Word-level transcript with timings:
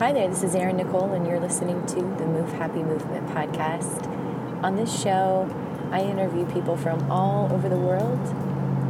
Hi 0.00 0.14
there, 0.14 0.28
this 0.28 0.42
is 0.42 0.54
Erin 0.54 0.78
Nicole, 0.78 1.12
and 1.12 1.26
you're 1.26 1.38
listening 1.38 1.84
to 1.84 1.96
the 1.96 2.24
Move 2.24 2.50
Happy 2.52 2.82
Movement 2.82 3.28
podcast. 3.28 4.06
On 4.64 4.74
this 4.74 4.98
show, 4.98 5.46
I 5.92 6.00
interview 6.00 6.46
people 6.46 6.74
from 6.74 7.12
all 7.12 7.52
over 7.52 7.68
the 7.68 7.76
world, 7.76 8.18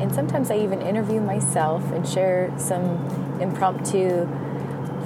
and 0.01 0.15
sometimes 0.15 0.53
I 0.53 0.59
even 0.59 0.81
interview 0.81 1.21
myself 1.21 1.83
and 1.91 2.09
share 2.09 2.55
some 2.57 3.09
impromptu 3.41 4.29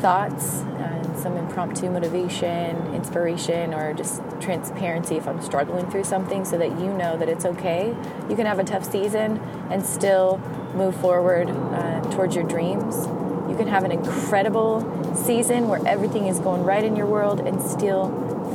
thoughts 0.01 0.61
and 0.77 1.19
some 1.19 1.39
impromptu 1.39 1.89
motivation, 1.89 2.77
inspiration, 2.93 3.73
or 3.73 3.95
just 3.95 4.21
transparency 4.43 5.17
if 5.17 5.27
I'm 5.27 5.41
struggling 5.41 5.91
through 5.91 6.05
something 6.05 6.45
so 6.45 6.59
that 6.59 6.79
you 6.79 6.93
know 6.93 7.17
that 7.17 7.31
it's 7.31 7.47
okay. 7.47 7.97
You 8.29 8.37
can 8.37 8.45
have 8.45 8.59
a 8.59 8.65
tough 8.65 8.85
season 8.85 9.39
and 9.71 9.83
still 9.83 10.37
move 10.75 10.95
forward 10.97 11.49
uh, 11.49 12.03
towards 12.11 12.35
your 12.35 12.45
dreams. 12.45 13.07
You 13.49 13.57
can 13.57 13.69
have 13.69 13.85
an 13.85 13.91
incredible 13.91 14.94
season 15.17 15.69
where 15.69 15.81
everything 15.87 16.27
is 16.27 16.39
going 16.39 16.63
right 16.63 16.85
in 16.85 16.97
your 16.97 17.07
world 17.07 17.41
and 17.41 17.61
still 17.61 18.11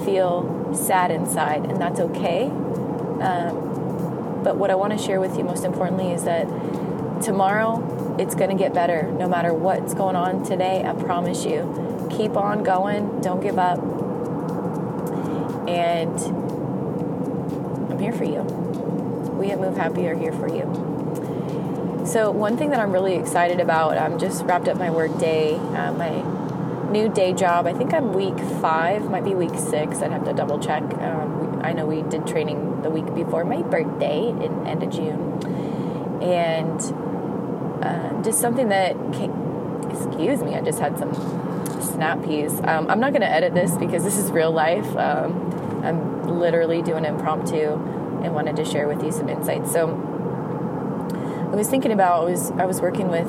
feel 0.05 0.73
sad 0.73 1.11
inside, 1.11 1.65
and 1.65 1.79
that's 1.81 1.99
okay. 1.99 2.45
Um, 2.45 4.41
but 4.43 4.57
what 4.57 4.69
I 4.71 4.75
want 4.75 4.97
to 4.97 4.99
share 4.99 5.19
with 5.19 5.37
you 5.37 5.43
most 5.43 5.65
importantly 5.65 6.11
is 6.11 6.23
that 6.23 6.47
tomorrow 7.21 8.17
it's 8.19 8.35
going 8.35 8.49
to 8.49 8.55
get 8.55 8.73
better 8.73 9.03
no 9.11 9.27
matter 9.27 9.53
what's 9.53 9.93
going 9.93 10.15
on 10.15 10.43
today. 10.43 10.83
I 10.85 10.93
promise 10.93 11.45
you. 11.45 12.07
Keep 12.11 12.37
on 12.37 12.63
going, 12.63 13.21
don't 13.21 13.41
give 13.41 13.59
up. 13.59 13.79
And 15.67 16.19
I'm 17.91 17.99
here 17.99 18.13
for 18.13 18.23
you. 18.23 18.41
We 19.39 19.51
at 19.51 19.59
Move 19.59 19.77
Happy 19.77 20.07
are 20.07 20.15
here 20.15 20.33
for 20.33 20.47
you. 20.47 22.05
So, 22.05 22.31
one 22.31 22.57
thing 22.57 22.71
that 22.71 22.79
I'm 22.79 22.91
really 22.91 23.13
excited 23.13 23.59
about, 23.59 23.97
I'm 23.97 24.17
just 24.17 24.43
wrapped 24.45 24.67
up 24.67 24.77
my 24.77 24.89
work 24.89 25.17
day, 25.19 25.55
uh, 25.55 25.93
my 25.93 26.23
new 26.89 27.09
day 27.09 27.33
job. 27.33 27.65
I 27.67 27.73
think 27.73 27.93
I'm 27.93 28.13
week 28.13 28.37
five, 28.61 29.09
might 29.09 29.23
be 29.23 29.35
week 29.35 29.57
six. 29.57 30.01
I'd 30.01 30.11
have 30.11 30.25
to 30.25 30.33
double 30.33 30.59
check. 30.59 30.83
Um, 30.83 31.61
I 31.63 31.73
know 31.73 31.85
we 31.85 32.01
did 32.03 32.25
training 32.25 32.81
the 32.81 32.89
week 32.89 33.13
before 33.13 33.43
my 33.45 33.61
birthday 33.61 34.29
in 34.29 34.67
end 34.67 34.83
of 34.83 34.89
June, 34.89 35.43
and 36.21 36.81
uh, 37.83 38.21
just 38.23 38.39
something 38.39 38.69
that 38.69 38.93
came, 39.13 39.31
excuse 39.91 40.41
me, 40.43 40.55
I 40.55 40.61
just 40.61 40.79
had 40.79 40.97
some 40.97 41.13
snap 41.81 42.23
peas. 42.23 42.59
Um, 42.63 42.89
I'm 42.89 42.99
not 42.99 43.11
going 43.11 43.21
to 43.21 43.29
edit 43.29 43.53
this 43.53 43.75
because 43.77 44.03
this 44.03 44.17
is 44.17 44.31
real 44.31 44.51
life. 44.51 44.87
Um, 44.95 45.83
I'm 45.83 46.39
literally 46.39 46.81
doing 46.81 47.05
impromptu 47.05 47.73
and 48.23 48.33
wanted 48.33 48.55
to 48.57 48.65
share 48.65 48.87
with 48.87 49.03
you 49.03 49.11
some 49.11 49.29
insights. 49.29 49.71
So 49.71 49.87
I 51.51 51.55
was 51.55 51.67
thinking 51.67 51.91
about 51.91 52.21
I 52.21 52.31
was 52.31 52.51
I 52.51 52.65
was 52.65 52.81
working 52.81 53.07
with 53.09 53.27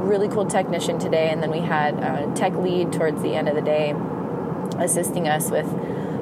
really 0.00 0.28
cool 0.28 0.46
technician 0.46 0.98
today, 0.98 1.30
and 1.30 1.42
then 1.42 1.50
we 1.50 1.60
had 1.60 1.94
a 1.94 2.32
tech 2.34 2.54
lead 2.54 2.92
towards 2.92 3.22
the 3.22 3.34
end 3.34 3.48
of 3.48 3.54
the 3.54 3.62
day, 3.62 3.94
assisting 4.78 5.28
us 5.28 5.50
with 5.50 5.66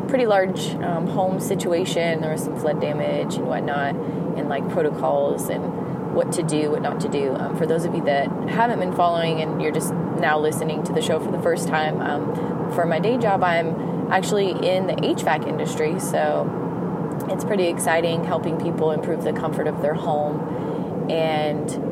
pretty 0.09 0.27
large 0.27 0.75
um, 0.77 1.07
home 1.07 1.39
situation. 1.41 2.21
There 2.21 2.33
was 2.33 2.45
some 2.45 2.59
flood 2.59 2.81
damage 2.81 3.37
and 3.37 3.47
whatnot, 3.47 3.95
and 3.95 4.49
like 4.49 4.69
protocols 4.71 5.49
and 5.49 6.15
what 6.15 6.33
to 6.33 6.43
do, 6.43 6.71
what 6.71 6.83
not 6.83 7.01
to 7.01 7.09
do. 7.09 7.35
Um, 7.35 7.57
for 7.57 7.67
those 7.67 7.85
of 7.85 7.95
you 7.95 8.03
that 8.05 8.29
haven't 8.49 8.81
been 8.81 8.95
following 8.95 9.41
and 9.41 9.61
you're 9.61 9.73
just 9.73 9.93
now 9.93 10.39
listening 10.39 10.83
to 10.85 10.93
the 10.93 11.03
show 11.03 11.21
for 11.21 11.31
the 11.31 11.41
first 11.41 11.69
time, 11.69 12.01
um, 12.01 12.73
for 12.73 12.87
my 12.87 12.99
day 12.99 13.19
job, 13.19 13.45
I'm 13.45 14.11
actually 14.11 14.51
in 14.51 14.87
the 14.87 14.95
HVAC 14.95 15.47
industry, 15.47 16.01
so 16.01 17.27
it's 17.29 17.45
pretty 17.45 17.69
exciting 17.69 18.25
helping 18.25 18.59
people 18.59 18.91
improve 18.91 19.23
the 19.23 19.33
comfort 19.33 19.67
of 19.67 19.83
their 19.83 19.95
home. 19.95 21.11
And 21.11 21.88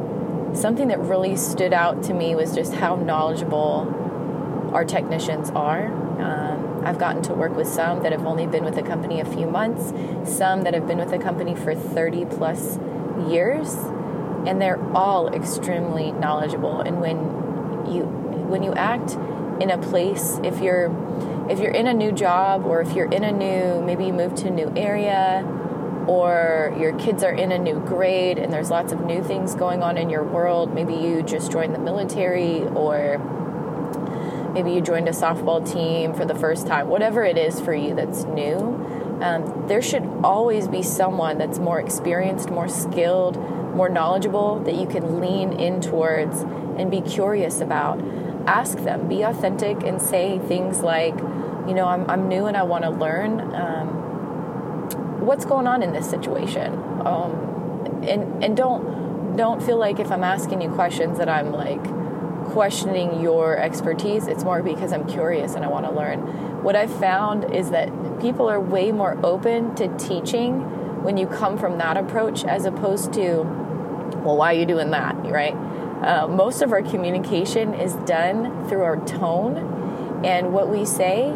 something 0.56 0.88
that 0.88 0.98
really 0.98 1.36
stood 1.36 1.72
out 1.72 2.02
to 2.04 2.14
me 2.14 2.34
was 2.34 2.54
just 2.54 2.74
how 2.74 2.96
knowledgeable 2.96 4.70
our 4.72 4.84
technicians 4.84 5.50
are. 5.50 5.86
Um, 6.20 6.82
I've 6.84 6.98
gotten 6.98 7.22
to 7.24 7.34
work 7.34 7.54
with 7.54 7.68
some 7.68 8.02
that 8.02 8.12
have 8.12 8.24
only 8.26 8.46
been 8.46 8.64
with 8.64 8.74
the 8.74 8.82
company 8.82 9.20
a 9.20 9.24
few 9.24 9.46
months, 9.46 9.92
some 10.30 10.62
that 10.62 10.74
have 10.74 10.86
been 10.86 10.98
with 10.98 11.10
the 11.10 11.18
company 11.18 11.54
for 11.54 11.74
30 11.74 12.26
plus 12.26 12.78
years, 13.28 13.74
and 14.46 14.60
they're 14.60 14.82
all 14.94 15.28
extremely 15.28 16.12
knowledgeable. 16.12 16.80
And 16.80 17.00
when 17.00 17.16
you 17.92 18.04
when 18.48 18.62
you 18.62 18.72
act 18.74 19.12
in 19.60 19.70
a 19.70 19.78
place, 19.78 20.38
if 20.44 20.60
you're 20.60 20.94
if 21.50 21.58
you're 21.58 21.72
in 21.72 21.86
a 21.86 21.94
new 21.94 22.12
job 22.12 22.64
or 22.64 22.80
if 22.80 22.92
you're 22.94 23.10
in 23.10 23.24
a 23.24 23.32
new, 23.32 23.84
maybe 23.84 24.06
you 24.06 24.12
moved 24.12 24.38
to 24.38 24.48
a 24.48 24.50
new 24.50 24.72
area 24.76 25.44
or 26.06 26.74
your 26.78 26.96
kids 26.98 27.22
are 27.22 27.32
in 27.32 27.52
a 27.52 27.58
new 27.58 27.80
grade 27.80 28.38
and 28.38 28.52
there's 28.52 28.70
lots 28.70 28.92
of 28.92 29.04
new 29.04 29.22
things 29.22 29.54
going 29.54 29.82
on 29.82 29.98
in 29.98 30.10
your 30.10 30.24
world, 30.24 30.74
maybe 30.74 30.94
you 30.94 31.22
just 31.22 31.50
joined 31.50 31.74
the 31.74 31.78
military 31.78 32.62
or 32.68 33.18
maybe 34.54 34.72
you 34.72 34.80
joined 34.80 35.08
a 35.08 35.12
softball 35.12 35.64
team 35.70 36.14
for 36.14 36.24
the 36.24 36.34
first 36.34 36.66
time, 36.66 36.88
whatever 36.88 37.24
it 37.24 37.36
is 37.36 37.60
for 37.60 37.74
you 37.74 37.94
that's 37.94 38.24
new. 38.24 38.58
Um, 39.20 39.64
there 39.66 39.82
should 39.82 40.04
always 40.22 40.68
be 40.68 40.82
someone 40.82 41.38
that's 41.38 41.58
more 41.58 41.80
experienced, 41.80 42.50
more 42.50 42.68
skilled, 42.68 43.36
more 43.74 43.88
knowledgeable 43.88 44.60
that 44.60 44.74
you 44.74 44.86
can 44.86 45.20
lean 45.20 45.52
in 45.52 45.80
towards 45.80 46.40
and 46.78 46.90
be 46.90 47.00
curious 47.00 47.60
about 47.60 47.98
ask 48.46 48.78
them, 48.78 49.08
be 49.08 49.22
authentic, 49.22 49.82
and 49.82 50.00
say 50.00 50.38
things 50.38 50.80
like, 50.80 51.16
you 51.66 51.74
know, 51.74 51.86
I'm, 51.86 52.08
I'm 52.08 52.28
new 52.28 52.46
and 52.46 52.56
I 52.56 52.62
want 52.62 52.84
to 52.84 52.90
learn. 52.90 53.40
Um, 53.54 54.15
what's 55.20 55.44
going 55.44 55.66
on 55.66 55.82
in 55.82 55.92
this 55.92 56.08
situation? 56.08 56.72
Um, 57.06 58.02
and 58.06 58.44
and 58.44 58.56
don't 58.56 59.36
don't 59.36 59.62
feel 59.62 59.78
like 59.78 59.98
if 59.98 60.10
I'm 60.10 60.24
asking 60.24 60.62
you 60.62 60.70
questions 60.70 61.18
that 61.18 61.28
I'm 61.28 61.52
like 61.52 61.84
questioning 62.46 63.20
your 63.20 63.58
expertise. 63.58 64.26
It's 64.28 64.44
more 64.44 64.62
because 64.62 64.92
I'm 64.92 65.06
curious 65.06 65.54
and 65.54 65.64
I 65.64 65.68
want 65.68 65.84
to 65.86 65.92
learn. 65.92 66.62
What 66.62 66.76
I've 66.76 66.94
found 66.94 67.54
is 67.54 67.70
that 67.70 67.88
people 68.20 68.48
are 68.48 68.60
way 68.60 68.92
more 68.92 69.18
open 69.24 69.74
to 69.76 69.94
teaching 69.98 71.02
when 71.02 71.16
you 71.16 71.26
come 71.26 71.58
from 71.58 71.78
that 71.78 71.96
approach 71.96 72.44
as 72.44 72.64
opposed 72.64 73.12
to, 73.14 73.42
well, 74.24 74.36
why 74.36 74.54
are 74.54 74.58
you 74.58 74.66
doing 74.66 74.90
that, 74.92 75.14
right? 75.24 75.54
Uh, 76.02 76.26
most 76.28 76.62
of 76.62 76.72
our 76.72 76.82
communication 76.82 77.74
is 77.74 77.94
done 78.06 78.68
through 78.68 78.82
our 78.82 79.04
tone 79.04 80.22
and 80.24 80.52
what 80.52 80.68
we 80.68 80.84
say. 80.84 81.32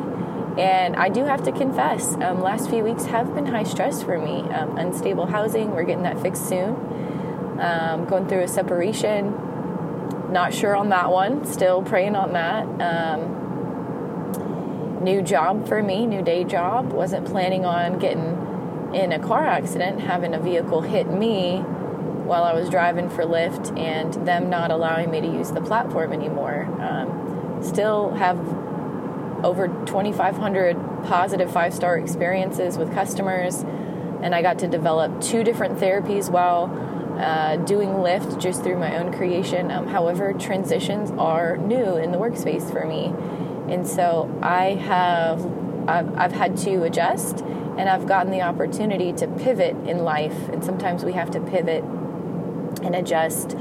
And 0.59 0.97
I 0.97 1.09
do 1.09 1.25
have 1.25 1.43
to 1.45 1.53
confess, 1.53 2.15
um, 2.17 2.43
last 2.43 2.69
few 2.69 2.83
weeks 2.83 3.05
have 3.07 3.35
been 3.35 3.47
high 3.47 3.63
stress 3.63 4.03
for 4.03 4.19
me. 4.19 4.41
Um, 4.51 4.77
unstable 4.77 5.27
housing, 5.27 5.71
we're 5.71 5.85
getting 5.85 6.03
that 6.03 6.21
fixed 6.21 6.49
soon. 6.49 6.75
Um, 7.61 8.07
going 8.07 8.27
through 8.27 8.43
a 8.43 8.49
separation, 8.49 9.35
not 10.33 10.53
sure 10.55 10.75
on 10.75 10.89
that 10.91 11.11
one, 11.13 11.45
still 11.45 11.83
praying 11.83 12.17
on 12.17 12.33
that. 12.33 12.67
Um, 12.81 13.37
new 15.03 15.23
job 15.23 15.69
for 15.69 15.83
me, 15.83 16.07
new 16.07 16.23
day 16.23 16.45
job. 16.45 16.93
Wasn't 16.93 17.27
planning 17.27 17.65
on 17.65 17.99
getting 17.99 18.91
in 18.95 19.13
a 19.13 19.19
car 19.19 19.47
accident, 19.47 20.01
having 20.01 20.35
a 20.35 20.41
vehicle 20.41 20.83
hit 20.83 21.09
me 21.09 21.59
while 21.61 22.45
I 22.45 22.53
was 22.53 22.71
driving 22.71 23.09
for 23.11 23.25
Lyft 23.25 23.77
and 23.79 24.15
them 24.27 24.51
not 24.51 24.71
allowing 24.71 25.11
me 25.11 25.21
to 25.21 25.27
use 25.27 25.51
the 25.51 25.61
platform 25.61 26.13
anymore. 26.13 26.69
Um, 26.81 27.59
still 27.63 28.13
have 28.15 28.39
over 29.45 29.69
2,500 29.69 30.77
positive 31.05 31.53
five 31.53 31.75
star 31.75 31.99
experiences 31.99 32.79
with 32.79 32.93
customers, 32.93 33.65
and 34.23 34.35
I 34.35 34.43
got 34.43 34.59
to 34.61 34.69
develop 34.69 35.21
two 35.21 35.43
different 35.43 35.79
therapies 35.79 36.31
while 36.31 36.71
uh, 37.19 37.57
doing 37.57 37.91
Lyft 37.91 38.41
just 38.41 38.63
through 38.63 38.79
my 38.79 38.97
own 38.97 39.13
creation. 39.13 39.71
Um, 39.71 39.89
however, 39.89 40.33
transitions 40.33 41.11
are 41.13 41.57
new 41.57 41.97
in 41.97 42.13
the 42.13 42.19
workspace 42.19 42.71
for 42.71 42.87
me, 42.87 43.15
and 43.73 43.87
so 43.87 44.31
I 44.43 44.75
have 44.75 45.45
I've, 45.89 46.17
I've 46.17 46.33
had 46.33 46.57
to 46.59 46.83
adjust 46.85 47.45
and 47.81 47.89
I've 47.89 48.07
gotten 48.07 48.31
the 48.31 48.43
opportunity 48.43 49.13
to 49.15 49.27
pivot 49.27 49.75
in 49.87 50.05
life. 50.05 50.49
And 50.51 50.63
sometimes 50.63 51.05
we 51.05 51.13
have 51.15 51.31
to 51.31 51.41
pivot 51.41 51.83
and 51.83 52.95
adjust. 52.95 53.53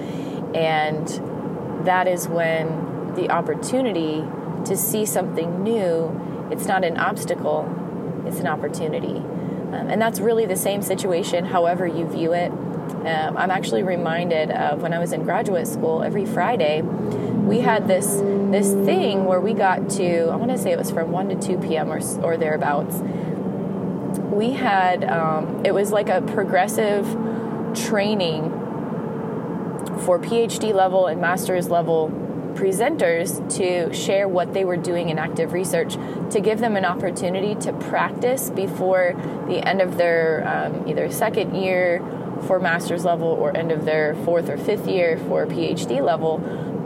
And 0.54 1.08
that 1.86 2.08
is 2.08 2.28
when 2.28 3.14
the 3.16 3.32
opportunity 3.32 4.26
to 4.66 4.78
see 4.78 5.06
something 5.06 5.64
new, 5.64 6.48
it's 6.52 6.66
not 6.66 6.84
an 6.84 6.98
obstacle, 6.98 8.24
it's 8.26 8.40
an 8.40 8.48
opportunity. 8.48 9.18
Um, 9.18 9.88
and 9.90 10.02
that's 10.02 10.20
really 10.20 10.46
the 10.46 10.56
same 10.56 10.82
situation, 10.82 11.46
however 11.46 11.86
you 11.86 12.08
view 12.08 12.34
it. 12.34 12.52
Um, 12.52 13.38
I'm 13.38 13.52
actually 13.52 13.84
reminded 13.84 14.52
of 14.52 14.82
when 14.82 14.94
I 14.94 15.00
was 15.00 15.14
in 15.14 15.24
graduate 15.24 15.68
school, 15.68 16.02
every 16.02 16.26
Friday, 16.26 16.82
we 16.82 17.60
had 17.60 17.88
this 17.88 18.22
this 18.52 18.74
thing 18.86 19.26
where 19.26 19.40
we 19.40 19.54
got 19.54 19.90
to, 19.92 20.30
I 20.30 20.36
want 20.36 20.52
to 20.52 20.58
say 20.58 20.72
it 20.72 20.78
was 20.78 20.90
from 20.90 21.12
1 21.12 21.30
to 21.30 21.36
2 21.36 21.58
p.m. 21.68 21.92
or, 21.92 22.02
or 22.24 22.36
thereabouts. 22.36 22.96
We 24.32 24.52
had, 24.52 25.04
um, 25.04 25.64
it 25.64 25.74
was 25.74 25.92
like 25.92 26.10
a 26.10 26.22
progressive 26.22 27.06
training 27.76 28.50
for 30.00 30.20
PhD 30.20 30.74
level 30.74 31.08
and 31.08 31.22
master's 31.22 31.70
level 31.70 32.10
presenters 32.50 33.38
to 33.58 33.94
share 33.94 34.28
what 34.28 34.54
they 34.54 34.66
were 34.66 34.78
doing 34.78 35.10
in 35.10 35.18
active 35.18 35.54
research 35.54 35.94
to 36.32 36.40
give 36.40 36.60
them 36.60 36.76
an 36.76 36.86
opportunity 36.86 37.56
to 37.56 37.74
practice 37.74 38.50
before 38.50 39.14
the 39.48 39.66
end 39.68 39.82
of 39.82 39.98
their 39.98 40.48
um, 40.48 40.88
either 40.88 41.12
second 41.12 41.56
year 41.56 42.00
for 42.48 42.60
master's 42.60 43.06
level 43.06 43.28
or 43.28 43.56
end 43.56 43.72
of 43.72 43.86
their 43.86 44.16
fourth 44.24 44.50
or 44.50 44.58
fifth 44.58 44.88
year 44.88 45.18
for 45.18 45.46
PhD 45.46 46.02
level 46.02 46.40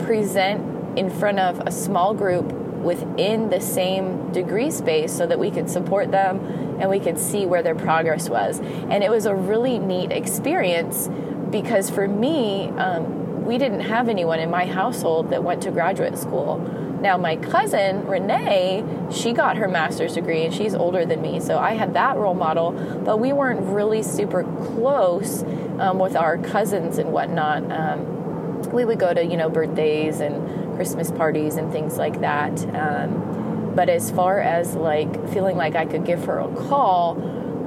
present 0.04 0.98
in 0.98 1.10
front 1.10 1.38
of 1.38 1.60
a 1.66 1.70
small 1.70 2.14
group 2.14 2.52
within 2.84 3.50
the 3.50 3.60
same 3.60 4.30
degree 4.32 4.70
space 4.70 5.12
so 5.12 5.26
that 5.26 5.38
we 5.38 5.50
could 5.50 5.68
support 5.70 6.10
them 6.10 6.38
and 6.78 6.90
we 6.90 7.00
could 7.00 7.18
see 7.18 7.46
where 7.46 7.62
their 7.62 7.74
progress 7.74 8.28
was. 8.28 8.60
And 8.60 9.02
it 9.02 9.10
was 9.10 9.26
a 9.26 9.34
really 9.34 9.78
neat 9.78 10.12
experience 10.12 11.08
because 11.50 11.88
for 11.88 12.06
me, 12.06 12.68
um, 12.70 13.23
we 13.44 13.58
didn't 13.58 13.80
have 13.80 14.08
anyone 14.08 14.40
in 14.40 14.50
my 14.50 14.64
household 14.64 15.30
that 15.30 15.44
went 15.44 15.62
to 15.62 15.70
graduate 15.70 16.16
school. 16.16 16.58
Now, 17.00 17.18
my 17.18 17.36
cousin, 17.36 18.06
Renee, 18.06 18.82
she 19.12 19.34
got 19.34 19.58
her 19.58 19.68
master's 19.68 20.14
degree 20.14 20.46
and 20.46 20.54
she's 20.54 20.74
older 20.74 21.04
than 21.04 21.20
me, 21.20 21.38
so 21.38 21.58
I 21.58 21.74
had 21.74 21.92
that 21.94 22.16
role 22.16 22.34
model, 22.34 22.72
but 23.04 23.18
we 23.18 23.32
weren't 23.32 23.60
really 23.60 24.02
super 24.02 24.42
close 24.42 25.42
um, 25.78 25.98
with 25.98 26.16
our 26.16 26.38
cousins 26.38 26.96
and 26.96 27.12
whatnot. 27.12 27.70
Um, 27.70 28.62
we 28.72 28.86
would 28.86 28.98
go 28.98 29.12
to, 29.12 29.22
you 29.22 29.36
know, 29.36 29.50
birthdays 29.50 30.20
and 30.20 30.74
Christmas 30.76 31.10
parties 31.10 31.56
and 31.56 31.70
things 31.70 31.98
like 31.98 32.20
that. 32.20 32.52
Um, 32.74 33.72
but 33.74 33.90
as 33.90 34.10
far 34.10 34.40
as 34.40 34.74
like 34.74 35.28
feeling 35.28 35.56
like 35.56 35.74
I 35.74 35.84
could 35.84 36.06
give 36.06 36.24
her 36.24 36.38
a 36.38 36.48
call, 36.54 37.16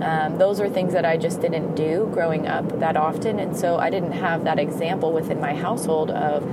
um, 0.02 0.38
those 0.38 0.60
are 0.60 0.70
things 0.70 0.94
that 0.94 1.06
I 1.06 1.18
just 1.18 1.42
didn't 1.42 1.76
do 1.76 2.10
growing 2.14 2.48
up 2.48 2.80
that 2.80 2.96
often. 2.96 3.40
And 3.40 3.58
so 3.58 3.78
I 3.78 3.90
didn't 3.90 4.14
have 4.14 4.44
that 4.44 4.60
example 4.60 5.12
within 5.12 5.40
my 5.40 5.54
household 5.54 6.12
of 6.12 6.44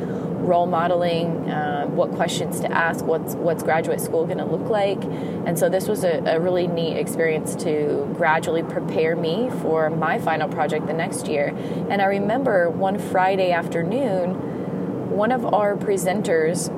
role 0.45 0.67
modeling, 0.67 1.51
um, 1.51 1.97
what 1.97 2.11
questions 2.13 2.61
to 2.61 2.71
ask, 2.71 3.05
what's 3.05 3.35
what's 3.35 3.63
graduate 3.63 4.01
school 4.01 4.27
going 4.27 4.39
to 4.39 4.45
look 4.45 4.69
like, 4.69 5.03
and 5.03 5.59
so 5.59 5.69
this 5.69 5.89
was 5.89 6.05
a, 6.05 6.23
a, 6.27 6.41
really 6.41 6.67
neat 6.67 6.97
experience 6.97 7.57
to 7.57 8.09
gradually 8.17 8.63
prepare 8.63 9.17
me 9.17 9.51
for 9.63 9.91
my 9.91 10.19
final 10.19 10.49
project 10.49 10.87
the 10.87 10.93
next 10.93 11.29
year. 11.29 11.55
And 11.89 12.03
I 12.03 12.07
remember 12.07 12.69
one 12.69 12.99
Friday 12.99 13.53
afternoon, 13.53 15.11
one 15.11 15.33
of 15.33 15.45
our 15.55 15.77
presenters. 15.77 16.71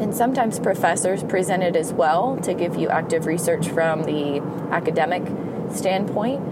And 0.00 0.14
sometimes 0.14 0.58
professors 0.58 1.22
presented 1.22 1.76
as 1.76 1.92
well 1.92 2.38
to 2.38 2.54
give 2.54 2.76
you 2.76 2.88
active 2.88 3.26
research 3.26 3.68
from 3.68 4.04
the 4.04 4.40
academic 4.72 5.22
standpoint. 5.72 6.42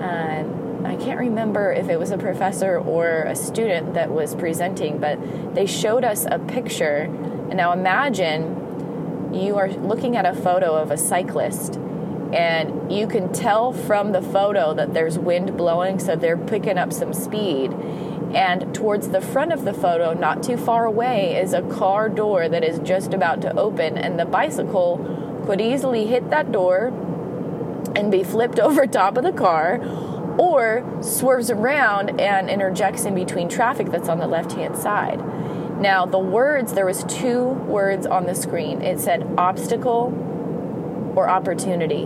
And 0.00 0.86
I 0.86 0.96
can't 0.96 1.18
remember 1.18 1.72
if 1.72 1.88
it 1.88 1.98
was 1.98 2.10
a 2.10 2.18
professor 2.18 2.78
or 2.78 3.22
a 3.22 3.34
student 3.34 3.94
that 3.94 4.10
was 4.10 4.34
presenting, 4.34 4.98
but 4.98 5.18
they 5.54 5.64
showed 5.64 6.04
us 6.04 6.26
a 6.30 6.38
picture. 6.38 7.08
And 7.48 7.56
now 7.56 7.72
imagine 7.72 9.32
you 9.32 9.56
are 9.56 9.70
looking 9.70 10.16
at 10.16 10.26
a 10.26 10.34
photo 10.34 10.74
of 10.74 10.90
a 10.90 10.98
cyclist, 10.98 11.76
and 12.32 12.92
you 12.92 13.06
can 13.06 13.32
tell 13.32 13.72
from 13.72 14.12
the 14.12 14.20
photo 14.20 14.74
that 14.74 14.92
there's 14.92 15.18
wind 15.18 15.56
blowing, 15.56 15.98
so 15.98 16.14
they're 16.14 16.36
picking 16.36 16.76
up 16.76 16.92
some 16.92 17.14
speed. 17.14 17.72
And 18.34 18.74
towards 18.74 19.08
the 19.08 19.20
front 19.20 19.52
of 19.52 19.64
the 19.64 19.74
photo, 19.74 20.14
not 20.14 20.42
too 20.42 20.56
far 20.56 20.86
away, 20.86 21.36
is 21.36 21.52
a 21.52 21.62
car 21.62 22.08
door 22.08 22.48
that 22.48 22.64
is 22.64 22.78
just 22.78 23.12
about 23.12 23.42
to 23.42 23.54
open, 23.58 23.98
and 23.98 24.18
the 24.18 24.24
bicycle 24.24 25.42
could 25.46 25.60
easily 25.60 26.06
hit 26.06 26.30
that 26.30 26.50
door 26.50 26.86
and 27.94 28.10
be 28.10 28.22
flipped 28.22 28.58
over 28.60 28.86
top 28.86 29.16
of 29.16 29.24
the 29.24 29.32
car 29.32 29.80
or 30.38 30.82
swerves 31.02 31.50
around 31.50 32.20
and 32.20 32.48
interjects 32.48 33.04
in 33.04 33.14
between 33.14 33.48
traffic 33.48 33.90
that's 33.90 34.08
on 34.08 34.18
the 34.18 34.26
left 34.26 34.52
hand 34.52 34.76
side. 34.76 35.20
Now, 35.78 36.06
the 36.06 36.18
words, 36.18 36.72
there 36.74 36.86
was 36.86 37.04
two 37.04 37.44
words 37.44 38.06
on 38.06 38.24
the 38.26 38.34
screen. 38.34 38.82
It 38.82 39.00
said 39.00 39.28
obstacle 39.36 41.12
or 41.16 41.28
opportunity. 41.28 42.04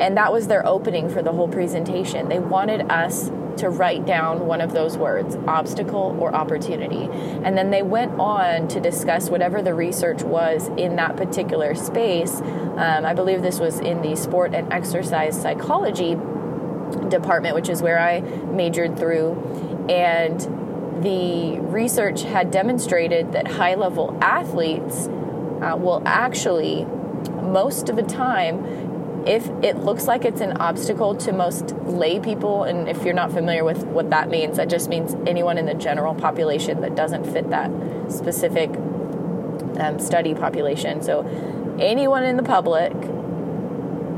And 0.00 0.16
that 0.16 0.32
was 0.32 0.48
their 0.48 0.66
opening 0.66 1.08
for 1.08 1.22
the 1.22 1.32
whole 1.32 1.48
presentation. 1.48 2.28
They 2.28 2.40
wanted 2.40 2.90
us 2.90 3.30
to 3.58 3.68
write 3.68 4.06
down 4.06 4.46
one 4.46 4.60
of 4.60 4.72
those 4.72 4.96
words 4.96 5.36
obstacle 5.46 6.16
or 6.18 6.34
opportunity. 6.34 7.08
And 7.44 7.56
then 7.56 7.70
they 7.70 7.82
went 7.82 8.18
on 8.18 8.68
to 8.68 8.80
discuss 8.80 9.30
whatever 9.30 9.62
the 9.62 9.74
research 9.74 10.22
was 10.22 10.68
in 10.76 10.96
that 10.96 11.16
particular 11.16 11.74
space. 11.74 12.40
Um, 12.40 13.04
I 13.04 13.14
believe 13.14 13.42
this 13.42 13.60
was 13.60 13.80
in 13.80 14.02
the 14.02 14.16
sport 14.16 14.54
and 14.54 14.72
exercise 14.72 15.40
psychology 15.40 16.16
department, 17.08 17.54
which 17.54 17.68
is 17.68 17.82
where 17.82 17.98
I 17.98 18.20
majored 18.20 18.98
through. 18.98 19.86
And 19.88 20.40
the 21.02 21.58
research 21.60 22.22
had 22.22 22.50
demonstrated 22.50 23.32
that 23.32 23.48
high 23.48 23.74
level 23.74 24.16
athletes 24.20 25.08
uh, 25.08 25.76
will 25.76 26.02
actually, 26.06 26.84
most 27.42 27.88
of 27.88 27.96
the 27.96 28.02
time, 28.02 28.81
if 29.26 29.48
it 29.62 29.78
looks 29.78 30.06
like 30.06 30.24
it's 30.24 30.40
an 30.40 30.56
obstacle 30.58 31.14
to 31.16 31.32
most 31.32 31.74
lay 31.84 32.18
people, 32.18 32.64
and 32.64 32.88
if 32.88 33.04
you're 33.04 33.14
not 33.14 33.32
familiar 33.32 33.64
with 33.64 33.84
what 33.84 34.10
that 34.10 34.28
means, 34.28 34.56
that 34.56 34.68
just 34.68 34.88
means 34.88 35.14
anyone 35.26 35.58
in 35.58 35.66
the 35.66 35.74
general 35.74 36.14
population 36.14 36.80
that 36.80 36.94
doesn't 36.94 37.24
fit 37.32 37.50
that 37.50 37.70
specific 38.10 38.70
um, 39.78 39.98
study 39.98 40.34
population. 40.34 41.02
So, 41.02 41.20
anyone 41.80 42.24
in 42.24 42.36
the 42.36 42.42
public 42.42 42.92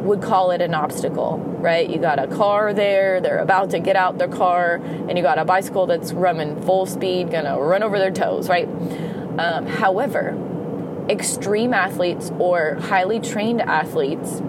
would 0.04 0.22
call 0.22 0.50
it 0.50 0.60
an 0.60 0.74
obstacle, 0.74 1.38
right? 1.38 1.88
You 1.88 1.98
got 1.98 2.18
a 2.18 2.26
car 2.26 2.72
there, 2.72 3.20
they're 3.20 3.38
about 3.38 3.70
to 3.70 3.80
get 3.80 3.96
out 3.96 4.18
their 4.18 4.28
car, 4.28 4.76
and 4.84 5.16
you 5.16 5.22
got 5.22 5.38
a 5.38 5.44
bicycle 5.44 5.86
that's 5.86 6.12
running 6.12 6.60
full 6.62 6.86
speed, 6.86 7.30
gonna 7.30 7.58
run 7.58 7.82
over 7.82 7.98
their 7.98 8.10
toes, 8.10 8.48
right? 8.48 8.68
Um, 9.38 9.66
however, 9.66 10.38
extreme 11.08 11.74
athletes 11.74 12.30
or 12.38 12.74
highly 12.74 13.20
trained 13.20 13.60
athletes 13.62 14.42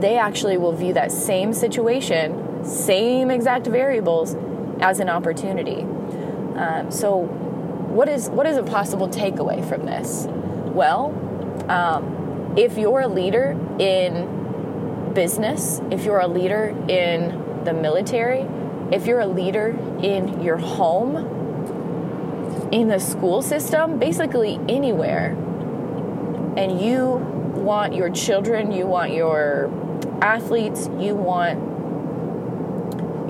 they 0.00 0.16
actually 0.16 0.56
will 0.56 0.72
view 0.72 0.92
that 0.94 1.12
same 1.12 1.52
situation, 1.52 2.64
same 2.64 3.30
exact 3.30 3.66
variables, 3.66 4.36
as 4.80 5.00
an 5.00 5.08
opportunity. 5.08 5.82
Um, 6.56 6.90
so, 6.90 7.18
what 7.18 8.08
is 8.08 8.28
what 8.30 8.46
is 8.46 8.56
a 8.56 8.62
possible 8.62 9.08
takeaway 9.08 9.66
from 9.68 9.86
this? 9.86 10.26
Well, 10.28 11.14
um, 11.68 12.54
if 12.56 12.78
you're 12.78 13.00
a 13.00 13.08
leader 13.08 13.56
in 13.78 15.12
business, 15.14 15.80
if 15.90 16.04
you're 16.04 16.20
a 16.20 16.28
leader 16.28 16.74
in 16.88 17.64
the 17.64 17.72
military, 17.72 18.46
if 18.92 19.06
you're 19.06 19.20
a 19.20 19.26
leader 19.26 19.76
in 20.02 20.42
your 20.42 20.56
home, 20.56 21.36
in 22.72 22.88
the 22.88 22.98
school 22.98 23.42
system, 23.42 23.98
basically 23.98 24.60
anywhere, 24.68 25.30
and 26.56 26.80
you 26.80 27.04
want 27.56 27.94
your 27.94 28.10
children, 28.10 28.72
you 28.72 28.86
want 28.86 29.12
your 29.12 29.68
athletes, 30.22 30.88
you 30.98 31.14
want 31.14 31.58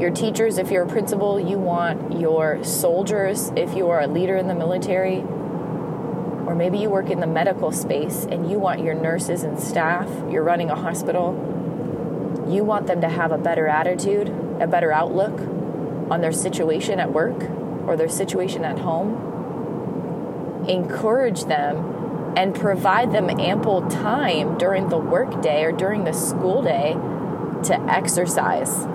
your 0.01 0.11
teachers 0.11 0.59
if 0.59 0.71
you're 0.71 0.85
a 0.85 0.89
principal, 0.89 1.41
you 1.41 1.59
want 1.59 2.21
your 2.21 2.63
soldiers 2.63 3.51
if 3.57 3.75
you 3.75 3.89
are 3.89 4.01
a 4.01 4.07
leader 4.07 4.37
in 4.37 4.47
the 4.47 4.55
military, 4.55 5.19
or 6.47 6.55
maybe 6.55 6.79
you 6.79 6.89
work 6.89 7.11
in 7.11 7.21
the 7.21 7.27
medical 7.27 7.73
space 7.73 8.25
and 8.25 8.51
you 8.51 8.59
want 8.59 8.81
your 8.81 8.95
nurses 8.95 9.43
and 9.43 9.59
staff, 9.59 10.09
you're 10.31 10.45
running 10.45 10.71
a 10.71 10.77
hospital, 10.77 11.35
you 12.49 12.65
want 12.65 12.87
them 12.87 13.01
to 13.01 13.09
have 13.09 13.33
a 13.33 13.39
better 13.39 13.67
attitude, 13.67 14.29
a 14.61 14.67
better 14.67 14.93
outlook 14.93 15.41
on 16.11 16.21
their 16.21 16.33
situation 16.33 17.01
at 17.01 17.13
work 17.13 17.43
or 17.87 17.97
their 17.97 18.09
situation 18.09 18.65
at 18.65 18.79
home. 18.79 19.27
Encourage 20.69 21.45
them 21.45 21.98
and 22.39 22.55
provide 22.55 23.11
them 23.11 23.29
ample 23.29 23.83
time 23.89 24.57
during 24.59 24.91
the 24.91 24.97
workday 24.97 25.65
or 25.65 25.73
during 25.73 26.05
the 26.05 26.13
school 26.13 26.63
day 26.63 26.93
to 27.65 27.75
exercise. 27.91 28.87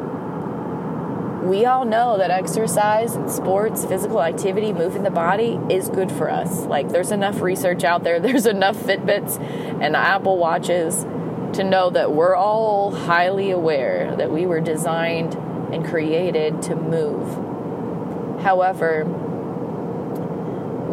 We 1.44 1.66
all 1.66 1.84
know 1.84 2.18
that 2.18 2.32
exercise 2.32 3.16
and 3.16 3.30
sports, 3.30 3.84
physical 3.84 4.24
activity, 4.24 4.72
moving 4.72 5.04
the 5.04 5.12
body 5.12 5.60
is 5.70 5.90
good 5.90 6.10
for 6.10 6.32
us. 6.32 6.62
Like, 6.62 6.88
there's 6.88 7.12
enough 7.12 7.42
research 7.42 7.84
out 7.84 8.06
there, 8.06 8.18
there's 8.22 8.46
enough 8.46 8.78
Fitbits 8.78 9.38
and 9.82 9.94
Apple 9.94 10.38
Watches 10.38 11.04
to 11.58 11.66
know 11.66 11.90
that 11.90 12.14
we're 12.14 12.38
all 12.38 12.92
highly 12.96 13.52
aware 13.52 14.16
that 14.16 14.32
we 14.32 14.46
were 14.46 14.62
designed 14.62 15.34
and 15.74 15.86
created 15.86 16.62
to 16.62 16.78
move. 16.78 18.42
However, 18.42 19.04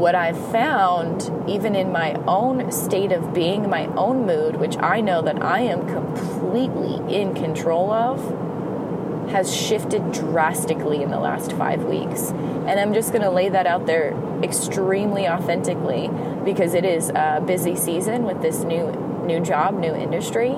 what 0.00 0.14
I've 0.14 0.50
found, 0.50 1.30
even 1.48 1.76
in 1.76 1.92
my 1.92 2.14
own 2.26 2.72
state 2.72 3.12
of 3.12 3.34
being, 3.34 3.68
my 3.68 3.84
own 3.88 4.24
mood, 4.24 4.56
which 4.56 4.78
I 4.78 5.02
know 5.02 5.20
that 5.20 5.42
I 5.42 5.60
am 5.60 5.86
completely 5.86 7.14
in 7.14 7.34
control 7.34 7.92
of, 7.92 9.30
has 9.30 9.54
shifted 9.54 10.10
drastically 10.10 11.02
in 11.02 11.10
the 11.10 11.20
last 11.20 11.52
five 11.52 11.84
weeks. 11.84 12.30
And 12.30 12.80
I'm 12.80 12.94
just 12.94 13.12
going 13.12 13.22
to 13.22 13.30
lay 13.30 13.50
that 13.50 13.66
out 13.66 13.84
there 13.84 14.16
extremely 14.42 15.28
authentically 15.28 16.08
because 16.46 16.72
it 16.72 16.86
is 16.86 17.10
a 17.10 17.44
busy 17.46 17.76
season 17.76 18.24
with 18.24 18.40
this 18.40 18.64
new 18.64 18.90
new 19.26 19.38
job, 19.38 19.78
new 19.78 19.94
industry. 19.94 20.50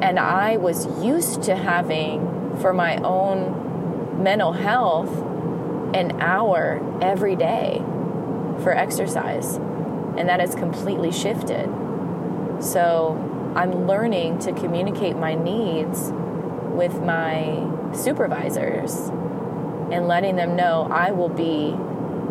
And 0.00 0.18
I 0.18 0.56
was 0.58 0.86
used 1.04 1.42
to 1.42 1.56
having 1.56 2.56
for 2.60 2.72
my 2.72 2.96
own 2.98 4.22
mental 4.22 4.52
health 4.52 5.10
an 5.92 6.20
hour 6.22 6.80
every 7.02 7.36
day 7.36 7.84
for 8.62 8.72
exercise, 8.76 9.56
and 10.16 10.28
that 10.28 10.40
has 10.40 10.54
completely 10.54 11.12
shifted. 11.12 11.68
So 12.60 13.52
I'm 13.56 13.86
learning 13.86 14.38
to 14.40 14.52
communicate 14.52 15.16
my 15.16 15.34
needs 15.34 16.10
with 16.74 17.00
my 17.02 17.68
supervisors 17.94 19.10
and 19.92 20.08
letting 20.08 20.36
them 20.36 20.56
know 20.56 20.88
I 20.90 21.12
will 21.12 21.28
be 21.28 21.76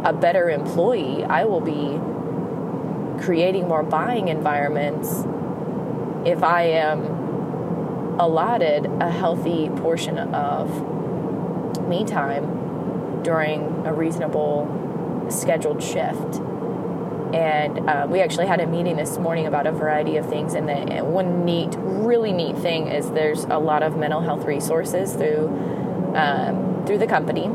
a 0.04 0.12
better 0.12 0.50
employee, 0.50 1.24
I 1.24 1.46
will 1.46 1.62
be 1.62 2.00
creating 3.24 3.68
more 3.68 3.84
buying 3.84 4.28
environments 4.28 5.24
if 6.26 6.44
I 6.44 6.64
am 6.64 7.06
allotted 8.20 8.86
a 8.86 9.10
healthy 9.10 9.70
portion 9.70 10.18
of 10.18 11.88
me 11.88 12.04
time 12.06 13.22
during 13.24 13.86
a 13.86 13.94
reasonable 13.94 14.66
scheduled 15.34 15.82
shift. 15.82 16.42
And 17.34 17.90
uh, 17.90 18.06
we 18.08 18.22
actually 18.22 18.46
had 18.46 18.60
a 18.60 18.68
meeting 18.68 18.96
this 18.96 19.18
morning 19.18 19.48
about 19.48 19.66
a 19.66 19.72
variety 19.72 20.18
of 20.18 20.30
things. 20.30 20.54
And, 20.54 20.70
the, 20.70 21.04
one 21.04 21.46
neat, 21.46 21.76
really 21.80 22.32
neat 22.32 22.58
thing 22.58 22.88
is 22.88 23.10
there's 23.12 23.44
a 23.46 23.58
lot 23.58 23.82
of 23.82 23.98
mental 23.98 24.22
health 24.22 24.46
resources 24.46 25.14
through 25.14 25.48
um, 26.16 26.84
through 26.86 27.00
the 27.00 27.08
company, 27.08 27.46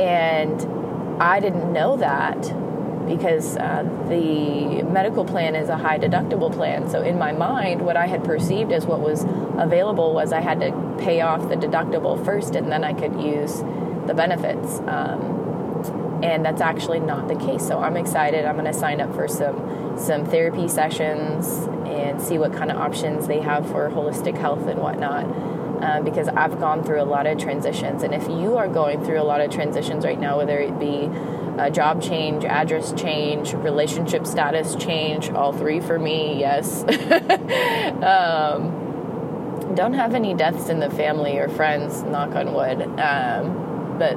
and 0.00 0.60
I 1.20 1.40
didn't 1.40 1.72
know 1.72 1.96
that 1.96 2.40
because 3.06 3.56
uh, 3.56 3.82
the 4.08 4.82
medical 4.84 5.24
plan 5.24 5.56
is 5.56 5.68
a 5.68 5.76
high 5.76 5.98
deductible 5.98 6.52
plan. 6.52 6.88
So 6.88 7.02
in 7.02 7.18
my 7.18 7.32
mind, 7.32 7.82
what 7.82 7.96
I 7.96 8.06
had 8.06 8.22
perceived 8.22 8.70
as 8.70 8.86
what 8.86 9.00
was 9.00 9.24
available 9.58 10.14
was 10.14 10.32
I 10.32 10.40
had 10.40 10.60
to 10.60 10.96
pay 11.00 11.20
off 11.22 11.48
the 11.48 11.56
deductible 11.56 12.24
first, 12.24 12.54
and 12.54 12.70
then 12.70 12.84
I 12.84 12.92
could 12.92 13.20
use 13.20 13.58
the 14.06 14.14
benefits. 14.14 14.78
Um, 14.86 15.39
and 16.22 16.44
that's 16.44 16.60
actually 16.60 17.00
not 17.00 17.28
the 17.28 17.36
case. 17.36 17.66
So 17.66 17.80
I'm 17.80 17.96
excited. 17.96 18.44
I'm 18.44 18.56
going 18.56 18.70
to 18.70 18.78
sign 18.78 19.00
up 19.00 19.14
for 19.14 19.28
some 19.28 19.96
some 19.98 20.24
therapy 20.24 20.66
sessions 20.68 21.66
and 21.86 22.20
see 22.22 22.38
what 22.38 22.52
kind 22.52 22.70
of 22.70 22.78
options 22.78 23.26
they 23.26 23.40
have 23.40 23.68
for 23.68 23.90
holistic 23.90 24.36
health 24.36 24.66
and 24.66 24.80
whatnot. 24.80 25.24
Uh, 25.82 26.02
because 26.02 26.28
I've 26.28 26.60
gone 26.60 26.84
through 26.84 27.00
a 27.00 27.04
lot 27.04 27.26
of 27.26 27.38
transitions, 27.38 28.02
and 28.02 28.12
if 28.12 28.28
you 28.28 28.58
are 28.58 28.68
going 28.68 29.02
through 29.02 29.18
a 29.18 29.24
lot 29.24 29.40
of 29.40 29.50
transitions 29.50 30.04
right 30.04 30.20
now, 30.20 30.36
whether 30.36 30.58
it 30.58 30.78
be 30.78 31.08
a 31.58 31.70
job 31.70 32.02
change, 32.02 32.44
address 32.44 32.92
change, 32.92 33.54
relationship 33.54 34.26
status 34.26 34.74
change, 34.74 35.30
all 35.30 35.54
three 35.54 35.80
for 35.80 35.98
me, 35.98 36.38
yes. 36.38 36.82
um, 38.02 38.80
don't 39.74 39.94
have 39.94 40.14
any 40.14 40.34
deaths 40.34 40.68
in 40.68 40.80
the 40.80 40.90
family 40.90 41.38
or 41.38 41.48
friends, 41.48 42.02
knock 42.02 42.34
on 42.34 42.52
wood. 42.52 42.82
Um, 43.00 43.96
but 43.98 44.16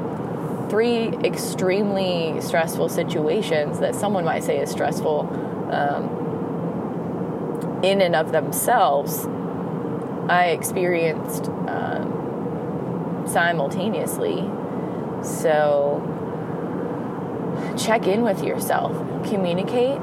three 0.73 1.09
extremely 1.23 2.41
stressful 2.41 2.89
situations 2.89 3.79
that 3.79 3.93
someone 3.93 4.25
might 4.25 4.43
say 4.43 4.57
is 4.57 4.71
stressful 4.71 5.19
um, 5.71 6.09
in 7.83 8.01
and 8.01 8.15
of 8.15 8.31
themselves, 8.31 9.27
I 10.27 10.45
experienced 10.47 11.47
um, 11.67 13.23
simultaneously. 13.27 14.49
So 15.21 16.01
check 17.77 18.07
in 18.07 18.23
with 18.23 18.43
yourself, 18.43 18.93
communicate, 19.29 20.01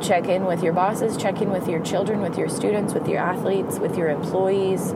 check 0.00 0.26
in 0.26 0.46
with 0.46 0.62
your 0.62 0.72
bosses, 0.72 1.18
check 1.18 1.42
in 1.42 1.50
with 1.50 1.68
your 1.68 1.80
children, 1.80 2.22
with 2.22 2.38
your 2.38 2.48
students, 2.48 2.94
with 2.94 3.06
your 3.06 3.18
athletes, 3.18 3.78
with 3.78 3.98
your 3.98 4.08
employees. 4.08 4.92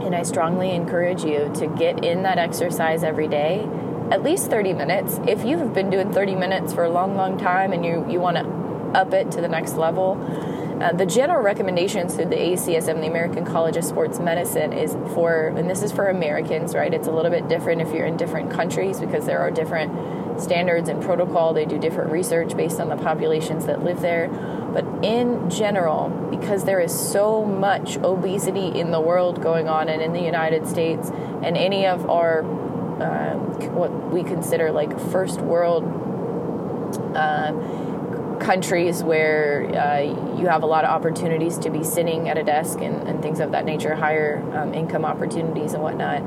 And 0.00 0.16
I 0.16 0.24
strongly 0.24 0.72
encourage 0.72 1.22
you 1.22 1.48
to 1.54 1.68
get 1.68 2.04
in 2.04 2.24
that 2.24 2.38
exercise 2.38 3.04
every 3.04 3.28
day 3.28 3.68
at 4.10 4.22
least 4.22 4.50
30 4.50 4.72
minutes. 4.72 5.18
If 5.26 5.44
you 5.44 5.58
have 5.58 5.74
been 5.74 5.90
doing 5.90 6.12
30 6.12 6.34
minutes 6.34 6.72
for 6.72 6.84
a 6.84 6.90
long, 6.90 7.16
long 7.16 7.38
time 7.38 7.72
and 7.72 7.84
you, 7.84 8.06
you 8.08 8.20
want 8.20 8.36
to 8.36 8.44
up 8.98 9.12
it 9.12 9.30
to 9.32 9.40
the 9.40 9.48
next 9.48 9.74
level, 9.74 10.16
uh, 10.80 10.92
the 10.92 11.06
general 11.06 11.42
recommendations 11.42 12.14
through 12.14 12.26
the 12.26 12.36
ACSM, 12.36 13.00
the 13.00 13.06
American 13.06 13.44
College 13.44 13.76
of 13.76 13.84
Sports 13.84 14.18
Medicine, 14.18 14.72
is 14.72 14.92
for, 15.14 15.48
and 15.48 15.70
this 15.70 15.82
is 15.82 15.90
for 15.90 16.08
Americans, 16.08 16.74
right? 16.74 16.92
It's 16.92 17.08
a 17.08 17.10
little 17.10 17.30
bit 17.30 17.48
different 17.48 17.80
if 17.80 17.92
you're 17.94 18.06
in 18.06 18.16
different 18.16 18.50
countries 18.50 19.00
because 19.00 19.24
there 19.24 19.40
are 19.40 19.50
different 19.50 20.40
standards 20.40 20.90
and 20.90 21.02
protocol. 21.02 21.54
They 21.54 21.64
do 21.64 21.78
different 21.78 22.12
research 22.12 22.54
based 22.56 22.78
on 22.78 22.90
the 22.90 22.96
populations 22.96 23.64
that 23.66 23.82
live 23.82 24.02
there. 24.02 24.28
But 24.28 24.84
in 25.02 25.48
general, 25.48 26.10
because 26.30 26.64
there 26.64 26.80
is 26.80 26.92
so 26.92 27.42
much 27.42 27.96
obesity 27.96 28.78
in 28.78 28.90
the 28.90 29.00
world 29.00 29.42
going 29.42 29.68
on 29.68 29.88
and 29.88 30.02
in 30.02 30.12
the 30.12 30.20
United 30.20 30.68
States, 30.68 31.08
and 31.42 31.56
any 31.56 31.86
of 31.86 32.10
our 32.10 32.42
what 33.64 34.12
we 34.12 34.22
consider 34.22 34.70
like 34.70 34.98
first 35.10 35.40
world 35.40 35.84
uh, 37.14 37.52
countries 38.38 39.02
where 39.02 39.64
uh, 39.74 40.00
you 40.38 40.46
have 40.46 40.62
a 40.62 40.66
lot 40.66 40.84
of 40.84 40.90
opportunities 40.90 41.58
to 41.58 41.70
be 41.70 41.82
sitting 41.82 42.28
at 42.28 42.38
a 42.38 42.44
desk 42.44 42.80
and, 42.80 43.08
and 43.08 43.22
things 43.22 43.40
of 43.40 43.52
that 43.52 43.64
nature, 43.64 43.94
higher 43.94 44.42
um, 44.56 44.74
income 44.74 45.04
opportunities 45.04 45.72
and 45.72 45.82
whatnot. 45.82 46.22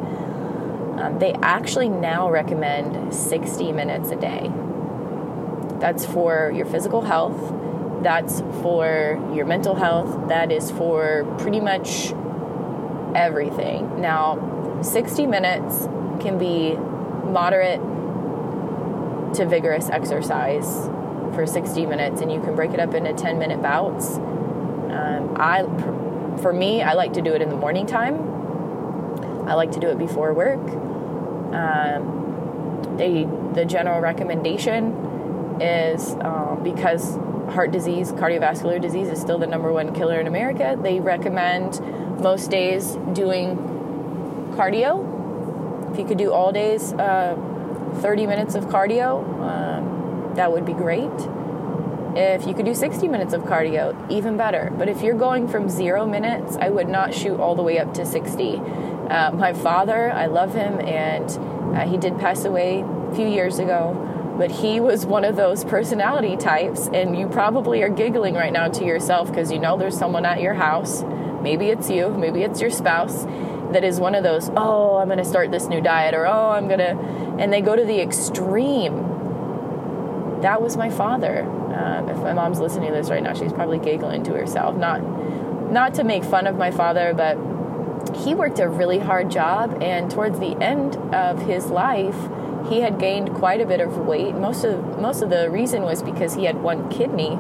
Um, 1.00 1.20
they 1.20 1.34
actually 1.42 1.88
now 1.88 2.30
recommend 2.30 3.14
60 3.14 3.72
minutes 3.72 4.10
a 4.10 4.16
day. 4.16 4.52
That's 5.80 6.06
for 6.06 6.52
your 6.54 6.66
physical 6.66 7.02
health, 7.02 7.54
that's 8.04 8.42
for 8.62 9.20
your 9.34 9.46
mental 9.46 9.76
health, 9.76 10.28
that 10.28 10.52
is 10.52 10.72
for 10.72 11.26
pretty 11.38 11.62
much 11.62 12.12
everything. 13.16 14.02
Now, 14.02 14.82
60 14.82 15.26
minutes 15.26 15.86
can 16.22 16.38
be 16.38 16.78
moderate 17.30 17.80
to 19.36 19.46
vigorous 19.46 19.90
exercise 19.90 20.90
for 21.34 21.46
60 21.46 21.86
minutes, 21.86 22.22
and 22.22 22.32
you 22.32 22.42
can 22.42 22.56
break 22.56 22.72
it 22.72 22.80
up 22.80 22.94
into 22.94 23.14
10 23.14 23.38
minute 23.38 23.62
bouts. 23.62 24.16
Um, 24.16 25.36
I, 25.38 25.64
for 26.42 26.52
me, 26.52 26.82
I 26.82 26.94
like 26.94 27.14
to 27.14 27.22
do 27.22 27.34
it 27.34 27.42
in 27.42 27.50
the 27.50 27.56
morning 27.56 27.86
time. 27.86 29.48
I 29.48 29.54
like 29.54 29.72
to 29.72 29.80
do 29.80 29.88
it 29.88 29.98
before 29.98 30.34
work. 30.34 30.60
Um, 31.54 32.96
they, 32.98 33.28
the 33.54 33.66
general 33.66 34.00
recommendation 34.00 34.94
is 35.62 36.12
um, 36.22 36.62
because 36.64 37.16
heart 37.54 37.72
disease, 37.72 38.12
cardiovascular 38.12 38.82
disease 38.82 39.08
is 39.08 39.20
still 39.20 39.40
the 39.40 39.48
number 39.48 39.72
one 39.74 39.94
killer 39.94 40.20
in 40.20 40.28
America, 40.28 40.78
they 40.82 41.00
recommend 41.00 41.80
most 42.22 42.52
days 42.52 42.96
doing 43.14 43.58
cardio 44.56 45.09
if 45.92 45.98
you 45.98 46.06
could 46.06 46.18
do 46.18 46.32
all 46.32 46.52
days, 46.52 46.94
uh, 46.94 47.36
30 48.02 48.28
minutes 48.28 48.56
of 48.56 48.66
cardio, 48.66 49.24
um, 49.42 50.36
that 50.36 50.52
would 50.52 50.66
be 50.66 50.74
great. 50.74 51.12
If 52.16 52.48
you 52.48 52.54
could 52.54 52.66
do 52.66 52.74
60 52.74 53.08
minutes 53.08 53.34
of 53.34 53.44
cardio, 53.44 53.96
even 54.12 54.38
better. 54.38 54.74
But 54.78 54.90
if 54.90 55.02
you're 55.02 55.18
going 55.18 55.48
from 55.48 55.70
zero 55.70 56.06
minutes, 56.06 56.58
I 56.58 56.70
would 56.70 56.90
not 56.90 57.14
shoot 57.14 57.40
all 57.40 57.56
the 57.56 57.62
way 57.62 57.80
up 57.80 57.94
to 57.96 58.06
60. 58.06 58.58
Uh, 58.58 59.32
my 59.32 59.54
father, 59.54 60.12
I 60.12 60.26
love 60.26 60.54
him, 60.54 60.80
and 60.80 61.30
uh, 61.76 61.88
he 61.88 61.98
did 61.98 62.18
pass 62.20 62.46
away 62.46 62.84
a 62.84 63.16
few 63.16 63.28
years 63.28 63.60
ago 63.60 64.06
but 64.40 64.52
he 64.52 64.80
was 64.80 65.06
one 65.06 65.26
of 65.26 65.36
those 65.36 65.66
personality 65.66 66.38
types 66.38 66.88
and 66.94 67.20
you 67.20 67.28
probably 67.28 67.84
are 67.84 67.90
giggling 67.90 68.36
right 68.36 68.54
now 68.54 68.70
to 68.70 68.86
yourself 68.86 69.28
because 69.28 69.52
you 69.52 69.60
know 69.60 69.78
there's 69.78 69.98
someone 69.98 70.26
at 70.26 70.40
your 70.40 70.54
house 70.54 71.04
maybe 71.42 71.66
it's 71.66 71.90
you 71.90 72.10
maybe 72.12 72.42
it's 72.42 72.62
your 72.62 72.70
spouse 72.70 73.26
that 73.72 73.84
is 73.84 74.00
one 74.00 74.16
of 74.16 74.24
those, 74.24 74.50
oh, 74.56 74.98
I'm 74.98 75.08
going 75.08 75.20
to 75.20 75.26
start 75.26 75.52
this 75.52 75.68
new 75.68 75.82
diet, 75.82 76.14
or 76.14 76.26
oh, 76.26 76.50
I'm 76.50 76.68
going 76.68 76.80
to, 76.80 76.98
and 77.40 77.52
they 77.54 77.62
go 77.62 77.76
to 77.76 77.86
the 77.86 78.02
extreme. 78.02 78.96
That 80.42 80.62
was 80.62 80.78
my 80.78 80.90
father. 80.90 81.44
Um, 81.44 82.10
if 82.10 82.18
my 82.18 82.34
mom's 82.34 82.60
listening 82.60 82.90
to 82.90 82.96
this 82.96 83.10
right 83.10 83.22
now, 83.22 83.34
she's 83.34 83.54
probably 83.54 83.80
giggling 83.80 84.24
to 84.24 84.34
herself. 84.34 84.76
Not, 84.76 85.02
not 85.72 85.94
to 85.96 86.04
make 86.04 86.24
fun 86.24 86.48
of 86.48 86.56
my 86.56 86.72
father, 86.72 87.14
but 87.14 87.38
he 88.16 88.34
worked 88.34 88.60
a 88.60 88.68
really 88.68 89.00
hard 89.00 89.30
job, 89.30 89.82
and 89.82 90.10
towards 90.10 90.40
the 90.40 90.58
end 90.62 90.96
of 91.14 91.42
his 91.44 91.68
life, 91.68 92.16
he 92.70 92.82
had 92.82 93.00
gained 93.00 93.34
quite 93.34 93.62
a 93.62 93.66
bit 93.66 93.80
of 93.80 93.98
weight. 93.98 94.36
Most 94.36 94.64
of 94.64 95.00
most 95.00 95.22
of 95.22 95.30
the 95.30 95.50
reason 95.50 95.84
was 95.84 96.04
because 96.04 96.36
he 96.36 96.46
had 96.46 96.62
one 96.62 96.90
kidney, 96.90 97.38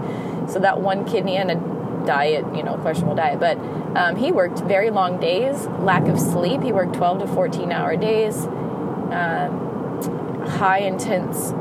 so 0.48 0.60
that 0.60 0.82
one 0.82 1.06
kidney 1.06 1.38
and 1.38 1.52
a 1.52 2.06
diet, 2.06 2.46
you 2.56 2.64
know, 2.64 2.78
questionable 2.78 3.16
diet, 3.16 3.40
but 3.40 3.58
um, 3.96 4.16
he 4.16 4.32
worked 4.32 4.60
very 4.60 4.92
long 4.92 5.20
days, 5.20 5.66
lack 5.80 6.08
of 6.08 6.20
sleep. 6.20 6.62
He 6.62 6.72
worked 6.72 6.94
12 6.94 7.20
to 7.20 7.28
14 7.28 7.72
hour 7.72 7.98
days, 7.98 8.46
um, 8.46 10.46
high 10.48 10.80
intense 10.80 11.52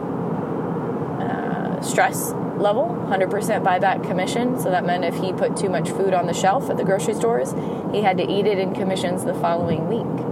uh, 1.22 1.80
stress 1.80 2.32
level, 2.58 2.88
100% 3.08 3.30
buyback 3.62 4.06
commission. 4.06 4.60
So 4.60 4.70
that 4.70 4.84
meant 4.84 5.04
if 5.04 5.16
he 5.16 5.32
put 5.32 5.56
too 5.56 5.70
much 5.70 5.88
food 5.88 6.12
on 6.12 6.26
the 6.26 6.34
shelf 6.34 6.68
at 6.68 6.76
the 6.76 6.84
grocery 6.84 7.14
stores, 7.14 7.54
he 7.92 8.02
had 8.02 8.18
to 8.18 8.30
eat 8.30 8.46
it 8.46 8.58
in 8.58 8.74
commissions 8.74 9.24
the 9.24 9.34
following 9.34 9.88
week. 9.88 10.24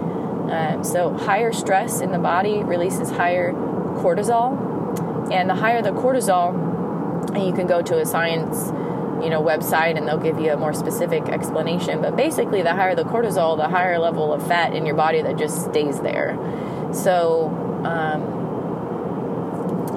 Um, 0.53 0.85
so 0.85 1.17
higher 1.17 1.53
stress 1.53 2.01
in 2.01 2.13
the 2.13 2.19
body 2.19 2.63
releases 2.63 3.11
higher 3.11 3.53
cortisol, 3.53 5.33
and 5.33 5.49
the 5.49 5.55
higher 5.55 5.83
the 5.83 5.91
cortisol, 5.91 6.55
and 7.35 7.45
you 7.45 7.53
can 7.53 7.67
go 7.67 7.83
to 7.83 7.99
a 7.99 8.07
science 8.07 8.71
you 9.23 9.31
know 9.31 9.43
website 9.43 9.97
and 9.97 10.07
they'll 10.07 10.19
give 10.19 10.39
you 10.39 10.53
a 10.53 10.57
more 10.57 10.73
specific 10.73 11.29
explanation. 11.29 12.01
But 12.01 12.17
basically 12.17 12.63
the 12.63 12.75
higher 12.75 12.95
the 12.95 13.05
cortisol 13.05 13.57
the 13.57 13.69
higher 13.69 13.99
level 13.99 14.33
of 14.33 14.47
fat 14.47 14.75
in 14.75 14.87
your 14.87 14.97
body 14.97 15.23
that 15.23 15.37
just 15.37 15.65
stays 15.65 16.01
there. 16.01 16.39
So 16.93 17.49
um, 17.85 18.37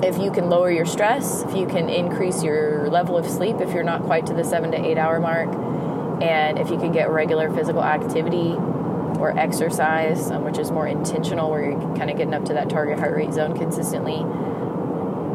if 0.03 0.17
you 0.17 0.31
can 0.31 0.49
lower 0.49 0.71
your 0.71 0.85
stress 0.85 1.43
if 1.43 1.55
you 1.55 1.65
can 1.65 1.89
increase 1.89 2.43
your 2.43 2.89
level 2.89 3.17
of 3.17 3.25
sleep 3.25 3.57
if 3.59 3.73
you're 3.73 3.83
not 3.83 4.03
quite 4.03 4.25
to 4.25 4.33
the 4.33 4.43
seven 4.43 4.71
to 4.71 4.77
eight 4.77 4.97
hour 4.97 5.19
mark 5.19 5.49
and 6.21 6.57
if 6.57 6.69
you 6.69 6.77
can 6.77 6.91
get 6.91 7.09
regular 7.09 7.53
physical 7.53 7.83
activity 7.83 8.53
or 9.19 9.38
exercise 9.38 10.31
um, 10.31 10.43
which 10.43 10.57
is 10.57 10.71
more 10.71 10.88
intentional 10.88 11.49
where 11.49 11.69
you're 11.69 11.95
kind 11.95 12.09
of 12.09 12.17
getting 12.17 12.33
up 12.33 12.45
to 12.45 12.53
that 12.53 12.69
target 12.69 12.97
heart 12.97 13.13
rate 13.13 13.33
zone 13.33 13.57
consistently 13.57 14.23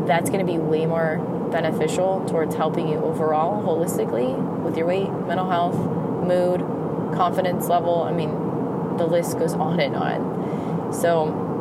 that's 0.07 0.31
going 0.31 0.45
to 0.45 0.51
be 0.51 0.59
way 0.59 0.87
more 0.87 1.44
beneficial 1.55 2.25
towards 2.27 2.57
helping 2.57 2.89
you 2.89 2.97
overall, 2.97 3.63
holistically, 3.63 4.37
with 4.65 4.77
your 4.77 4.87
weight, 4.89 5.09
mental 5.09 5.49
health, 5.49 5.77
mood, 6.27 6.61
confidence 7.17 7.69
level. 7.69 8.03
I 8.03 8.13
mean, 8.13 8.31
the 8.97 9.07
list 9.07 9.39
goes 9.39 9.55
on 9.55 9.79
and 9.79 9.95
on. 9.95 10.93
So, 10.93 11.53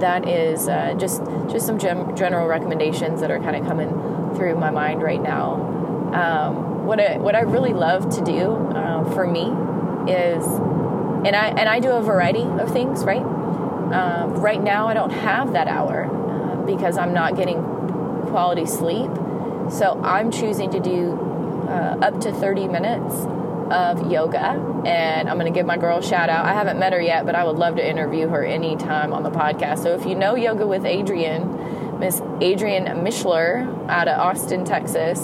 that 0.00 0.28
is 0.28 0.66
uh, 0.66 0.94
just 0.98 1.22
just 1.48 1.64
some 1.64 1.78
gem- 1.78 2.16
general 2.16 2.48
recommendations 2.48 3.20
that 3.20 3.30
are 3.30 3.38
kind 3.38 3.54
of 3.54 3.64
coming 3.64 3.90
through 4.34 4.56
my 4.56 4.70
mind 4.70 5.00
right 5.02 5.22
now. 5.22 5.54
Um, 6.12 6.84
what 6.84 6.98
I 6.98 7.18
what 7.18 7.36
I 7.36 7.42
really 7.42 7.72
love 7.72 8.10
to 8.16 8.24
do 8.24 8.56
uh, 8.74 9.04
for 9.14 9.24
me 9.24 9.42
is, 10.12 10.44
and 11.24 11.36
I 11.36 11.46
and 11.56 11.68
I 11.68 11.78
do 11.78 11.92
a 11.92 12.02
variety 12.02 12.42
of 12.42 12.72
things. 12.72 13.04
Right, 13.04 13.22
um, 13.22 14.34
right 14.34 14.60
now 14.60 14.88
I 14.88 14.94
don't 14.94 15.12
have 15.12 15.52
that 15.52 15.68
hour 15.68 16.06
uh, 16.06 16.56
because 16.66 16.98
I'm 16.98 17.14
not 17.14 17.36
getting 17.36 17.71
quality 18.32 18.66
sleep. 18.66 19.10
So 19.70 20.00
I'm 20.02 20.30
choosing 20.30 20.70
to 20.70 20.80
do 20.80 21.12
uh, 21.68 21.98
up 22.02 22.20
to 22.22 22.32
30 22.32 22.66
minutes 22.66 23.14
of 23.70 24.10
yoga. 24.10 24.60
And 24.84 25.28
I'm 25.28 25.38
going 25.38 25.52
to 25.52 25.56
give 25.56 25.66
my 25.66 25.76
girl 25.76 25.98
a 25.98 26.02
shout 26.02 26.28
out. 26.28 26.44
I 26.44 26.52
haven't 26.52 26.78
met 26.78 26.92
her 26.92 27.00
yet, 27.00 27.24
but 27.24 27.34
I 27.34 27.44
would 27.44 27.56
love 27.56 27.76
to 27.76 27.88
interview 27.88 28.28
her 28.28 28.44
anytime 28.44 29.12
on 29.12 29.22
the 29.22 29.30
podcast. 29.30 29.82
So 29.82 29.94
if 29.94 30.04
you 30.04 30.14
know 30.14 30.34
Yoga 30.34 30.66
with 30.66 30.82
Adriene, 30.82 31.98
Miss 32.00 32.20
Adriene 32.20 32.88
Mishler 33.02 33.88
out 33.88 34.08
of 34.08 34.18
Austin, 34.18 34.64
Texas, 34.64 35.20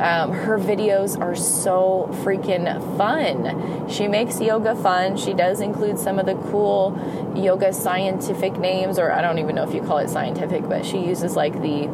um, 0.00 0.32
her 0.32 0.58
videos 0.58 1.20
are 1.20 1.36
so 1.36 2.08
freaking 2.22 2.64
fun. 2.96 3.86
She 3.90 4.08
makes 4.08 4.40
yoga 4.40 4.74
fun. 4.74 5.18
She 5.18 5.34
does 5.34 5.60
include 5.60 5.98
some 5.98 6.18
of 6.18 6.24
the 6.24 6.36
cool 6.50 6.98
yoga 7.36 7.74
scientific 7.74 8.56
names, 8.56 8.98
or 8.98 9.12
I 9.12 9.20
don't 9.20 9.38
even 9.38 9.56
know 9.56 9.68
if 9.68 9.74
you 9.74 9.82
call 9.82 9.98
it 9.98 10.08
scientific, 10.08 10.66
but 10.66 10.86
she 10.86 11.04
uses 11.04 11.36
like 11.36 11.52
the 11.60 11.88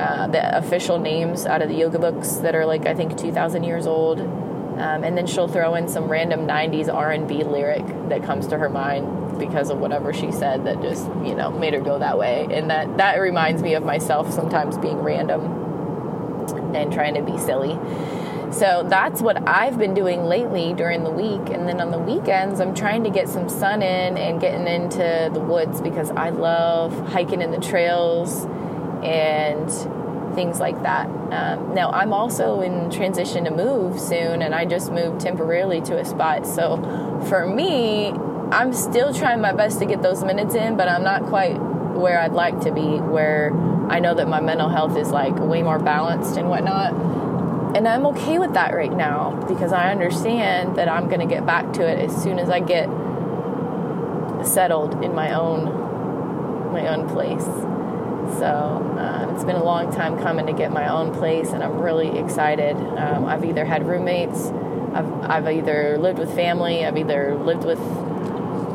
uh, 0.00 0.26
the 0.28 0.56
official 0.56 0.98
names 0.98 1.46
out 1.46 1.62
of 1.62 1.68
the 1.68 1.74
yoga 1.74 1.98
books 1.98 2.36
that 2.36 2.54
are 2.54 2.66
like 2.66 2.86
I 2.86 2.94
think 2.94 3.18
2,000 3.18 3.64
years 3.64 3.86
old. 3.86 4.20
Um, 4.20 5.04
and 5.04 5.16
then 5.16 5.26
she'll 5.26 5.48
throw 5.48 5.74
in 5.74 5.88
some 5.88 6.08
random 6.08 6.46
90s 6.46 6.92
r&b 6.92 7.44
lyric 7.44 7.84
that 8.08 8.22
comes 8.22 8.46
to 8.46 8.56
her 8.56 8.70
mind 8.70 9.38
because 9.38 9.68
of 9.68 9.78
whatever 9.78 10.14
she 10.14 10.32
said 10.32 10.64
that 10.64 10.80
just 10.80 11.06
you 11.22 11.34
know 11.34 11.50
made 11.50 11.74
her 11.74 11.80
go 11.80 11.98
that 11.98 12.16
way 12.16 12.46
and 12.50 12.70
that 12.70 12.96
that 12.96 13.16
reminds 13.16 13.62
me 13.62 13.74
of 13.74 13.84
myself 13.84 14.32
sometimes 14.32 14.78
being 14.78 14.98
random 15.00 15.44
and 16.74 16.90
trying 16.94 17.12
to 17.12 17.22
be 17.22 17.36
silly 17.36 17.78
so 18.52 18.84
that's 18.88 19.22
what 19.22 19.48
I've 19.48 19.78
been 19.78 19.94
doing 19.94 20.24
lately 20.24 20.74
during 20.74 21.04
the 21.04 21.10
week. 21.10 21.54
And 21.54 21.68
then 21.68 21.80
on 21.80 21.92
the 21.92 21.98
weekends, 21.98 22.60
I'm 22.60 22.74
trying 22.74 23.04
to 23.04 23.10
get 23.10 23.28
some 23.28 23.48
sun 23.48 23.80
in 23.80 24.18
and 24.18 24.40
getting 24.40 24.66
into 24.66 25.30
the 25.32 25.38
woods 25.38 25.80
because 25.80 26.10
I 26.10 26.30
love 26.30 27.08
hiking 27.10 27.42
in 27.42 27.52
the 27.52 27.60
trails 27.60 28.46
and 29.04 29.70
things 30.34 30.60
like 30.60 30.82
that. 30.82 31.06
Um, 31.06 31.74
now, 31.74 31.90
I'm 31.90 32.12
also 32.12 32.60
in 32.60 32.90
transition 32.90 33.44
to 33.44 33.50
move 33.50 34.00
soon, 34.00 34.42
and 34.42 34.54
I 34.54 34.64
just 34.64 34.92
moved 34.92 35.20
temporarily 35.20 35.80
to 35.82 35.98
a 35.98 36.04
spot. 36.04 36.46
So 36.46 36.76
for 37.28 37.46
me, 37.46 38.08
I'm 38.52 38.72
still 38.72 39.14
trying 39.14 39.40
my 39.40 39.52
best 39.52 39.78
to 39.80 39.86
get 39.86 40.02
those 40.02 40.24
minutes 40.24 40.54
in, 40.54 40.76
but 40.76 40.88
I'm 40.88 41.04
not 41.04 41.24
quite 41.24 41.54
where 42.00 42.18
I'd 42.18 42.32
like 42.32 42.60
to 42.60 42.72
be, 42.72 42.80
where 42.80 43.52
I 43.88 44.00
know 44.00 44.14
that 44.14 44.28
my 44.28 44.40
mental 44.40 44.68
health 44.68 44.96
is 44.96 45.10
like 45.10 45.36
way 45.38 45.62
more 45.62 45.78
balanced 45.78 46.36
and 46.36 46.48
whatnot. 46.48 46.92
And 47.76 47.86
I'm 47.86 48.06
okay 48.06 48.38
with 48.38 48.54
that 48.54 48.74
right 48.74 48.92
now 48.92 49.44
because 49.46 49.72
I 49.72 49.92
understand 49.92 50.76
that 50.76 50.88
I'm 50.88 51.06
going 51.08 51.20
to 51.20 51.32
get 51.32 51.46
back 51.46 51.72
to 51.74 51.86
it 51.86 51.98
as 52.00 52.22
soon 52.22 52.38
as 52.38 52.50
I 52.50 52.58
get 52.58 52.88
settled 54.44 55.04
in 55.04 55.14
my 55.14 55.34
own 55.34 56.72
my 56.72 56.88
own 56.88 57.08
place. 57.08 57.46
So 58.38 58.96
uh, 58.98 59.32
it's 59.34 59.44
been 59.44 59.56
a 59.56 59.64
long 59.64 59.92
time 59.92 60.18
coming 60.18 60.46
to 60.46 60.52
get 60.52 60.72
my 60.72 60.88
own 60.88 61.12
place, 61.14 61.50
and 61.50 61.62
I'm 61.62 61.78
really 61.78 62.18
excited. 62.18 62.76
Um, 62.76 63.26
I've 63.26 63.44
either 63.44 63.64
had 63.64 63.86
roommates, 63.86 64.46
I've, 64.92 65.30
I've 65.30 65.48
either 65.48 65.98
lived 65.98 66.18
with 66.18 66.34
family, 66.34 66.84
I've 66.84 66.96
either 66.96 67.36
lived 67.36 67.64
with 67.64 67.78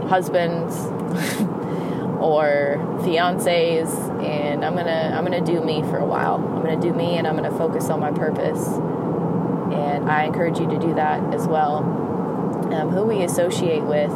husbands 0.10 0.76
or 2.20 2.78
fiancés, 3.02 3.90
and 4.24 4.64
I'm 4.64 4.76
gonna 4.76 5.14
I'm 5.16 5.24
gonna 5.24 5.46
do 5.46 5.64
me 5.64 5.82
for 5.82 5.98
a 5.98 6.06
while. 6.06 6.36
I'm 6.36 6.64
gonna 6.64 6.82
do 6.82 6.94
me, 6.94 7.18
and 7.18 7.28
I'm 7.28 7.36
gonna 7.36 7.58
focus 7.58 7.90
on 7.90 8.00
my 8.00 8.12
purpose. 8.12 8.66
And 9.76 10.10
I 10.10 10.24
encourage 10.24 10.60
you 10.60 10.70
to 10.70 10.80
do 10.80 10.94
that 10.96 11.34
as 11.34 11.48
well. 11.48 11.78
Um, 12.74 12.90
who 12.90 13.04
we 13.04 13.24
associate 13.24 13.84
with 13.84 14.12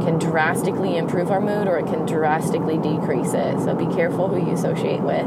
can 0.00 0.18
drastically 0.18 0.96
improve 0.96 1.30
our 1.30 1.40
mood 1.40 1.66
or 1.66 1.78
it 1.78 1.86
can 1.86 2.06
drastically 2.06 2.78
decrease 2.78 3.34
it. 3.34 3.60
So 3.60 3.74
be 3.74 3.86
careful 3.94 4.28
who 4.28 4.44
you 4.44 4.52
associate 4.52 5.00
with. 5.00 5.26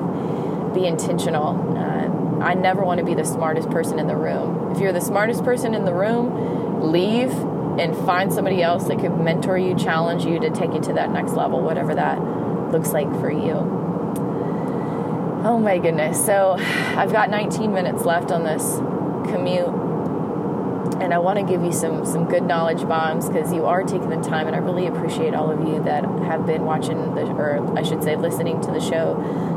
Be 0.74 0.86
intentional. 0.86 1.78
Uh, 1.78 2.44
I 2.44 2.54
never 2.54 2.84
want 2.84 3.00
to 3.00 3.06
be 3.06 3.14
the 3.14 3.24
smartest 3.24 3.70
person 3.70 4.00
in 4.00 4.08
the 4.08 4.16
room. 4.16 4.72
If 4.72 4.80
you're 4.80 4.94
the 4.94 5.02
smartest 5.02 5.44
person 5.44 5.74
in 5.74 5.86
the 5.86 5.94
room, 5.94 6.92
leave 6.92 7.32
and 7.80 7.96
find 8.06 8.32
somebody 8.32 8.62
else 8.62 8.86
that 8.86 9.00
could 9.00 9.18
mentor 9.18 9.58
you, 9.58 9.76
challenge 9.76 10.26
you 10.26 10.40
to 10.40 10.50
take 10.50 10.74
you 10.74 10.82
to 10.82 10.94
that 10.94 11.12
next 11.12 11.34
level, 11.34 11.62
whatever 11.62 11.96
that 11.96 12.20
looks 12.72 12.92
like 12.92 13.10
for 13.20 13.32
you. 13.32 13.54
Oh 15.46 15.60
my 15.60 15.78
goodness. 15.78 16.24
So 16.26 16.56
I've 16.60 17.12
got 17.12 17.30
19 17.30 17.74
minutes 17.74 18.04
left 18.04 18.32
on 18.32 18.44
this 18.44 18.78
commute 19.32 19.85
and 21.02 21.14
I 21.14 21.20
want 21.20 21.40
to 21.40 21.46
give 21.46 21.64
you 21.64 21.72
some 21.72 22.06
some 22.06 22.26
good 22.26 22.44
knowledge 22.44 22.88
bombs 22.88 23.28
because 23.28 23.52
you 23.54 23.66
are 23.66 23.84
taking 23.84 24.10
the 24.10 24.22
time, 24.22 24.48
and 24.48 24.56
I 24.56 24.60
really 24.60 24.88
appreciate 24.88 25.34
all 25.34 25.52
of 25.52 25.68
you 25.68 25.84
that 25.84 26.04
have 26.04 26.46
been 26.46 26.64
watching 26.64 27.16
the, 27.16 27.26
or 27.26 27.78
I 27.78 27.84
should 27.84 28.04
say, 28.04 28.16
listening 28.16 28.62
to 28.62 28.72
the 28.72 28.80
show 28.80 29.16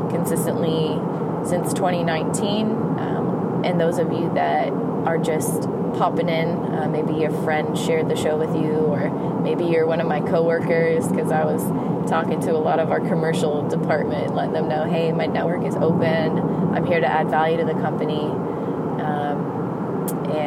consistently 0.09 0.99
since 1.47 1.73
2019, 1.73 2.67
um, 2.67 3.61
and 3.63 3.79
those 3.79 3.97
of 3.97 4.11
you 4.11 4.31
that 4.33 4.69
are 4.69 5.17
just 5.17 5.63
popping 5.97 6.29
in. 6.29 6.49
Uh, 6.49 6.87
maybe 6.87 7.23
a 7.23 7.43
friend 7.43 7.77
shared 7.77 8.09
the 8.09 8.15
show 8.15 8.37
with 8.37 8.55
you, 8.55 8.71
or 8.71 9.09
maybe 9.41 9.65
you're 9.65 9.85
one 9.85 10.01
of 10.01 10.07
my 10.07 10.19
coworkers 10.19 11.07
because 11.07 11.31
I 11.31 11.45
was 11.45 11.61
talking 12.09 12.39
to 12.41 12.51
a 12.51 12.57
lot 12.57 12.79
of 12.79 12.91
our 12.91 12.99
commercial 12.99 13.67
department, 13.67 14.33
letting 14.35 14.53
them 14.53 14.67
know, 14.67 14.85
hey, 14.85 15.11
my 15.11 15.25
network 15.25 15.63
is 15.65 15.75
open. 15.75 16.39
I'm 16.73 16.85
here 16.85 16.99
to 16.99 17.07
add 17.07 17.29
value 17.29 17.57
to 17.57 17.65
the 17.65 17.73
company. 17.73 18.31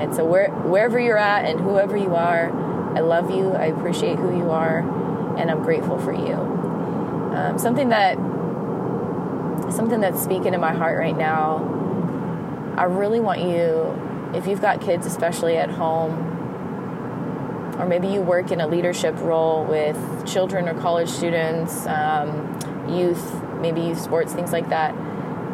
And 0.02 0.14
so, 0.14 0.24
where, 0.24 0.50
wherever 0.50 0.98
you're 0.98 1.16
at 1.16 1.44
and 1.44 1.60
whoever 1.60 1.96
you 1.96 2.16
are, 2.16 2.50
I 2.96 3.00
love 3.00 3.30
you. 3.30 3.52
I 3.52 3.66
appreciate 3.66 4.18
who 4.18 4.36
you 4.36 4.50
are, 4.50 4.80
and 5.38 5.48
I'm 5.48 5.62
grateful 5.62 5.98
for 5.98 6.12
you. 6.12 6.34
Um, 6.34 7.56
something 7.58 7.88
that 7.90 8.18
something 9.72 10.00
that's 10.00 10.22
speaking 10.22 10.52
to 10.52 10.58
my 10.58 10.72
heart 10.72 10.98
right 10.98 11.16
now. 11.16 12.74
I 12.76 12.84
really 12.84 13.20
want 13.20 13.40
you, 13.40 14.32
if 14.34 14.46
you've 14.46 14.60
got 14.60 14.80
kids, 14.80 15.06
especially 15.06 15.56
at 15.56 15.70
home, 15.70 16.18
or 17.78 17.86
maybe 17.86 18.08
you 18.08 18.20
work 18.20 18.50
in 18.50 18.60
a 18.60 18.66
leadership 18.66 19.14
role 19.20 19.64
with 19.64 19.96
children 20.26 20.68
or 20.68 20.74
college 20.80 21.08
students, 21.08 21.86
um, 21.86 22.58
youth, 22.88 23.42
maybe 23.60 23.80
youth 23.80 24.00
sports, 24.00 24.32
things 24.32 24.52
like 24.52 24.68
that. 24.70 24.94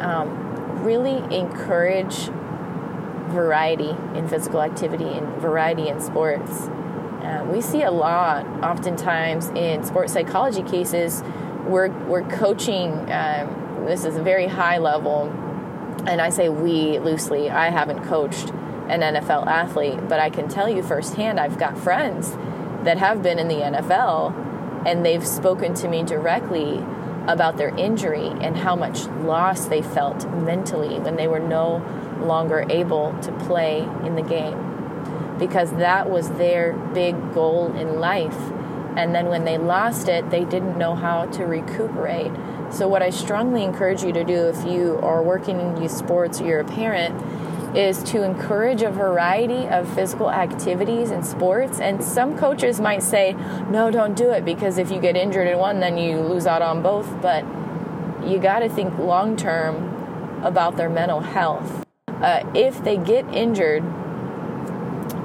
Um, 0.01 0.83
really 0.83 1.17
encourage 1.35 2.29
variety 3.29 3.89
in 4.15 4.27
physical 4.27 4.61
activity 4.61 5.05
and 5.05 5.27
variety 5.41 5.87
in 5.87 5.99
sports. 5.99 6.67
Uh, 7.23 7.45
we 7.51 7.61
see 7.61 7.83
a 7.83 7.91
lot, 7.91 8.45
oftentimes, 8.63 9.49
in 9.49 9.83
sports 9.83 10.13
psychology 10.13 10.63
cases. 10.63 11.21
We're, 11.65 11.89
we're 12.07 12.27
coaching, 12.27 12.91
um, 13.11 13.85
this 13.85 14.05
is 14.05 14.15
a 14.15 14.23
very 14.23 14.47
high 14.47 14.77
level, 14.77 15.27
and 16.07 16.21
I 16.21 16.29
say 16.29 16.49
we 16.49 16.97
loosely. 16.99 17.49
I 17.49 17.69
haven't 17.69 18.03
coached 18.05 18.49
an 18.89 19.01
NFL 19.01 19.45
athlete, 19.47 20.07
but 20.07 20.19
I 20.19 20.29
can 20.29 20.47
tell 20.47 20.69
you 20.69 20.81
firsthand, 20.81 21.39
I've 21.39 21.59
got 21.59 21.77
friends 21.77 22.31
that 22.83 22.97
have 22.97 23.21
been 23.21 23.37
in 23.37 23.47
the 23.47 23.55
NFL, 23.55 24.85
and 24.87 25.05
they've 25.05 25.25
spoken 25.25 25.73
to 25.75 25.87
me 25.87 26.03
directly 26.03 26.83
about 27.27 27.57
their 27.57 27.69
injury 27.77 28.27
and 28.41 28.57
how 28.57 28.75
much 28.75 29.05
loss 29.05 29.65
they 29.65 29.81
felt 29.81 30.27
mentally 30.31 30.99
when 30.99 31.15
they 31.15 31.27
were 31.27 31.39
no 31.39 31.79
longer 32.21 32.65
able 32.69 33.17
to 33.21 33.31
play 33.45 33.79
in 34.03 34.15
the 34.15 34.21
game 34.21 34.69
because 35.39 35.71
that 35.71 36.09
was 36.09 36.29
their 36.31 36.73
big 36.93 37.33
goal 37.33 37.73
in 37.73 37.99
life. 37.99 38.37
And 38.95 39.15
then 39.15 39.27
when 39.27 39.45
they 39.45 39.57
lost 39.57 40.09
it, 40.09 40.29
they 40.29 40.43
didn't 40.43 40.77
know 40.77 40.93
how 40.95 41.25
to 41.27 41.45
recuperate. 41.45 42.31
So, 42.71 42.87
what 42.87 43.01
I 43.01 43.09
strongly 43.09 43.63
encourage 43.63 44.03
you 44.03 44.11
to 44.11 44.23
do 44.23 44.47
if 44.47 44.65
you 44.65 44.99
are 45.01 45.23
working 45.23 45.59
in 45.59 45.81
youth 45.81 45.91
sports 45.91 46.41
or 46.41 46.45
you're 46.45 46.59
a 46.59 46.65
parent 46.65 47.15
is 47.75 48.01
to 48.03 48.23
encourage 48.23 48.81
a 48.81 48.89
variety 48.89 49.67
of 49.67 49.91
physical 49.93 50.31
activities 50.31 51.11
and 51.11 51.25
sports. 51.25 51.79
And 51.79 52.03
some 52.03 52.37
coaches 52.37 52.79
might 52.79 53.03
say, 53.03 53.33
no, 53.69 53.91
don't 53.91 54.15
do 54.15 54.31
it 54.31 54.43
because 54.43 54.77
if 54.77 54.91
you 54.91 54.99
get 54.99 55.15
injured 55.15 55.47
in 55.47 55.57
one, 55.59 55.79
then 55.79 55.97
you 55.97 56.19
lose 56.19 56.47
out 56.47 56.61
on 56.61 56.81
both. 56.81 57.21
But 57.21 57.45
you 58.25 58.39
got 58.39 58.59
to 58.59 58.69
think 58.69 58.97
long 58.97 59.37
term 59.37 60.43
about 60.43 60.77
their 60.77 60.89
mental 60.89 61.21
health 61.21 61.85
uh, 62.21 62.43
if 62.53 62.83
they 62.83 62.97
get 62.97 63.27
injured, 63.33 63.83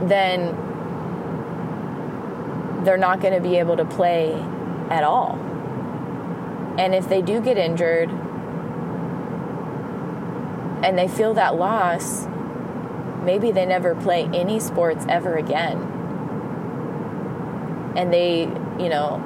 then 0.08 0.54
they're 2.84 2.96
not 2.98 3.20
going 3.20 3.34
to 3.34 3.40
be 3.40 3.56
able 3.58 3.76
to 3.76 3.84
play 3.84 4.32
at 4.90 5.02
all. 5.02 5.38
And 6.78 6.94
if 6.94 7.08
they 7.08 7.22
do 7.22 7.40
get 7.40 7.56
injured, 7.56 8.10
and 10.84 10.98
they 10.98 11.08
feel 11.08 11.32
that 11.34 11.56
loss, 11.56 12.26
maybe 13.22 13.50
they 13.50 13.64
never 13.64 13.94
play 13.94 14.28
any 14.34 14.60
sports 14.60 15.06
ever 15.08 15.34
again. 15.34 15.78
And 17.96 18.12
they, 18.12 18.42
you 18.78 18.90
know, 18.90 19.22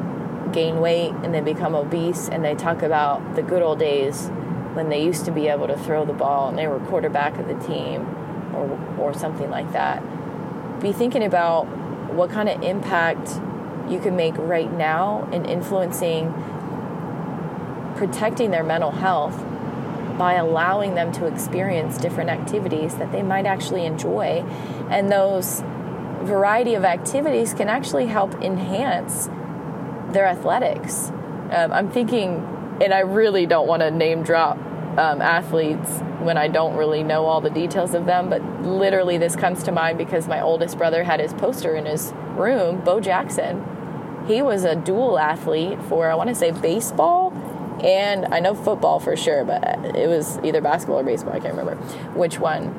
gain 0.53 0.79
weight 0.79 1.13
and 1.23 1.35
they 1.35 1.41
become 1.41 1.75
obese 1.75 2.29
and 2.29 2.45
they 2.45 2.55
talk 2.55 2.83
about 2.83 3.35
the 3.35 3.43
good 3.43 3.61
old 3.61 3.81
days 3.81 4.31
when 4.79 4.91
they 4.91 5.05
used 5.05 5.25
to 5.25 5.33
be 5.33 5.49
able 5.49 5.67
to 5.67 5.77
throw 5.77 6.05
the 6.05 6.13
ball 6.13 6.49
and 6.49 6.57
they 6.57 6.69
were 6.69 6.79
quarterback 6.79 7.37
of 7.37 7.49
the 7.49 7.67
team 7.67 8.03
or, 8.55 8.79
or 8.97 9.13
something 9.13 9.51
like 9.51 9.73
that. 9.73 10.01
Be 10.81 10.93
thinking 10.93 11.25
about 11.25 11.65
what 12.15 12.31
kind 12.31 12.49
of 12.49 12.63
impact 12.63 13.29
you 13.91 13.99
can 13.99 14.15
make 14.15 14.39
right 14.39 14.73
now 14.73 15.29
in 15.33 15.45
influencing 15.47 16.33
protecting 17.97 18.53
their 18.53 18.63
mental 18.63 18.93
health 18.93 19.37
by 20.17 20.35
allowing 20.35 20.95
them 20.95 21.11
to 21.11 21.27
experience 21.27 21.99
different 21.99 22.31
activities 22.31 22.95
that 22.99 23.11
they 23.11 23.23
might 23.23 23.47
actually 23.47 23.85
enjoy. 23.85 24.45
And 24.91 25.11
those 25.11 25.61
variety 26.23 26.75
of 26.75 26.85
activities 26.85 27.53
can 27.53 27.69
actually 27.69 28.07
help 28.07 28.41
enhance 28.41 29.29
their 30.13 30.27
athletics. 30.27 31.09
Um, 31.51 31.73
I'm 31.73 31.91
thinking, 31.91 32.37
and 32.81 32.95
I 32.95 33.01
really 33.01 33.45
don't 33.45 33.67
want 33.67 33.83
to 33.83 33.91
name 33.91 34.23
drop 34.23 34.57
um, 34.99 35.23
athletes 35.23 36.01
when 36.21 36.37
I 36.37 36.49
don't 36.49 36.77
really 36.77 37.05
know 37.05 37.25
all 37.25 37.41
the 37.41 37.51
details 37.51 37.95
of 37.95 38.05
them, 38.05 38.29
but 38.29 38.43
literally 38.63 39.17
this 39.17 39.37
comes 39.37 39.63
to 39.63 39.73
mind 39.73 39.97
because 39.97 40.27
my 40.27 40.41
oldest 40.41 40.77
brother 40.77 41.05
had 41.05 41.21
his 41.21 41.33
poster 41.35 41.77
in 41.77 41.87
his 41.87 42.13
room, 42.37 42.81
Bo 42.85 43.01
Jackson. 43.01 43.65
He 44.27 44.43
was 44.43 44.65
a 44.65 44.75
dual 44.75 45.19
athlete 45.19 45.81
for, 45.85 46.11
I 46.11 46.17
want 46.17 46.29
to 46.31 46.35
say, 46.35 46.51
baseball 46.51 47.33
and 47.83 48.27
I 48.35 48.41
know 48.41 48.55
football 48.55 48.99
for 48.99 49.17
sure, 49.17 49.45
but 49.45 49.63
it 49.97 50.09
was 50.09 50.39
either 50.43 50.61
basketball 50.61 50.99
or 50.99 51.05
baseball, 51.05 51.35
I 51.35 51.39
can't 51.39 51.55
remember 51.55 51.77
which 52.15 52.41
one. 52.41 52.75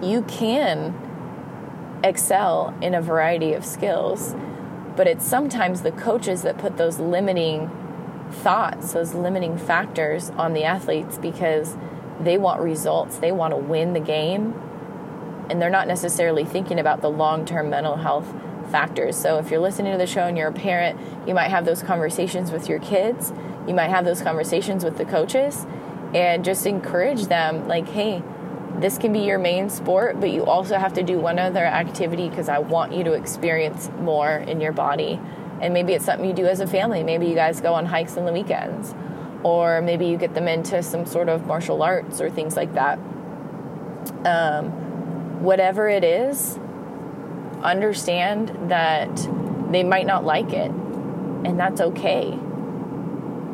You 0.00 0.22
can 0.22 0.94
excel 2.04 2.72
in 2.80 2.94
a 2.94 3.02
variety 3.02 3.52
of 3.52 3.64
skills, 3.64 4.36
but 4.94 5.08
it's 5.08 5.26
sometimes 5.26 5.82
the 5.82 5.90
coaches 5.90 6.42
that 6.42 6.56
put 6.56 6.76
those 6.76 7.00
limiting 7.00 7.68
thoughts, 8.32 8.92
those 8.92 9.14
limiting 9.14 9.56
factors 9.56 10.30
on 10.30 10.52
the 10.52 10.64
athletes 10.64 11.18
because 11.18 11.76
they 12.20 12.38
want 12.38 12.60
results, 12.60 13.18
they 13.18 13.32
want 13.32 13.52
to 13.52 13.56
win 13.56 13.92
the 13.92 14.00
game, 14.00 14.54
and 15.50 15.60
they're 15.60 15.70
not 15.70 15.88
necessarily 15.88 16.44
thinking 16.44 16.78
about 16.78 17.00
the 17.00 17.10
long 17.10 17.44
term 17.44 17.70
mental 17.70 17.96
health 17.96 18.32
factors. 18.70 19.16
So 19.16 19.38
if 19.38 19.50
you're 19.50 19.60
listening 19.60 19.92
to 19.92 19.98
the 19.98 20.06
show 20.06 20.22
and 20.22 20.38
you're 20.38 20.48
a 20.48 20.52
parent, 20.52 20.98
you 21.26 21.34
might 21.34 21.48
have 21.48 21.64
those 21.64 21.82
conversations 21.82 22.50
with 22.50 22.68
your 22.68 22.78
kids, 22.78 23.32
you 23.66 23.74
might 23.74 23.88
have 23.88 24.04
those 24.04 24.22
conversations 24.22 24.84
with 24.84 24.98
the 24.98 25.04
coaches, 25.04 25.66
and 26.14 26.44
just 26.44 26.66
encourage 26.66 27.26
them 27.26 27.66
like, 27.68 27.88
hey, 27.88 28.22
this 28.76 28.98
can 28.98 29.12
be 29.12 29.20
your 29.20 29.38
main 29.38 29.68
sport, 29.68 30.18
but 30.18 30.30
you 30.30 30.44
also 30.44 30.78
have 30.78 30.94
to 30.94 31.02
do 31.02 31.18
one 31.18 31.38
other 31.38 31.64
activity 31.64 32.28
because 32.28 32.48
I 32.48 32.58
want 32.58 32.92
you 32.92 33.04
to 33.04 33.12
experience 33.12 33.90
more 33.98 34.30
in 34.30 34.60
your 34.60 34.72
body 34.72 35.20
and 35.62 35.72
maybe 35.72 35.92
it's 35.92 36.04
something 36.04 36.28
you 36.28 36.34
do 36.34 36.46
as 36.46 36.60
a 36.60 36.66
family. 36.66 37.04
Maybe 37.04 37.26
you 37.26 37.36
guys 37.36 37.60
go 37.60 37.72
on 37.72 37.86
hikes 37.86 38.16
on 38.16 38.26
the 38.26 38.32
weekends, 38.32 38.94
or 39.44 39.80
maybe 39.80 40.06
you 40.06 40.16
get 40.16 40.34
them 40.34 40.48
into 40.48 40.82
some 40.82 41.06
sort 41.06 41.28
of 41.28 41.46
martial 41.46 41.82
arts 41.82 42.20
or 42.20 42.28
things 42.28 42.56
like 42.56 42.74
that. 42.74 42.98
Um, 44.24 45.42
whatever 45.42 45.88
it 45.88 46.02
is, 46.02 46.58
understand 47.62 48.70
that 48.70 49.10
they 49.70 49.84
might 49.84 50.06
not 50.06 50.24
like 50.24 50.52
it, 50.52 50.70
and 50.70 51.58
that's 51.58 51.80
okay. 51.80 52.36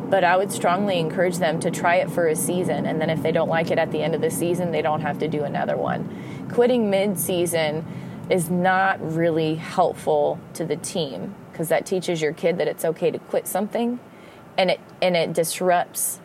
But 0.08 0.24
I 0.24 0.38
would 0.38 0.50
strongly 0.50 0.98
encourage 0.98 1.36
them 1.36 1.60
to 1.60 1.70
try 1.70 1.96
it 1.96 2.10
for 2.10 2.26
a 2.26 2.34
season, 2.34 2.86
and 2.86 2.98
then 2.98 3.10
if 3.10 3.22
they 3.22 3.32
don't 3.32 3.50
like 3.50 3.70
it 3.70 3.78
at 3.78 3.92
the 3.92 4.02
end 4.02 4.14
of 4.14 4.22
the 4.22 4.30
season, 4.30 4.72
they 4.72 4.80
don't 4.80 5.02
have 5.02 5.18
to 5.18 5.28
do 5.28 5.44
another 5.44 5.76
one. 5.76 6.48
Quitting 6.50 6.88
mid 6.88 7.18
season 7.18 7.84
is 8.30 8.48
not 8.48 8.98
really 9.14 9.56
helpful 9.56 10.40
to 10.54 10.64
the 10.64 10.76
team 10.76 11.34
because 11.58 11.70
that 11.70 11.84
teaches 11.84 12.22
your 12.22 12.32
kid 12.32 12.56
that 12.58 12.68
it's 12.68 12.84
okay 12.84 13.10
to 13.10 13.18
quit 13.18 13.48
something, 13.48 13.98
and 14.56 14.70
it 14.70 14.80
and 15.02 15.16
it 15.16 15.32
disrupts 15.32 16.20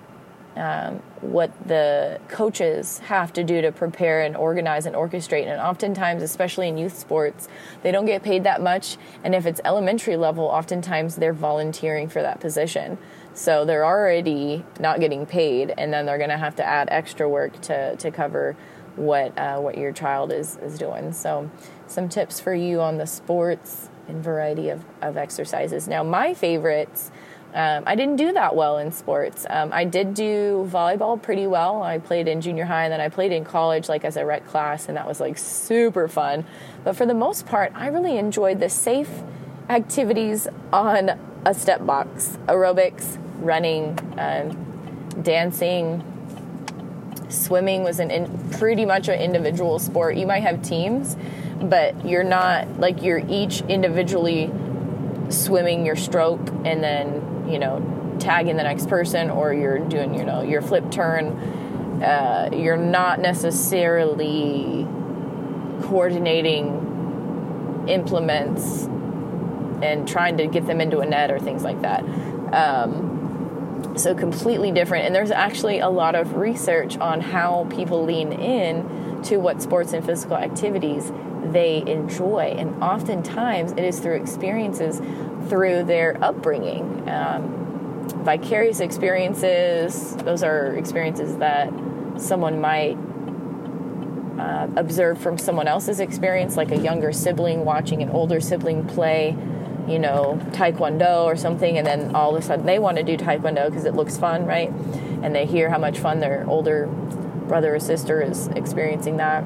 um, 0.55 1.01
what 1.21 1.51
the 1.67 2.21
coaches 2.27 2.99
have 2.99 3.33
to 3.33 3.43
do 3.43 3.59
to 3.63 3.71
prepare 3.71 4.21
and 4.21 4.37
organize 4.37 4.85
and 4.85 4.95
orchestrate. 4.95 5.47
And 5.47 5.59
oftentimes, 5.59 6.21
especially 6.21 6.67
in 6.67 6.77
youth 6.77 6.95
sports, 6.95 7.47
they 7.81 7.91
don't 7.91 8.05
get 8.05 8.21
paid 8.21 8.43
that 8.43 8.61
much. 8.61 8.97
And 9.23 9.33
if 9.33 9.47
it's 9.47 9.59
elementary 9.65 10.17
level, 10.17 10.43
oftentimes 10.43 11.15
they're 11.15 11.33
volunteering 11.33 12.09
for 12.09 12.21
that 12.21 12.39
position. 12.39 12.99
So 13.33 13.65
they're 13.65 13.85
already 13.85 14.63
not 14.79 14.99
getting 14.99 15.25
paid, 15.25 15.73
and 15.75 15.91
then 15.91 16.05
they're 16.05 16.19
going 16.19 16.29
to 16.29 16.37
have 16.37 16.57
to 16.57 16.63
add 16.63 16.89
extra 16.91 17.27
work 17.27 17.59
to, 17.61 17.95
to 17.95 18.11
cover 18.11 18.55
what 18.95 19.35
uh, 19.35 19.57
what 19.57 19.79
your 19.79 19.91
child 19.91 20.31
is 20.31 20.57
is 20.57 20.77
doing. 20.77 21.11
So, 21.11 21.49
some 21.87 22.07
tips 22.07 22.39
for 22.39 22.53
you 22.53 22.81
on 22.81 22.99
the 22.99 23.07
sports 23.07 23.89
and 24.07 24.23
variety 24.23 24.69
of, 24.69 24.83
of 25.01 25.17
exercises. 25.17 25.87
Now, 25.87 26.03
my 26.03 26.33
favorites, 26.33 27.11
um, 27.53 27.83
I 27.85 27.95
didn't 27.95 28.15
do 28.15 28.33
that 28.33 28.55
well 28.55 28.77
in 28.79 28.91
sports. 28.91 29.45
Um, 29.49 29.71
I 29.71 29.85
did 29.85 30.15
do 30.15 30.67
volleyball 30.71 31.21
pretty 31.21 31.45
well. 31.45 31.83
I 31.83 31.99
played 31.99 32.27
in 32.27 32.41
junior 32.41 32.65
high 32.65 32.85
and 32.85 32.91
then 32.91 33.01
I 33.01 33.09
played 33.09 33.31
in 33.31 33.45
college, 33.45 33.89
like 33.89 34.03
as 34.03 34.17
a 34.17 34.25
rec 34.25 34.47
class, 34.47 34.87
and 34.87 34.97
that 34.97 35.07
was 35.07 35.19
like 35.19 35.37
super 35.37 36.07
fun. 36.07 36.45
But 36.83 36.95
for 36.95 37.05
the 37.05 37.13
most 37.13 37.45
part, 37.45 37.71
I 37.75 37.87
really 37.87 38.17
enjoyed 38.17 38.59
the 38.59 38.69
safe 38.69 39.09
activities 39.69 40.47
on 40.71 41.19
a 41.45 41.53
step 41.53 41.85
box 41.85 42.37
aerobics, 42.47 43.17
running, 43.39 43.99
um, 44.17 45.21
dancing. 45.21 46.03
Swimming 47.29 47.83
was 47.83 47.99
an 47.99 48.11
in, 48.11 48.49
pretty 48.51 48.85
much 48.85 49.07
an 49.07 49.19
individual 49.19 49.79
sport. 49.79 50.15
You 50.15 50.27
might 50.27 50.41
have 50.41 50.61
teams, 50.61 51.15
but 51.69 52.05
you're 52.05 52.23
not 52.23 52.79
like 52.79 53.01
you're 53.01 53.23
each 53.29 53.61
individually 53.61 54.51
swimming 55.29 55.85
your 55.85 55.95
stroke 55.95 56.49
and 56.65 56.83
then 56.83 57.47
you 57.49 57.57
know 57.57 58.17
tagging 58.19 58.57
the 58.57 58.63
next 58.63 58.89
person 58.89 59.29
or 59.29 59.53
you're 59.53 59.79
doing 59.79 60.13
you 60.13 60.23
know 60.23 60.41
your 60.41 60.61
flip 60.61 60.91
turn. 60.91 61.27
Uh, 62.03 62.49
you're 62.51 62.75
not 62.75 63.19
necessarily 63.19 64.85
coordinating 65.83 67.85
implements 67.87 68.87
and 69.83 70.07
trying 70.07 70.37
to 70.37 70.47
get 70.47 70.65
them 70.65 70.81
into 70.81 70.99
a 70.99 71.05
net 71.05 71.31
or 71.31 71.39
things 71.39 71.63
like 71.63 71.81
that. 71.81 72.03
Um, 72.53 73.93
so 73.97 74.15
completely 74.15 74.71
different. 74.71 75.05
And 75.05 75.15
there's 75.15 75.31
actually 75.31 75.79
a 75.79 75.89
lot 75.89 76.15
of 76.15 76.35
research 76.35 76.97
on 76.97 77.21
how 77.21 77.67
people 77.69 78.03
lean 78.03 78.31
in 78.31 79.21
to 79.23 79.37
what 79.37 79.61
sports 79.61 79.93
and 79.93 80.05
physical 80.05 80.37
activities 80.37 81.11
they 81.51 81.83
enjoy. 81.85 82.55
And 82.57 82.81
oftentimes 82.83 83.71
it 83.73 83.83
is 83.83 83.99
through 83.99 84.15
experiences 84.15 85.01
through 85.49 85.83
their 85.83 86.21
upbringing. 86.23 87.07
Um, 87.09 87.63
vicarious 88.23 88.79
experiences, 88.79 90.15
those 90.17 90.43
are 90.43 90.75
experiences 90.75 91.37
that 91.37 91.71
someone 92.17 92.61
might 92.61 92.97
uh, 94.39 94.67
observe 94.75 95.19
from 95.19 95.37
someone 95.37 95.67
else's 95.67 95.99
experience, 95.99 96.57
like 96.57 96.71
a 96.71 96.77
younger 96.77 97.11
sibling 97.11 97.65
watching 97.65 98.01
an 98.01 98.09
older 98.09 98.39
sibling 98.39 98.85
play, 98.87 99.35
you 99.87 99.99
know, 99.99 100.39
taekwondo 100.51 101.23
or 101.23 101.35
something, 101.35 101.77
and 101.77 101.85
then 101.85 102.15
all 102.15 102.35
of 102.35 102.43
a 102.43 102.45
sudden 102.45 102.65
they 102.65 102.79
want 102.79 102.97
to 102.97 103.03
do 103.03 103.17
taekwondo 103.17 103.69
because 103.69 103.85
it 103.85 103.93
looks 103.93 104.17
fun, 104.17 104.45
right? 104.45 104.69
And 105.21 105.35
they 105.35 105.45
hear 105.45 105.69
how 105.69 105.77
much 105.77 105.99
fun 105.99 106.19
their 106.19 106.45
older 106.47 106.87
brother 107.47 107.75
or 107.75 107.79
sister 107.79 108.21
is 108.21 108.47
experiencing 108.47 109.17
that. 109.17 109.43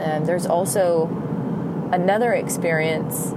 And 0.00 0.26
there's 0.26 0.46
also 0.46 1.06
another 1.92 2.32
experience 2.32 3.32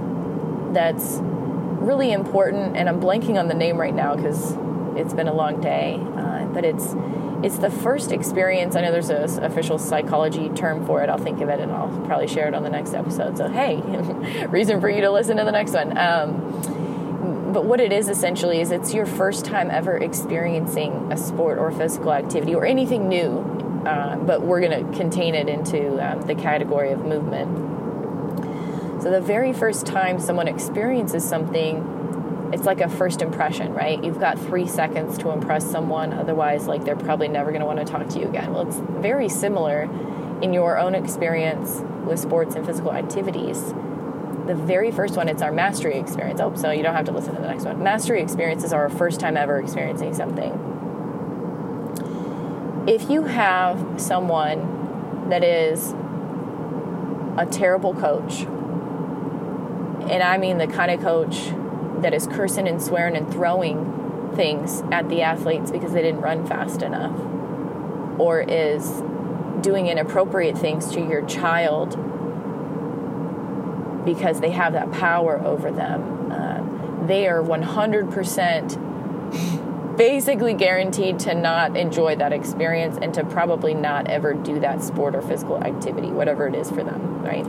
that's 0.74 1.18
really 1.20 2.12
important, 2.12 2.76
and 2.76 2.88
I'm 2.88 3.00
blanking 3.00 3.38
on 3.38 3.48
the 3.48 3.54
name 3.54 3.78
right 3.78 3.94
now 3.94 4.16
because 4.16 4.56
it's 4.96 5.14
been 5.14 5.28
a 5.28 5.34
long 5.34 5.60
day. 5.60 6.00
Uh, 6.16 6.44
but 6.46 6.64
it's 6.64 6.94
it's 7.40 7.58
the 7.58 7.70
first 7.70 8.10
experience. 8.10 8.74
I 8.74 8.80
know 8.80 8.90
there's 8.90 9.10
an 9.10 9.44
official 9.44 9.78
psychology 9.78 10.48
term 10.50 10.84
for 10.84 11.02
it. 11.04 11.08
I'll 11.08 11.18
think 11.18 11.40
of 11.40 11.48
it 11.48 11.60
and 11.60 11.70
I'll 11.70 11.88
probably 12.04 12.26
share 12.26 12.48
it 12.48 12.54
on 12.54 12.64
the 12.64 12.70
next 12.70 12.94
episode. 12.94 13.38
So 13.38 13.48
hey, 13.48 13.76
reason 14.48 14.80
for 14.80 14.90
you 14.90 15.00
to 15.02 15.10
listen 15.10 15.36
to 15.36 15.44
the 15.44 15.52
next 15.52 15.72
one. 15.72 15.96
Um, 15.96 17.52
but 17.52 17.64
what 17.64 17.80
it 17.80 17.92
is 17.92 18.08
essentially 18.08 18.60
is 18.60 18.72
it's 18.72 18.92
your 18.92 19.06
first 19.06 19.44
time 19.44 19.70
ever 19.70 19.96
experiencing 19.96 21.12
a 21.12 21.16
sport 21.16 21.58
or 21.58 21.70
physical 21.70 22.12
activity 22.12 22.54
or 22.54 22.66
anything 22.66 23.08
new 23.08 23.58
uh, 23.86 24.16
but 24.16 24.42
we're 24.42 24.60
going 24.60 24.86
to 24.86 24.98
contain 24.98 25.34
it 25.34 25.48
into 25.48 25.98
um, 26.04 26.22
the 26.22 26.34
category 26.34 26.92
of 26.92 27.04
movement. 27.04 29.02
So, 29.02 29.10
the 29.10 29.20
very 29.20 29.52
first 29.52 29.86
time 29.86 30.18
someone 30.18 30.48
experiences 30.48 31.24
something, 31.24 32.50
it's 32.52 32.64
like 32.64 32.80
a 32.80 32.88
first 32.88 33.22
impression, 33.22 33.72
right? 33.72 34.02
You've 34.02 34.18
got 34.18 34.38
three 34.38 34.66
seconds 34.66 35.18
to 35.18 35.30
impress 35.30 35.70
someone, 35.70 36.12
otherwise, 36.12 36.66
like 36.66 36.84
they're 36.84 36.96
probably 36.96 37.28
never 37.28 37.50
going 37.50 37.60
to 37.60 37.66
want 37.66 37.78
to 37.78 37.84
talk 37.84 38.08
to 38.08 38.18
you 38.18 38.28
again. 38.28 38.52
Well, 38.52 38.66
it's 38.66 38.78
very 39.00 39.28
similar 39.28 39.82
in 40.42 40.52
your 40.52 40.78
own 40.78 40.94
experience 40.94 41.82
with 42.04 42.18
sports 42.18 42.56
and 42.56 42.66
physical 42.66 42.92
activities. 42.92 43.72
The 44.46 44.54
very 44.54 44.90
first 44.90 45.16
one, 45.16 45.28
it's 45.28 45.42
our 45.42 45.52
mastery 45.52 45.98
experience. 45.98 46.40
Oh, 46.40 46.54
so 46.56 46.70
you 46.70 46.82
don't 46.82 46.94
have 46.94 47.04
to 47.04 47.12
listen 47.12 47.34
to 47.34 47.40
the 47.40 47.48
next 47.48 47.64
one. 47.64 47.82
Mastery 47.82 48.22
experiences 48.22 48.72
are 48.72 48.84
our 48.84 48.88
first 48.88 49.20
time 49.20 49.36
ever 49.36 49.60
experiencing 49.60 50.14
something 50.14 50.77
if 52.88 53.10
you 53.10 53.24
have 53.24 54.00
someone 54.00 55.28
that 55.28 55.44
is 55.44 55.92
a 57.36 57.46
terrible 57.50 57.92
coach, 57.92 58.40
and 60.10 60.22
I 60.22 60.38
mean 60.38 60.56
the 60.56 60.66
kind 60.66 60.90
of 60.90 61.00
coach 61.02 61.50
that 62.00 62.14
is 62.14 62.26
cursing 62.26 62.66
and 62.66 62.82
swearing 62.82 63.14
and 63.14 63.30
throwing 63.30 64.32
things 64.34 64.82
at 64.90 65.10
the 65.10 65.20
athletes 65.20 65.70
because 65.70 65.92
they 65.92 66.00
didn't 66.00 66.22
run 66.22 66.46
fast 66.46 66.80
enough, 66.80 67.14
or 68.18 68.40
is 68.40 69.02
doing 69.60 69.88
inappropriate 69.88 70.56
things 70.56 70.90
to 70.92 71.00
your 71.00 71.26
child 71.26 71.90
because 74.06 74.40
they 74.40 74.50
have 74.50 74.72
that 74.72 74.90
power 74.92 75.38
over 75.44 75.70
them. 75.70 76.32
Uh, 76.32 77.06
they 77.06 77.28
are 77.28 77.42
100% 77.42 78.87
basically 79.98 80.54
guaranteed 80.54 81.18
to 81.18 81.34
not 81.34 81.76
enjoy 81.76 82.14
that 82.16 82.32
experience 82.32 82.96
and 83.02 83.12
to 83.12 83.24
probably 83.24 83.74
not 83.74 84.08
ever 84.08 84.32
do 84.32 84.60
that 84.60 84.82
sport 84.82 85.14
or 85.14 85.20
physical 85.20 85.62
activity, 85.62 86.06
whatever 86.08 86.46
it 86.46 86.54
is 86.54 86.70
for 86.70 86.84
them, 86.84 87.22
right? 87.22 87.44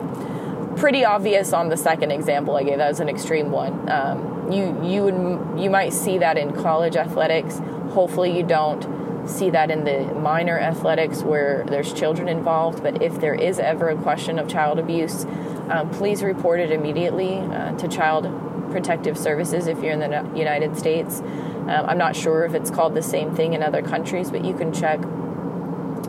Pretty 0.75 1.05
obvious 1.05 1.53
on 1.53 1.69
the 1.69 1.77
second 1.77 2.11
example 2.11 2.57
I 2.57 2.63
gave. 2.63 2.79
That 2.79 2.89
was 2.89 2.99
an 2.99 3.07
extreme 3.09 3.51
one. 3.51 3.89
Um, 3.89 4.51
you 4.51 4.81
you 4.83 5.03
would 5.03 5.61
you 5.61 5.69
might 5.69 5.93
see 5.93 6.17
that 6.17 6.37
in 6.37 6.53
college 6.53 6.95
athletics. 6.95 7.61
Hopefully, 7.91 8.35
you 8.35 8.43
don't 8.43 9.29
see 9.29 9.49
that 9.51 9.69
in 9.69 9.83
the 9.83 10.05
minor 10.15 10.57
athletics 10.57 11.21
where 11.21 11.65
there's 11.67 11.93
children 11.93 12.27
involved. 12.27 12.81
But 12.81 13.03
if 13.03 13.19
there 13.19 13.35
is 13.35 13.59
ever 13.59 13.89
a 13.89 13.95
question 13.95 14.39
of 14.39 14.47
child 14.47 14.79
abuse, 14.79 15.25
um, 15.69 15.89
please 15.91 16.23
report 16.23 16.59
it 16.59 16.71
immediately 16.71 17.37
uh, 17.37 17.73
to 17.77 17.87
Child 17.87 18.71
Protective 18.71 19.17
Services 19.17 19.67
if 19.67 19.83
you're 19.83 19.91
in 19.91 19.99
the 19.99 20.31
United 20.35 20.77
States. 20.77 21.21
Um, 21.69 21.85
I'm 21.87 21.97
not 21.99 22.15
sure 22.15 22.45
if 22.45 22.55
it's 22.55 22.71
called 22.71 22.95
the 22.95 23.03
same 23.03 23.35
thing 23.35 23.53
in 23.53 23.61
other 23.61 23.83
countries, 23.83 24.31
but 24.31 24.43
you 24.43 24.55
can 24.55 24.73
check 24.73 24.99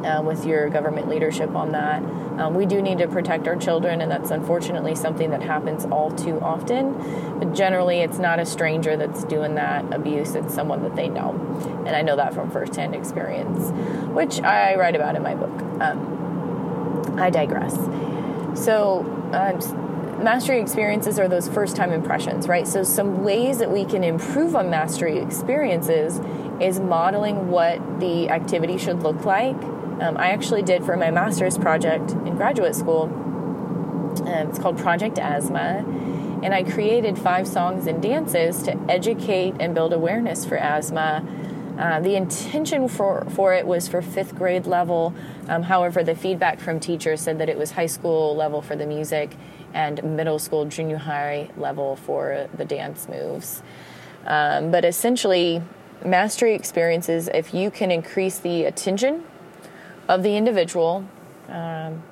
uh, 0.04 0.22
with 0.24 0.46
your 0.46 0.70
government 0.70 1.08
leadership 1.08 1.54
on 1.54 1.72
that. 1.72 2.02
Um, 2.40 2.54
we 2.54 2.64
do 2.64 2.80
need 2.80 2.96
to 2.98 3.08
protect 3.08 3.46
our 3.46 3.56
children, 3.56 4.00
and 4.00 4.10
that's 4.10 4.30
unfortunately 4.30 4.94
something 4.94 5.28
that 5.30 5.42
happens 5.42 5.84
all 5.84 6.10
too 6.10 6.40
often. 6.40 6.94
But 7.38 7.52
generally, 7.52 8.00
it's 8.00 8.18
not 8.18 8.38
a 8.38 8.46
stranger 8.46 8.96
that's 8.96 9.24
doing 9.24 9.56
that 9.56 9.92
abuse, 9.92 10.34
it's 10.34 10.54
someone 10.54 10.82
that 10.82 10.96
they 10.96 11.08
know. 11.08 11.32
And 11.86 11.94
I 11.94 12.00
know 12.00 12.16
that 12.16 12.32
from 12.32 12.50
firsthand 12.50 12.94
experience, 12.94 13.70
which 14.12 14.40
I 14.40 14.76
write 14.76 14.96
about 14.96 15.16
in 15.16 15.22
my 15.22 15.34
book. 15.34 15.60
Um, 15.82 17.18
I 17.18 17.28
digress. 17.28 17.74
So, 18.54 19.04
uh, 19.34 19.60
mastery 20.22 20.60
experiences 20.60 21.18
are 21.18 21.28
those 21.28 21.48
first 21.48 21.76
time 21.76 21.92
impressions, 21.92 22.48
right? 22.48 22.66
So, 22.66 22.82
some 22.82 23.22
ways 23.22 23.58
that 23.58 23.70
we 23.70 23.84
can 23.84 24.04
improve 24.04 24.54
on 24.54 24.70
mastery 24.70 25.18
experiences 25.18 26.20
is 26.60 26.78
modeling 26.78 27.48
what 27.48 28.00
the 28.00 28.28
activity 28.28 28.78
should 28.78 29.02
look 29.02 29.24
like. 29.24 29.56
Um, 30.00 30.16
I 30.16 30.30
actually 30.30 30.62
did 30.62 30.84
for 30.84 30.96
my 30.96 31.10
master's 31.10 31.58
project 31.58 32.12
in 32.12 32.36
graduate 32.36 32.74
school. 32.74 33.02
Um, 33.02 34.48
it's 34.48 34.58
called 34.58 34.78
Project 34.78 35.18
Asthma. 35.18 35.84
And 36.42 36.54
I 36.54 36.64
created 36.64 37.18
five 37.18 37.46
songs 37.46 37.86
and 37.86 38.02
dances 38.02 38.62
to 38.62 38.74
educate 38.88 39.56
and 39.60 39.74
build 39.74 39.92
awareness 39.92 40.44
for 40.44 40.56
asthma. 40.56 41.22
Uh, 41.80 41.98
the 41.98 42.14
intention 42.14 42.86
for, 42.88 43.24
for 43.30 43.54
it 43.54 43.66
was 43.66 43.88
for 43.88 44.02
fifth 44.02 44.34
grade 44.36 44.66
level. 44.66 45.14
Um, 45.48 45.62
however, 45.62 46.04
the 46.04 46.14
feedback 46.14 46.60
from 46.60 46.78
teachers 46.78 47.22
said 47.22 47.38
that 47.38 47.48
it 47.48 47.56
was 47.56 47.70
high 47.70 47.86
school 47.86 48.36
level 48.36 48.60
for 48.60 48.76
the 48.76 48.84
music 48.84 49.34
and 49.72 50.02
middle 50.04 50.38
school, 50.38 50.66
junior 50.66 50.98
high 50.98 51.48
level 51.56 51.96
for 51.96 52.50
the 52.52 52.66
dance 52.66 53.08
moves. 53.08 53.62
Um, 54.26 54.70
but 54.70 54.84
essentially, 54.84 55.62
mastery 56.04 56.54
experiences, 56.54 57.30
if 57.32 57.54
you 57.54 57.70
can 57.70 57.90
increase 57.90 58.38
the 58.38 58.64
attention 58.64 59.24
of 60.06 60.22
the 60.22 60.36
individual, 60.36 61.06
um, 61.48 62.02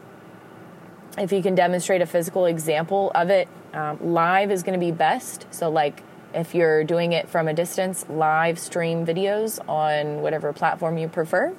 if 1.19 1.31
you 1.31 1.43
can 1.43 1.55
demonstrate 1.55 2.01
a 2.01 2.07
physical 2.07 2.47
example 2.47 3.13
of 3.15 3.29
it, 3.29 3.49
um, 3.75 4.15
live 4.15 4.51
is 4.51 4.63
going 4.63 4.81
to 4.81 4.85
be 4.85 4.93
best. 4.93 5.47
So, 5.51 5.69
like 5.69 6.03
if 6.35 6.55
you're 6.55 6.85
doing 6.85 7.13
it 7.13 7.29
from 7.29 7.49
a 7.49 7.55
distance, 7.55 8.05
live 8.09 8.59
stream 8.59 9.07
videos 9.07 9.59
on 9.69 10.21
whatever 10.23 10.53
platform 10.53 10.99
you 10.99 11.09
prefer. 11.09 11.55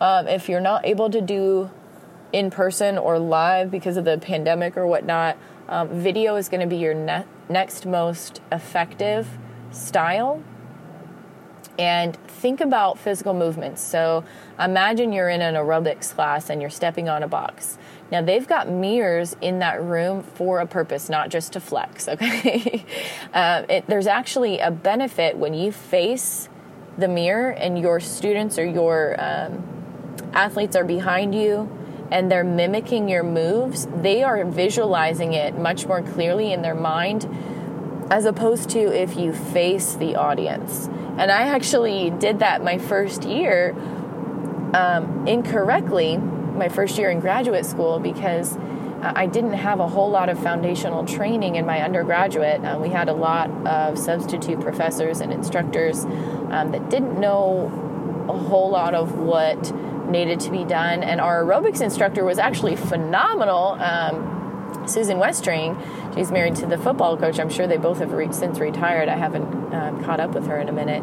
Um, 0.00 0.28
if 0.28 0.48
you're 0.48 0.60
not 0.60 0.86
able 0.86 1.10
to 1.10 1.20
do 1.20 1.70
in 2.32 2.50
person 2.50 2.98
or 2.98 3.18
live 3.18 3.70
because 3.70 3.96
of 3.96 4.04
the 4.04 4.18
pandemic 4.18 4.76
or 4.76 4.86
whatnot, 4.86 5.36
um, 5.68 5.88
video 5.88 6.36
is 6.36 6.48
going 6.48 6.60
to 6.60 6.66
be 6.66 6.76
your 6.76 6.94
ne- 6.94 7.24
next 7.48 7.86
most 7.86 8.40
effective 8.50 9.38
style 9.70 10.42
and 11.78 12.16
think 12.28 12.60
about 12.60 12.98
physical 12.98 13.34
movements. 13.34 13.82
So 13.82 14.24
imagine 14.58 15.12
you're 15.12 15.28
in 15.28 15.42
an 15.42 15.54
aerobics 15.54 16.14
class 16.14 16.50
and 16.50 16.60
you're 16.60 16.70
stepping 16.70 17.08
on 17.08 17.22
a 17.22 17.28
box. 17.28 17.78
Now 18.12 18.22
they've 18.22 18.46
got 18.46 18.68
mirrors 18.68 19.34
in 19.40 19.58
that 19.60 19.82
room 19.82 20.22
for 20.22 20.60
a 20.60 20.66
purpose, 20.66 21.08
not 21.08 21.30
just 21.30 21.52
to 21.54 21.60
flex. 21.60 22.08
Okay, 22.14 22.84
uh, 23.32 23.64
it, 23.68 23.86
there's 23.88 24.06
actually 24.06 24.60
a 24.60 24.70
benefit 24.70 25.36
when 25.36 25.52
you 25.52 25.72
face 25.72 26.48
the 26.96 27.08
mirror 27.08 27.50
and 27.50 27.76
your 27.78 27.98
students 27.98 28.56
or 28.56 28.64
your 28.64 29.16
um, 29.18 29.64
athletes 30.32 30.76
are 30.76 30.84
behind 30.84 31.34
you 31.34 31.68
and 32.12 32.30
they're 32.30 32.44
mimicking 32.44 33.08
your 33.08 33.24
moves. 33.24 33.88
They 33.96 34.22
are 34.22 34.44
visualizing 34.44 35.32
it 35.32 35.58
much 35.58 35.86
more 35.86 36.02
clearly 36.02 36.52
in 36.52 36.62
their 36.62 36.74
mind 36.74 37.24
as 38.10 38.24
opposed 38.24 38.70
to 38.70 38.78
if 38.80 39.16
you 39.16 39.32
face 39.32 39.94
the 39.94 40.16
audience. 40.16 40.88
And 41.16 41.30
I 41.30 41.42
actually 41.42 42.10
did 42.10 42.40
that 42.40 42.62
my 42.62 42.78
first 42.78 43.24
year 43.24 43.74
um, 44.74 45.26
incorrectly, 45.26 46.16
my 46.18 46.68
first 46.68 46.98
year 46.98 47.10
in 47.10 47.20
graduate 47.20 47.64
school, 47.64 47.98
because 47.98 48.56
uh, 48.56 49.12
I 49.14 49.26
didn't 49.26 49.52
have 49.54 49.80
a 49.80 49.88
whole 49.88 50.10
lot 50.10 50.28
of 50.28 50.42
foundational 50.42 51.04
training 51.04 51.56
in 51.56 51.66
my 51.66 51.82
undergraduate. 51.82 52.64
Uh, 52.64 52.78
we 52.80 52.88
had 52.88 53.08
a 53.08 53.12
lot 53.12 53.50
of 53.66 53.98
substitute 53.98 54.60
professors 54.60 55.20
and 55.20 55.32
instructors 55.32 56.04
um, 56.04 56.72
that 56.72 56.90
didn't 56.90 57.18
know 57.20 58.26
a 58.28 58.36
whole 58.36 58.70
lot 58.70 58.94
of 58.94 59.18
what 59.18 59.72
needed 60.08 60.40
to 60.40 60.50
be 60.50 60.64
done. 60.64 61.02
And 61.02 61.20
our 61.20 61.44
aerobics 61.44 61.80
instructor 61.80 62.24
was 62.24 62.38
actually 62.38 62.76
phenomenal. 62.76 63.76
Um, 63.80 64.34
Susan 64.86 65.18
Westring, 65.18 65.76
she's 66.14 66.30
married 66.30 66.56
to 66.56 66.66
the 66.66 66.78
football 66.78 67.16
coach. 67.16 67.38
I'm 67.38 67.50
sure 67.50 67.66
they 67.66 67.76
both 67.76 67.98
have 67.98 68.12
re- 68.12 68.32
since 68.32 68.58
retired. 68.58 69.08
I 69.08 69.16
haven't 69.16 69.74
uh, 69.74 70.00
caught 70.04 70.20
up 70.20 70.34
with 70.34 70.46
her 70.46 70.58
in 70.58 70.68
a 70.68 70.72
minute. 70.72 71.02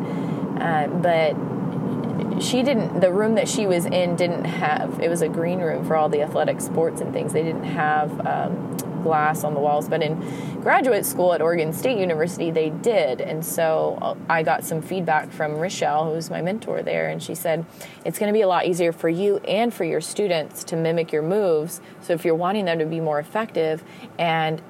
Uh, 0.61 0.87
but 0.87 2.41
she 2.41 2.63
didn't, 2.63 2.99
the 2.99 3.11
room 3.11 3.35
that 3.35 3.47
she 3.47 3.65
was 3.65 3.85
in 3.85 4.15
didn't 4.15 4.45
have, 4.45 4.99
it 4.99 5.09
was 5.09 5.21
a 5.21 5.29
green 5.29 5.59
room 5.59 5.85
for 5.85 5.95
all 5.95 6.09
the 6.09 6.21
athletic 6.21 6.61
sports 6.61 7.01
and 7.01 7.13
things. 7.13 7.33
They 7.33 7.43
didn't 7.43 7.63
have 7.63 8.25
um, 8.25 8.77
glass 9.01 9.43
on 9.43 9.53
the 9.53 9.59
walls. 9.59 9.89
But 9.89 10.01
in 10.01 10.19
graduate 10.61 11.05
school 11.05 11.33
at 11.33 11.41
Oregon 11.41 11.73
State 11.73 11.97
University, 11.97 12.51
they 12.51 12.69
did. 12.69 13.21
And 13.21 13.45
so 13.45 13.97
uh, 14.01 14.15
I 14.29 14.43
got 14.43 14.63
some 14.63 14.81
feedback 14.81 15.31
from 15.31 15.57
Rochelle, 15.57 16.05
who 16.05 16.11
was 16.11 16.29
my 16.29 16.41
mentor 16.41 16.81
there, 16.81 17.09
and 17.09 17.21
she 17.21 17.35
said, 17.35 17.65
It's 18.05 18.19
going 18.19 18.31
to 18.31 18.37
be 18.37 18.41
a 18.41 18.47
lot 18.47 18.65
easier 18.65 18.91
for 18.91 19.09
you 19.09 19.37
and 19.39 19.73
for 19.73 19.83
your 19.83 20.01
students 20.01 20.63
to 20.65 20.75
mimic 20.75 21.11
your 21.11 21.23
moves. 21.23 21.81
So 22.01 22.13
if 22.13 22.23
you're 22.23 22.35
wanting 22.35 22.65
them 22.65 22.79
to 22.79 22.85
be 22.85 22.99
more 22.99 23.19
effective 23.19 23.83
and 24.17 24.61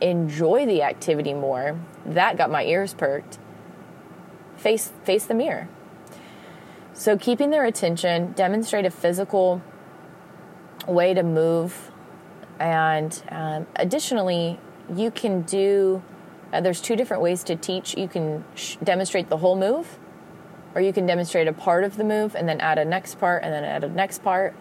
enjoy 0.00 0.66
the 0.66 0.82
activity 0.82 1.34
more, 1.34 1.78
that 2.04 2.36
got 2.36 2.50
my 2.50 2.64
ears 2.64 2.94
perked. 2.94 3.38
Face, 4.56 4.92
face 5.04 5.26
the 5.26 5.34
mirror. 5.34 5.68
So, 6.94 7.18
keeping 7.18 7.50
their 7.50 7.64
attention, 7.64 8.32
demonstrate 8.32 8.86
a 8.86 8.90
physical 8.90 9.62
way 10.86 11.12
to 11.12 11.22
move 11.22 11.90
and 12.58 13.22
um, 13.30 13.66
additionally, 13.76 14.58
you 14.94 15.10
can 15.10 15.42
do, 15.42 16.02
uh, 16.52 16.60
there's 16.60 16.80
two 16.80 16.96
different 16.96 17.22
ways 17.22 17.44
to 17.44 17.56
teach. 17.56 17.96
You 17.96 18.08
can 18.08 18.44
sh- 18.54 18.76
demonstrate 18.82 19.28
the 19.28 19.36
whole 19.36 19.56
move, 19.56 19.98
or 20.74 20.80
you 20.80 20.92
can 20.92 21.06
demonstrate 21.06 21.48
a 21.48 21.52
part 21.52 21.84
of 21.84 21.96
the 21.96 22.04
move 22.04 22.34
and 22.34 22.48
then 22.48 22.60
add 22.60 22.78
a 22.78 22.84
next 22.84 23.18
part 23.18 23.42
and 23.42 23.52
then 23.52 23.64
add 23.64 23.84
a 23.84 23.88
next 23.88 24.22
part. 24.22 24.54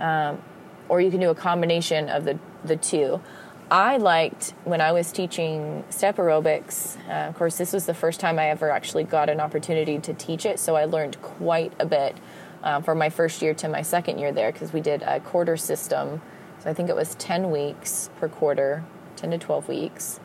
Um, 0.00 0.42
or 0.88 1.00
you 1.00 1.10
can 1.10 1.20
do 1.20 1.30
a 1.30 1.34
combination 1.34 2.08
of 2.08 2.24
the, 2.24 2.38
the 2.64 2.76
two. 2.76 3.20
I 3.70 3.96
liked 3.96 4.54
when 4.64 4.80
I 4.80 4.92
was 4.92 5.12
teaching 5.12 5.84
step 5.88 6.16
aerobics. 6.16 6.98
Uh, 7.08 7.28
of 7.28 7.34
course, 7.36 7.56
this 7.56 7.72
was 7.72 7.86
the 7.86 7.94
first 7.94 8.20
time 8.20 8.38
I 8.38 8.48
ever 8.48 8.70
actually 8.70 9.04
got 9.04 9.30
an 9.30 9.40
opportunity 9.40 9.98
to 9.98 10.12
teach 10.12 10.44
it, 10.44 10.58
so 10.58 10.76
I 10.76 10.84
learned 10.84 11.20
quite 11.22 11.72
a 11.78 11.86
bit 11.86 12.16
uh, 12.62 12.80
from 12.80 12.98
my 12.98 13.08
first 13.08 13.40
year 13.40 13.54
to 13.54 13.68
my 13.68 13.82
second 13.82 14.18
year 14.18 14.30
there 14.30 14.52
because 14.52 14.72
we 14.72 14.80
did 14.80 15.02
a 15.02 15.20
quarter 15.20 15.56
system 15.56 16.20
so 16.62 16.70
I 16.70 16.74
think 16.74 16.88
it 16.88 16.94
was 16.94 17.16
10 17.16 17.50
weeks 17.50 18.08
per 18.20 18.28
quarter, 18.28 18.84
10 19.16 19.32
to 19.32 19.38
12 19.38 19.68
weeks. 19.68 20.20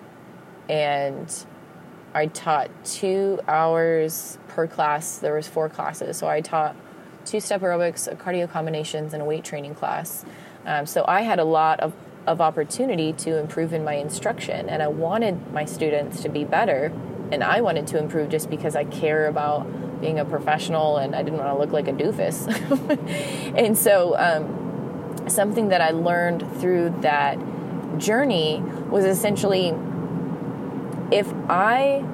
And 0.69 1.33
I 2.13 2.27
taught 2.27 2.69
two 2.85 3.39
hours 3.47 4.37
per 4.47 4.67
class. 4.67 5.17
There 5.17 5.33
was 5.33 5.47
four 5.47 5.67
classes. 5.67 6.15
So 6.17 6.27
I 6.27 6.41
taught 6.41 6.75
two 7.25 7.39
step 7.39 7.61
aerobics, 7.61 8.15
cardio 8.17 8.47
combinations, 8.47 9.13
and 9.13 9.23
a 9.23 9.25
weight 9.25 9.45
training 9.45 9.73
class. 9.73 10.25
Um, 10.63 10.85
so 10.85 11.05
I 11.07 11.21
had 11.21 11.39
a 11.39 11.43
lot 11.43 11.79
of, 11.79 11.93
of 12.27 12.41
opportunity 12.41 13.13
to 13.13 13.37
improve 13.37 13.73
in 13.73 13.83
my 13.83 13.93
instruction. 13.93 14.69
And 14.69 14.83
I 14.83 14.87
wanted 14.87 15.51
my 15.51 15.65
students 15.65 16.21
to 16.23 16.29
be 16.29 16.43
better. 16.43 16.91
And 17.31 17.43
I 17.43 17.61
wanted 17.61 17.87
to 17.87 17.97
improve 17.97 18.29
just 18.29 18.49
because 18.49 18.75
I 18.75 18.83
care 18.85 19.27
about 19.27 20.01
being 20.01 20.19
a 20.19 20.25
professional 20.25 20.97
and 20.97 21.15
I 21.15 21.23
didn't 21.23 21.39
want 21.39 21.51
to 21.51 21.57
look 21.57 21.71
like 21.71 21.87
a 21.87 21.93
doofus. 21.93 22.47
and 23.57 23.77
so, 23.77 24.15
um, 24.17 24.65
something 25.27 25.69
that 25.69 25.81
I 25.81 25.89
learned 25.89 26.59
through 26.59 26.95
that 27.01 27.37
journey 27.97 28.61
was 28.89 29.03
essentially 29.03 29.73
if 31.11 31.31
I 31.49 32.05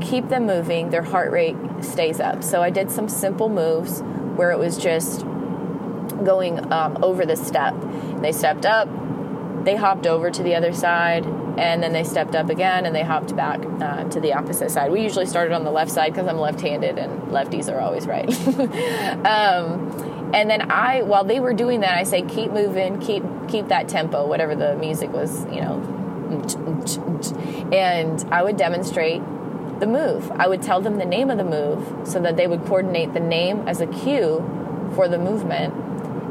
keep 0.00 0.28
them 0.28 0.46
moving, 0.46 0.90
their 0.90 1.02
heart 1.02 1.30
rate 1.30 1.56
stays 1.80 2.20
up. 2.20 2.42
So 2.42 2.62
I 2.62 2.70
did 2.70 2.90
some 2.90 3.08
simple 3.08 3.48
moves 3.48 4.00
where 4.36 4.50
it 4.50 4.58
was 4.58 4.76
just 4.76 5.20
going 6.24 6.72
um, 6.72 6.98
over 7.02 7.24
the 7.24 7.36
step. 7.36 7.74
They 8.20 8.32
stepped 8.32 8.66
up, 8.66 8.88
they 9.64 9.76
hopped 9.76 10.06
over 10.06 10.30
to 10.30 10.42
the 10.42 10.54
other 10.54 10.72
side, 10.72 11.24
and 11.58 11.82
then 11.82 11.92
they 11.92 12.04
stepped 12.04 12.34
up 12.34 12.48
again 12.48 12.86
and 12.86 12.94
they 12.94 13.02
hopped 13.02 13.36
back 13.36 13.60
uh, 13.80 14.04
to 14.04 14.20
the 14.20 14.32
opposite 14.32 14.70
side. 14.70 14.90
We 14.90 15.02
usually 15.02 15.26
started 15.26 15.52
on 15.52 15.64
the 15.64 15.70
left 15.70 15.90
side 15.90 16.12
because 16.12 16.26
I'm 16.26 16.38
left-handed 16.38 16.98
and 16.98 17.22
lefties 17.30 17.72
are 17.72 17.78
always 17.78 18.06
right. 18.06 18.28
um, 19.26 20.30
and 20.34 20.48
then 20.48 20.70
I, 20.70 21.02
while 21.02 21.24
they 21.24 21.40
were 21.40 21.52
doing 21.52 21.80
that, 21.80 21.96
I 21.96 22.04
say 22.04 22.22
keep 22.22 22.52
moving, 22.52 22.98
keep 23.00 23.22
keep 23.48 23.68
that 23.68 23.88
tempo, 23.88 24.26
whatever 24.26 24.54
the 24.54 24.76
music 24.76 25.12
was, 25.12 25.44
you 25.46 25.60
know, 25.60 25.80
and 27.70 28.24
I 28.32 28.42
would 28.42 28.56
demonstrate 28.56 29.20
the 29.78 29.86
move. 29.86 30.30
I 30.32 30.48
would 30.48 30.62
tell 30.62 30.80
them 30.80 30.96
the 30.96 31.04
name 31.04 31.28
of 31.28 31.36
the 31.36 31.44
move 31.44 32.08
so 32.08 32.18
that 32.20 32.36
they 32.36 32.46
would 32.46 32.64
coordinate 32.64 33.12
the 33.12 33.20
name 33.20 33.68
as 33.68 33.80
a 33.80 33.86
cue 33.86 34.90
for 34.94 35.06
the 35.06 35.18
movement, 35.18 35.74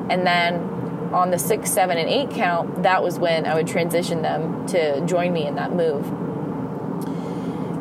and 0.10 0.26
then 0.26 0.71
on 1.14 1.32
the 1.32 1.40
six, 1.40 1.72
seven, 1.72 1.98
and 1.98 2.10
eight 2.10 2.32
count, 2.32 2.84
that 2.84 3.04
was 3.04 3.20
when 3.20 3.46
I 3.46 3.56
would 3.56 3.68
transition 3.68 4.22
them 4.22 4.66
to 4.68 5.06
join 5.06 5.34
me 5.34 5.46
in 5.46 5.56
that 5.56 5.74
move. 5.74 6.12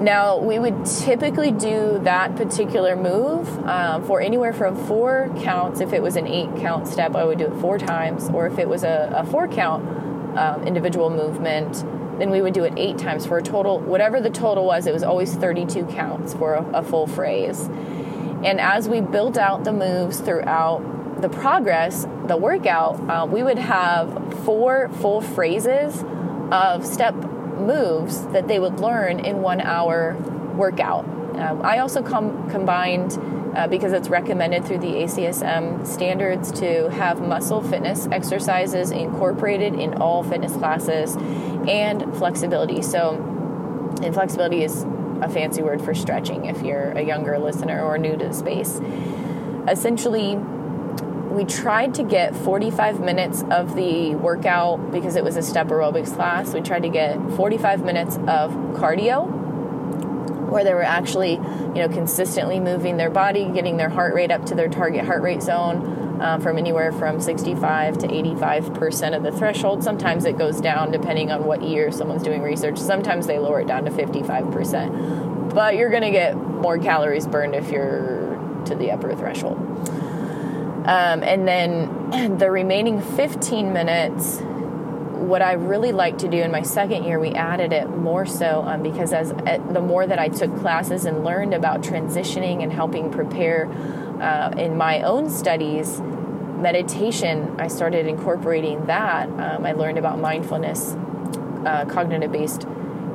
Now, 0.01 0.38
we 0.38 0.59
would 0.59 0.87
typically 0.87 1.53
do 1.53 2.01
that 2.05 2.35
particular 2.35 2.97
move 2.97 3.47
um, 3.66 4.03
for 4.07 4.21
anywhere 4.21 4.55
from 4.55 4.75
four 4.87 5.31
counts. 5.40 5.81
If 5.81 5.93
it 5.93 6.03
was 6.03 6.16
an 6.16 6.27
eight 6.27 6.49
count 6.57 6.88
step, 6.88 7.14
I 7.14 7.25
would 7.25 7.38
do 7.38 7.45
it 7.45 7.61
four 7.61 7.79
times. 7.79 8.31
Or 8.31 8.47
if 8.47 8.59
it 8.59 8.66
was 8.66 8.83
a, 8.83 9.12
a 9.14 9.27
four 9.27 9.47
count 9.47 9.87
um, 10.38 10.66
individual 10.66 11.11
movement, 11.11 11.85
then 12.19 12.31
we 12.31 12.40
would 12.40 12.55
do 12.55 12.64
it 12.64 12.73
eight 12.79 12.97
times 12.97 13.27
for 13.27 13.38
a 13.38 13.43
total, 13.43 13.79
whatever 13.79 14.21
the 14.21 14.31
total 14.31 14.64
was, 14.64 14.87
it 14.87 14.93
was 14.93 15.03
always 15.03 15.35
32 15.35 15.85
counts 15.87 16.33
for 16.33 16.55
a, 16.55 16.64
a 16.79 16.83
full 16.83 17.07
phrase. 17.07 17.69
And 18.43 18.59
as 18.59 18.88
we 18.88 19.03
built 19.03 19.37
out 19.37 19.64
the 19.64 19.73
moves 19.73 20.21
throughout 20.21 20.81
the 21.21 21.29
progress, 21.29 22.07
the 22.27 22.37
workout, 22.37 23.01
uh, 23.09 23.27
we 23.27 23.43
would 23.43 23.59
have 23.59 24.35
four 24.45 24.89
full 25.01 25.21
phrases 25.21 26.05
of 26.51 26.87
step 26.87 27.15
moves 27.15 28.27
that 28.29 28.49
they 28.49 28.59
would 28.59 28.81
learn 28.81 29.21
in 29.21 29.43
one 29.43 29.61
hour 29.61 30.17
workout. 30.57 31.05
Um, 31.37 31.63
I 31.63 31.79
also 31.79 32.03
com- 32.03 32.51
combined, 32.51 33.19
uh, 33.55 33.67
because 33.69 33.93
it's 33.93 34.09
recommended 34.09 34.65
through 34.65 34.79
the 34.79 35.03
ACSM 35.03 35.87
standards, 35.87 36.51
to 36.53 36.91
have 36.91 37.21
muscle 37.21 37.63
fitness 37.63 38.09
exercises 38.11 38.91
incorporated 38.91 39.75
in 39.75 39.95
all 39.95 40.23
fitness 40.23 40.53
classes 40.55 41.17
and 41.69 42.17
flexibility. 42.17 42.83
So, 42.83 43.15
and 44.03 44.15
flexibility 44.15 44.65
is 44.65 44.85
a 45.23 45.29
fancy 45.29 45.63
word 45.63 45.83
for 45.83 45.95
stretching 45.95 46.47
if 46.47 46.63
you're 46.63 46.93
a 46.93 47.03
younger 47.03 47.39
listener 47.39 47.83
or 47.83 47.99
new 47.99 48.17
to 48.17 48.29
the 48.29 48.35
space. 48.35 48.81
Essentially, 49.69 50.39
we 51.31 51.45
tried 51.45 51.95
to 51.95 52.03
get 52.03 52.35
45 52.35 53.01
minutes 53.01 53.45
of 53.51 53.77
the 53.77 54.16
workout 54.16 54.90
because 54.90 55.14
it 55.14 55.23
was 55.23 55.37
a 55.37 55.43
step 55.43 55.69
aerobics 55.69 56.14
class. 56.14 56.53
We 56.53 56.61
tried 56.61 56.83
to 56.83 56.88
get 56.88 57.19
45 57.33 57.85
minutes 57.85 58.16
of 58.16 58.53
cardio 58.75 59.38
where 60.51 60.64
they 60.64 60.75
were 60.75 60.83
actually, 60.83 61.35
you 61.35 61.75
know, 61.75 61.88
consistently 61.88 62.59
moving 62.59 62.97
their 62.97 63.11
body, 63.11 63.49
getting 63.55 63.77
their 63.77 63.88
heart 63.88 64.14
rate 64.14 64.33
up 64.33 64.45
to 64.47 64.57
their 64.57 64.69
target 64.69 65.05
heart 65.05 65.23
rate 65.23 65.40
zone 65.40 66.21
uh, 66.21 66.38
from 66.38 66.59
anywhere 66.59 66.90
from 66.90 67.21
65 67.21 67.99
to 67.99 68.12
85 68.12 68.75
percent 68.75 69.14
of 69.14 69.23
the 69.23 69.31
threshold. 69.31 69.85
Sometimes 69.85 70.25
it 70.25 70.37
goes 70.37 70.61
down 70.61 70.90
depending 70.90 71.31
on 71.31 71.45
what 71.45 71.62
year 71.62 71.93
someone's 71.93 72.25
doing 72.25 72.43
research. 72.43 72.79
Sometimes 72.79 73.29
they 73.29 73.38
lower 73.38 73.61
it 73.61 73.69
down 73.69 73.85
to 73.85 73.93
55 73.93 74.51
percent, 74.51 75.55
but 75.55 75.77
you're 75.77 75.90
going 75.90 76.03
to 76.03 76.11
get 76.11 76.37
more 76.37 76.79
calories 76.79 77.29
burned 77.29 77.55
if 77.55 77.71
you're 77.71 78.37
to 78.66 78.75
the 78.75 78.90
upper 78.90 79.14
threshold. 79.14 79.59
Um, 80.85 81.23
and 81.23 81.47
then 81.47 82.38
the 82.38 82.51
remaining 82.51 83.01
15 83.03 83.73
minutes, 83.73 84.40
what 84.40 85.43
I 85.43 85.53
really 85.53 85.93
like 85.93 86.19
to 86.19 86.29
do 86.29 86.38
in 86.38 86.51
my 86.51 86.62
second 86.62 87.05
year, 87.05 87.21
we 87.21 87.33
added 87.33 87.73
it 87.73 87.88
more 87.88 88.25
so 88.25 88.62
um, 88.62 88.83
because 88.83 89.12
as 89.12 89.31
uh, 89.31 89.59
the 89.71 89.81
more 89.81 90.07
that 90.07 90.19
I 90.19 90.29
took 90.29 90.57
classes 90.59 91.05
and 91.05 91.23
learned 91.23 91.53
about 91.53 91.83
transitioning 91.83 92.62
and 92.62 92.73
helping 92.73 93.11
prepare 93.11 93.71
uh, 94.21 94.55
in 94.57 94.77
my 94.77 95.03
own 95.03 95.29
studies, 95.29 96.01
meditation, 96.01 97.57
I 97.59 97.69
started 97.69 98.07
incorporating 98.07 98.87
that. 98.87 99.29
Um, 99.29 99.66
I 99.66 99.73
learned 99.73 99.99
about 99.99 100.19
mindfulness, 100.19 100.95
uh, 101.66 101.85
cognitive 101.88 102.33
based 102.33 102.66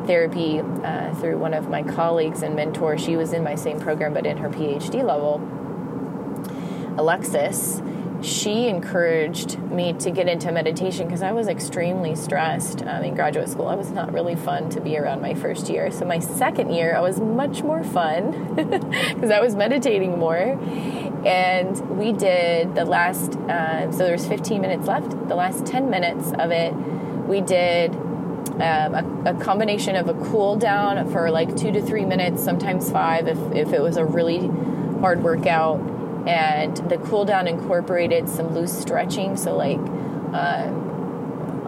therapy 0.06 0.60
uh, 0.60 1.15
through 1.15 1.39
one 1.39 1.56
of 1.56 1.67
my 1.67 1.82
colleagues 1.82 2.43
and 2.43 2.56
mentors. 2.56 3.04
She 3.04 3.17
was 3.17 3.34
in 3.34 3.43
my 3.43 3.56
same 3.56 3.80
program 3.80 4.13
but 4.13 4.28
in 4.28 4.38
her 4.38 4.49
PhD 4.49 5.04
level 5.04 5.39
Alexis, 6.97 7.81
she 8.21 8.67
encouraged 8.67 9.60
me 9.60 9.93
to 9.93 10.10
get 10.10 10.27
into 10.27 10.51
meditation 10.51 11.05
because 11.05 11.21
I 11.21 11.31
was 11.31 11.47
extremely 11.47 12.15
stressed 12.15 12.81
um, 12.81 13.03
in 13.03 13.13
graduate 13.13 13.49
school. 13.49 13.69
It 13.69 13.77
was 13.77 13.91
not 13.91 14.12
really 14.13 14.36
fun 14.36 14.69
to 14.71 14.81
be 14.81 14.97
around 14.97 15.21
my 15.21 15.34
first 15.34 15.69
year. 15.69 15.91
So, 15.91 16.05
my 16.05 16.19
second 16.19 16.73
year, 16.73 16.95
I 16.95 17.01
was 17.01 17.19
much 17.19 17.62
more 17.62 17.84
fun 17.84 18.55
because 18.55 19.31
I 19.31 19.39
was 19.41 19.55
meditating 19.55 20.17
more. 20.17 20.60
And 21.25 21.97
we 21.97 22.13
did 22.13 22.75
the 22.75 22.86
last, 22.86 23.36
uh, 23.36 23.91
so 23.91 23.99
there's 23.99 24.27
15 24.27 24.62
minutes 24.62 24.88
left. 24.88 25.10
The 25.27 25.36
last 25.36 25.65
10 25.65 25.89
minutes 25.89 26.31
of 26.38 26.51
it, 26.51 26.73
we 27.27 27.41
did 27.41 27.95
um, 27.95 28.62
a, 28.62 29.23
a, 29.25 29.34
combination 29.34 29.95
of 29.95 30.08
a 30.08 30.13
cool 30.25 30.55
down 30.55 31.12
for 31.12 31.29
like 31.31 31.55
two 31.58 31.71
to 31.71 31.81
three 31.81 32.05
minutes, 32.05 32.43
sometimes 32.43 32.91
five 32.91 33.27
if, 33.27 33.38
if 33.53 33.73
it 33.73 33.81
was 33.81 33.97
a 33.97 34.05
really 34.05 34.47
hard 35.01 35.23
workout 35.23 35.94
and 36.27 36.77
the 36.89 36.97
cool 36.97 37.25
down 37.25 37.47
incorporated 37.47 38.27
some 38.29 38.53
loose 38.53 38.77
stretching. 38.77 39.38
So 39.38 39.55
like, 39.55 39.79
uh, 40.33 40.71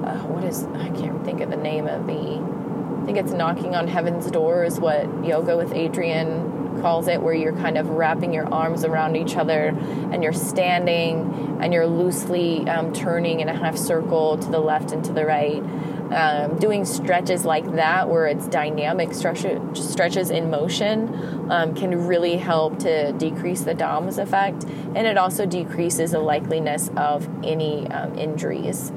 uh, 0.06 0.18
what 0.28 0.44
is 0.44 0.64
I 0.66 0.90
can't 0.90 1.24
think 1.24 1.42
of 1.42 1.50
the 1.50 1.58
name 1.58 1.88
of 1.88 2.08
the. 2.08 2.58
I 3.02 3.06
think 3.06 3.20
it's 3.20 3.32
knocking 3.32 3.74
on 3.74 3.88
heaven's 3.88 4.30
door 4.30 4.66
is 4.66 4.82
what 4.82 5.26
yoga 5.26 5.56
with 5.56 5.70
Adriene 5.72 6.82
calls 6.82 7.08
it, 7.08 7.22
where 7.22 7.34
you're 7.34 7.56
kind 7.56 7.78
of 7.78 7.90
wrapping 7.90 8.34
your 8.34 8.52
arms 8.54 8.84
around 8.84 9.16
each 9.16 9.36
other 9.36 9.68
and 10.12 10.22
you're 10.24 10.34
standing 10.34 11.58
and 11.62 11.74
you're 11.74 11.88
loosely 11.88 12.68
um, 12.68 12.94
turning 12.94 13.40
in 13.40 13.50
a 13.50 13.58
half 13.58 13.78
circle 13.78 14.38
to 14.38 14.50
the 14.50 14.60
left 14.60 14.92
and 14.92 15.06
to 15.06 15.14
the 15.14 15.26
right 15.26 15.64
um, 16.12 16.58
doing 16.58 16.86
stretches 16.86 17.46
like 17.46 17.66
that 17.76 18.10
where 18.10 18.28
it's 18.28 18.48
dynamic 18.48 19.14
stretches 19.14 20.30
in 20.30 20.50
motion 20.50 21.52
um, 21.52 21.76
can 21.76 22.08
really 22.08 22.38
help 22.38 22.80
to 22.80 23.12
decrease 23.14 23.62
the 23.62 23.74
DOMS 23.74 24.18
effect 24.18 24.64
and 24.64 25.06
it 25.06 25.18
also 25.18 25.46
decreases 25.46 26.12
the 26.12 26.20
likeliness 26.20 26.90
of 26.98 27.28
any 27.44 27.88
um, 27.88 28.18
injuries. 28.18 28.92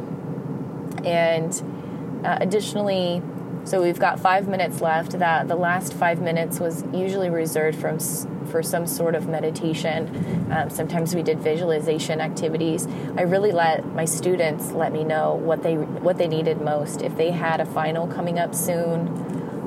And 1.05 1.53
uh, 2.25 2.39
additionally, 2.41 3.23
so 3.65 3.83
we've 3.83 3.99
got 3.99 4.19
five 4.19 4.49
minutes 4.49 4.81
left. 4.81 5.19
That 5.19 5.49
the 5.49 5.57
last 5.57 5.93
five 5.93 6.21
minutes 6.21 6.61
was 6.61 6.85
usually 6.93 7.31
reserved 7.31 7.79
from 7.79 7.99
for 8.47 8.63
some 8.63 8.87
sort 8.87 9.15
of 9.15 9.29
meditation. 9.29 10.49
Um, 10.51 10.71
sometimes 10.71 11.15
we 11.15 11.23
did 11.23 11.39
visualization 11.41 12.21
activities. 12.21 12.87
I 13.17 13.23
really 13.23 13.53
let 13.53 13.87
my 13.87 14.05
students 14.05 14.73
let 14.73 14.93
me 14.93 15.05
know 15.05 15.35
what 15.35 15.63
they 15.63 15.77
what 15.77 16.19
they 16.19 16.29
needed 16.29 16.61
most. 16.61 17.03
If 17.03 17.17
they 17.17 17.31
had 17.31 17.61
a 17.61 17.67
final 17.67 18.07
coming 18.07 18.39
up 18.39 18.55
soon, 18.55 19.09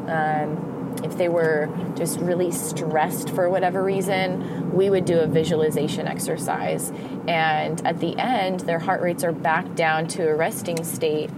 um, 0.09 0.73
if 1.03 1.17
they 1.17 1.29
were 1.29 1.69
just 1.95 2.19
really 2.19 2.51
stressed 2.51 3.29
for 3.29 3.49
whatever 3.49 3.83
reason, 3.83 4.71
we 4.73 4.89
would 4.89 5.05
do 5.05 5.19
a 5.19 5.27
visualization 5.27 6.07
exercise. 6.07 6.91
And 7.27 7.85
at 7.85 7.99
the 7.99 8.17
end, 8.17 8.61
their 8.61 8.79
heart 8.79 9.01
rates 9.01 9.23
are 9.23 9.31
back 9.31 9.75
down 9.75 10.07
to 10.09 10.27
a 10.27 10.35
resting 10.35 10.83
state, 10.83 11.29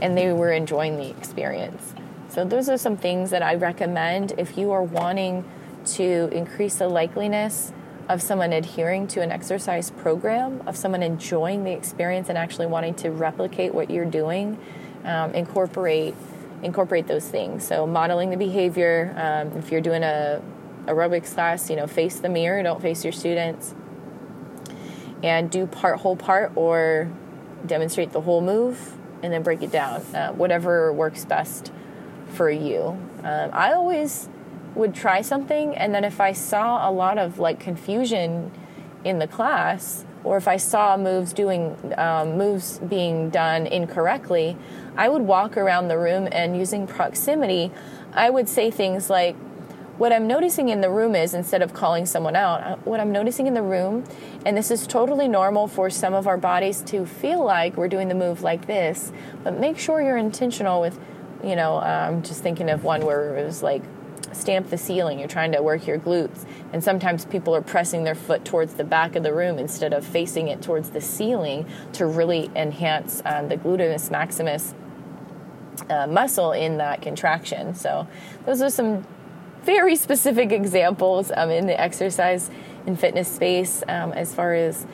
and 0.00 0.16
they 0.16 0.32
were 0.32 0.52
enjoying 0.52 0.96
the 0.96 1.10
experience. 1.10 1.94
So, 2.32 2.46
those 2.46 2.70
are 2.70 2.78
some 2.78 2.96
things 2.96 3.28
that 3.28 3.42
I 3.42 3.56
recommend 3.56 4.32
if 4.38 4.56
you 4.56 4.70
are 4.70 4.82
wanting 4.82 5.44
to 5.84 6.30
increase 6.32 6.76
the 6.76 6.88
likeliness 6.88 7.72
of 8.08 8.22
someone 8.22 8.54
adhering 8.54 9.06
to 9.08 9.20
an 9.20 9.30
exercise 9.30 9.90
program, 9.90 10.62
of 10.66 10.74
someone 10.74 11.02
enjoying 11.02 11.64
the 11.64 11.72
experience 11.72 12.30
and 12.30 12.38
actually 12.38 12.68
wanting 12.68 12.94
to 12.94 13.10
replicate 13.10 13.74
what 13.74 13.90
you're 13.90 14.06
doing. 14.06 14.56
Um, 15.04 15.34
incorporate 15.34 16.14
incorporate 16.62 17.06
those 17.06 17.28
things. 17.28 17.66
So, 17.66 17.86
modeling 17.86 18.30
the 18.30 18.38
behavior. 18.38 19.14
Um, 19.14 19.58
if 19.58 19.70
you're 19.70 19.82
doing 19.82 20.02
a 20.02 20.40
aerobics 20.86 21.34
class, 21.34 21.68
you 21.68 21.76
know, 21.76 21.86
face 21.86 22.18
the 22.18 22.30
mirror, 22.30 22.62
don't 22.62 22.80
face 22.80 23.04
your 23.04 23.12
students, 23.12 23.74
and 25.22 25.50
do 25.50 25.66
part 25.66 26.00
whole 26.00 26.16
part 26.16 26.52
or 26.56 27.12
demonstrate 27.66 28.12
the 28.12 28.22
whole 28.22 28.40
move 28.40 28.94
and 29.22 29.30
then 29.30 29.42
break 29.42 29.60
it 29.60 29.70
down. 29.70 30.00
Uh, 30.14 30.32
whatever 30.32 30.90
works 30.94 31.26
best 31.26 31.70
for 32.32 32.50
you. 32.50 32.98
Um, 33.22 33.50
I 33.52 33.72
always 33.72 34.28
would 34.74 34.94
try 34.94 35.20
something, 35.20 35.76
and 35.76 35.94
then 35.94 36.04
if 36.04 36.20
I 36.20 36.32
saw 36.32 36.88
a 36.88 36.90
lot 36.90 37.18
of 37.18 37.38
like 37.38 37.60
confusion 37.60 38.50
in 39.04 39.18
the 39.18 39.26
class, 39.26 40.04
or 40.24 40.36
if 40.36 40.48
I 40.48 40.56
saw 40.56 40.96
moves 40.96 41.32
doing 41.32 41.76
um, 41.98 42.38
moves 42.38 42.78
being 42.78 43.28
done 43.30 43.66
incorrectly, 43.66 44.56
I 44.96 45.08
would 45.08 45.22
walk 45.22 45.56
around 45.56 45.88
the 45.88 45.98
room 45.98 46.28
and 46.30 46.56
using 46.56 46.86
proximity, 46.86 47.70
I 48.12 48.30
would 48.30 48.48
say 48.48 48.70
things 48.70 49.10
like, 49.10 49.36
"What 49.98 50.12
I'm 50.12 50.26
noticing 50.26 50.68
in 50.68 50.80
the 50.80 50.90
room 50.90 51.14
is 51.14 51.34
instead 51.34 51.60
of 51.60 51.74
calling 51.74 52.06
someone 52.06 52.36
out, 52.36 52.62
uh, 52.62 52.76
what 52.84 53.00
I'm 53.00 53.12
noticing 53.12 53.46
in 53.46 53.54
the 53.54 53.62
room, 53.62 54.04
and 54.46 54.56
this 54.56 54.70
is 54.70 54.86
totally 54.86 55.28
normal 55.28 55.66
for 55.66 55.90
some 55.90 56.14
of 56.14 56.26
our 56.26 56.38
bodies 56.38 56.82
to 56.82 57.04
feel 57.04 57.44
like 57.44 57.76
we're 57.76 57.88
doing 57.88 58.08
the 58.08 58.14
move 58.14 58.42
like 58.42 58.66
this, 58.66 59.12
but 59.44 59.58
make 59.58 59.78
sure 59.78 60.00
you're 60.00 60.16
intentional 60.16 60.80
with." 60.80 60.98
You 61.42 61.56
know, 61.56 61.76
I'm 61.76 62.22
just 62.22 62.42
thinking 62.42 62.70
of 62.70 62.84
one 62.84 63.04
where 63.04 63.36
it 63.36 63.44
was 63.44 63.62
like 63.62 63.82
stamp 64.32 64.70
the 64.70 64.78
ceiling, 64.78 65.18
you're 65.18 65.28
trying 65.28 65.52
to 65.52 65.62
work 65.62 65.86
your 65.86 65.98
glutes. 65.98 66.46
And 66.72 66.82
sometimes 66.82 67.24
people 67.24 67.54
are 67.54 67.62
pressing 67.62 68.04
their 68.04 68.14
foot 68.14 68.44
towards 68.44 68.74
the 68.74 68.84
back 68.84 69.16
of 69.16 69.22
the 69.22 69.32
room 69.32 69.58
instead 69.58 69.92
of 69.92 70.06
facing 70.06 70.48
it 70.48 70.62
towards 70.62 70.90
the 70.90 71.00
ceiling 71.00 71.66
to 71.94 72.06
really 72.06 72.50
enhance 72.56 73.22
um, 73.24 73.48
the 73.48 73.56
gluteus 73.56 74.10
maximus 74.10 74.74
uh, 75.90 76.06
muscle 76.06 76.52
in 76.52 76.78
that 76.78 77.02
contraction. 77.02 77.74
So, 77.74 78.06
those 78.46 78.62
are 78.62 78.70
some 78.70 79.06
very 79.62 79.96
specific 80.06 80.52
examples 80.52 81.32
um, 81.36 81.50
in 81.50 81.66
the 81.66 81.78
exercise 81.80 82.50
and 82.86 82.98
fitness 82.98 83.28
space 83.28 83.82
um, 83.88 84.12
as 84.12 84.34
far 84.34 84.54
as 84.54 84.86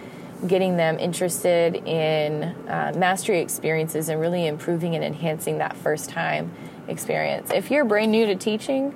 getting 0.47 0.77
them 0.77 0.99
interested 0.99 1.77
in 1.87 2.45
uh, 2.69 2.93
mastery 2.97 3.41
experiences 3.41 4.09
and 4.09 4.21
really 4.21 4.47
improving 4.47 4.95
and 4.95 5.05
enhancing 5.05 5.59
that 5.59 5.77
first 5.77 6.11
time 6.11 6.53
experience. 6.87 7.51
If 7.53 7.71
you're 7.71 7.85
brand 7.85 8.13
new 8.13 8.27
to 8.27 8.37
teaching, 8.37 8.95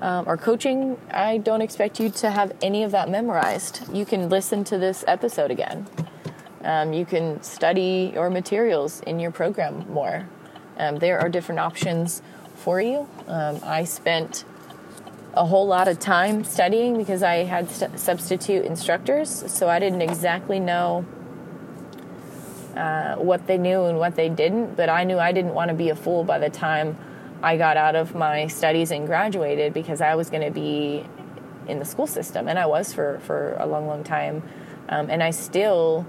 um, 0.00 0.28
or 0.28 0.36
coaching, 0.36 0.96
I 1.10 1.38
don't 1.38 1.60
expect 1.60 1.98
you 1.98 2.10
to 2.10 2.30
have 2.30 2.52
any 2.62 2.82
of 2.84 2.92
that 2.92 3.08
memorized. 3.08 3.92
You 3.92 4.06
can 4.06 4.28
listen 4.28 4.64
to 4.64 4.78
this 4.78 5.04
episode 5.06 5.50
again. 5.50 5.86
Um, 6.62 6.92
you 6.92 7.04
can 7.04 7.42
study 7.42 8.12
your 8.14 8.30
materials 8.30 9.00
in 9.00 9.18
your 9.20 9.30
program 9.30 9.90
more. 9.90 10.28
Um, 10.76 10.96
there 10.96 11.18
are 11.18 11.28
different 11.28 11.60
options 11.60 12.22
for 12.56 12.80
you. 12.80 13.08
Um, 13.26 13.60
I 13.64 13.84
spent 13.84 14.44
a 15.34 15.44
whole 15.44 15.66
lot 15.66 15.88
of 15.88 15.98
time 15.98 16.44
studying 16.44 16.96
because 16.96 17.22
I 17.22 17.44
had 17.44 17.70
st- 17.70 17.98
substitute 17.98 18.64
instructors, 18.64 19.44
so 19.52 19.68
I 19.68 19.78
didn't 19.78 20.02
exactly 20.02 20.58
know 20.58 21.04
uh, 22.76 23.16
what 23.16 23.46
they 23.46 23.58
knew 23.58 23.84
and 23.84 23.98
what 23.98 24.16
they 24.16 24.28
didn't, 24.28 24.76
but 24.76 24.88
I 24.88 25.04
knew 25.04 25.18
I 25.18 25.32
didn't 25.32 25.54
want 25.54 25.68
to 25.68 25.74
be 25.74 25.90
a 25.90 25.96
fool 25.96 26.24
by 26.24 26.38
the 26.38 26.50
time 26.50 26.96
I 27.42 27.56
got 27.56 27.76
out 27.76 27.94
of 27.94 28.14
my 28.14 28.46
studies 28.48 28.90
and 28.90 29.06
graduated 29.06 29.72
because 29.74 30.00
I 30.00 30.14
was 30.14 30.30
going 30.30 30.44
to 30.44 30.50
be 30.50 31.04
in 31.68 31.78
the 31.78 31.84
school 31.84 32.06
system, 32.06 32.48
and 32.48 32.58
I 32.58 32.66
was 32.66 32.92
for, 32.92 33.20
for 33.20 33.56
a 33.58 33.66
long, 33.66 33.86
long 33.86 34.02
time. 34.04 34.42
Um, 34.88 35.10
and 35.10 35.22
I 35.22 35.30
still 35.30 36.06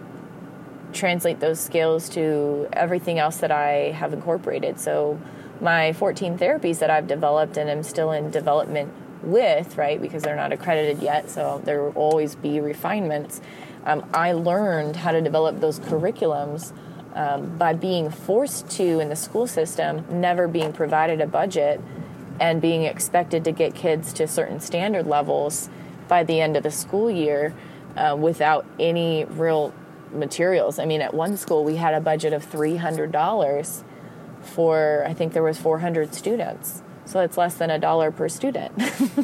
translate 0.93 1.39
those 1.39 1.59
skills 1.59 2.09
to 2.09 2.67
everything 2.74 3.20
else 3.20 3.38
that 3.38 3.51
I 3.51 3.91
have 3.91 4.13
incorporated. 4.13 4.80
So, 4.80 5.20
my 5.61 5.91
14 5.91 6.38
therapies 6.38 6.80
that 6.80 6.89
I've 6.89 7.05
developed 7.05 7.57
and 7.57 7.70
am 7.70 7.84
still 7.84 8.11
in 8.13 8.32
development 8.32 8.93
with, 9.24 9.78
right, 9.78 10.01
because 10.01 10.24
they're 10.24 10.36
not 10.36 10.51
accredited 10.51 11.01
yet, 11.01 11.30
so 11.30 11.61
there 11.65 11.84
will 11.84 11.91
always 11.91 12.36
be 12.36 12.59
refinements. 12.59 13.41
Um, 13.86 14.09
I 14.13 14.34
learned 14.34 14.97
how 14.97 15.11
to 15.11 15.22
develop 15.22 15.59
those 15.59 15.80
curriculums 15.80 16.74
um, 17.15 17.57
by 17.57 17.74
being 17.74 18.09
forced 18.09 18.70
to 18.72 18.99
in 18.99 19.09
the 19.09 19.15
school 19.15 19.47
system, 19.47 20.05
never 20.09 20.47
being 20.47 20.74
provided 20.74 21.22
a 21.22 21.28
budget, 21.28 21.82
and 22.39 22.61
being 22.61 22.84
expected 22.84 23.43
to 23.43 23.51
get 23.51 23.76
kids 23.76 24.13
to 24.13 24.28
certain 24.28 24.59
standard 24.59 25.07
levels 25.07 25.70
by 26.07 26.24
the 26.24 26.39
end 26.39 26.55
of 26.55 26.63
the 26.63 26.72
school 26.72 27.09
year 27.09 27.53
uh, 27.95 28.15
without 28.20 28.65
any 28.80 29.26
real 29.26 29.74
materials. 30.13 30.80
I 30.80 30.86
mean, 30.86 31.01
at 31.01 31.13
one 31.13 31.38
school 31.38 31.63
we 31.63 31.76
had 31.76 31.93
a 31.93 32.01
budget 32.01 32.34
of 32.34 32.43
three 32.43 32.78
hundred 32.78 33.11
dollars 33.11 33.84
for 34.41 35.03
I 35.05 35.13
think 35.13 35.34
there 35.34 35.43
was 35.43 35.57
four 35.57 35.80
hundred 35.80 36.15
students 36.15 36.82
so 37.10 37.22
it's 37.22 37.38
less 37.38 37.55
than 37.55 37.72
a 37.72 37.80
dollar 37.80 38.12
per 38.12 38.30
student. 38.30 38.72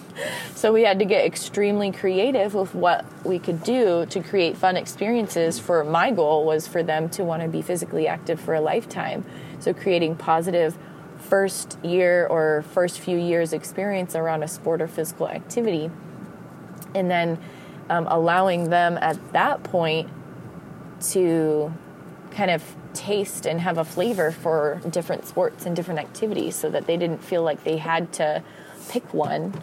so 0.56 0.74
we 0.74 0.82
had 0.82 0.98
to 0.98 1.06
get 1.06 1.24
extremely 1.24 1.92
creative 1.92 2.56
with 2.56 2.74
what 2.74 3.06
we 3.24 3.38
could 3.38 3.62
do 3.62 4.08
to 4.08 4.22
create 4.22 4.58
fun 4.58 4.76
experiences. 4.76 5.60
For 5.60 5.84
my 5.84 6.10
goal 6.10 6.46
was 6.46 6.68
for 6.68 6.82
them 6.82 7.10
to 7.10 7.24
want 7.24 7.44
to 7.44 7.48
be 7.48 7.62
physically 7.62 8.08
active 8.08 8.40
for 8.42 8.56
a 8.56 8.62
lifetime. 8.62 9.24
So 9.60 9.72
creating 9.72 10.16
positive 10.16 10.76
first 11.20 11.78
year 11.84 12.26
or 12.26 12.66
first 12.72 13.00
few 13.00 13.20
years 13.20 13.54
experience 13.54 14.16
around 14.16 14.42
a 14.42 14.48
sport 14.48 14.82
or 14.82 14.88
physical 14.88 15.30
activity, 15.30 15.92
and 16.96 17.10
then 17.10 17.38
um, 17.92 18.08
allowing 18.08 18.72
them 18.72 18.98
at 19.00 19.34
that 19.34 19.62
point 19.62 20.10
to 21.12 21.72
kind 22.36 22.52
of 22.52 22.64
taste 22.94 23.46
and 23.46 23.62
have 23.62 23.78
a 23.78 23.86
flavor 23.86 24.32
for 24.32 24.82
different 24.90 25.26
sports 25.26 25.66
and 25.66 25.76
different 25.76 26.00
activities 26.00 26.56
so 26.56 26.70
that 26.70 26.86
they 26.86 26.98
didn't 26.98 27.24
feel 27.24 27.42
like 27.42 27.64
they 27.64 27.78
had 27.78 28.12
to 28.14 28.44
pick 28.90 29.14
one 29.14 29.54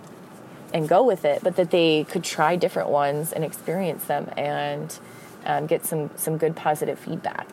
and 0.72 0.88
go 0.88 1.02
with 1.04 1.24
it, 1.24 1.42
but 1.42 1.56
that 1.56 1.70
they 1.70 2.04
could 2.04 2.24
try 2.24 2.56
different 2.56 2.88
ones 2.88 3.32
and 3.32 3.44
experience 3.44 4.04
them 4.06 4.30
and 4.36 4.98
um, 5.44 5.66
get 5.66 5.84
some, 5.84 6.10
some 6.16 6.38
good 6.38 6.56
positive 6.56 6.98
feedback. 6.98 7.46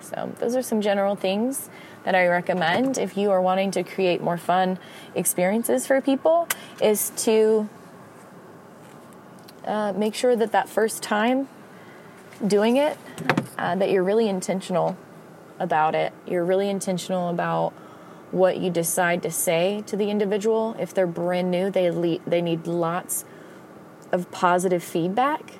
So, 0.00 0.32
those 0.38 0.54
are 0.54 0.62
some 0.62 0.80
general 0.80 1.16
things 1.16 1.68
that 2.04 2.14
I 2.14 2.26
recommend 2.28 2.98
if 2.98 3.16
you 3.16 3.30
are 3.30 3.40
wanting 3.40 3.70
to 3.72 3.82
create 3.82 4.22
more 4.22 4.38
fun 4.38 4.78
experiences 5.14 5.86
for 5.86 6.00
people 6.00 6.48
is 6.80 7.10
to 7.24 7.68
uh, 9.64 9.92
make 9.94 10.14
sure 10.14 10.34
that 10.34 10.52
that 10.52 10.68
first 10.68 11.02
time 11.02 11.48
doing 12.46 12.76
it, 12.76 12.96
uh, 13.58 13.74
that 13.74 13.90
you're 13.90 14.04
really 14.04 14.28
intentional 14.28 14.96
about 15.58 15.94
it. 15.94 16.12
You're 16.26 16.44
really 16.44 16.70
intentional 16.70 17.28
about 17.28 17.72
what 18.30 18.58
you 18.58 18.70
decide 18.70 19.22
to 19.22 19.30
say 19.30 19.82
to 19.86 19.96
the 19.96 20.10
individual. 20.10 20.76
If 20.78 20.94
they're 20.94 21.06
brand 21.06 21.50
new, 21.50 21.70
they 21.70 21.90
le- 21.90 22.20
they 22.26 22.40
need 22.40 22.66
lots 22.66 23.24
of 24.12 24.30
positive 24.30 24.82
feedback. 24.82 25.54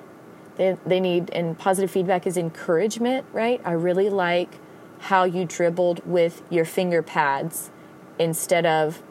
They, 0.56 0.76
they 0.84 1.00
need, 1.00 1.30
and 1.30 1.58
positive 1.58 1.90
feedback 1.90 2.26
is 2.26 2.36
encouragement, 2.36 3.26
right? 3.32 3.60
I 3.64 3.72
really 3.72 4.10
like 4.10 4.58
how 5.00 5.24
you 5.24 5.44
dribbled 5.44 6.04
with 6.04 6.42
your 6.50 6.64
finger 6.64 7.02
pads 7.02 7.70
instead 8.18 8.66
of 8.66 9.02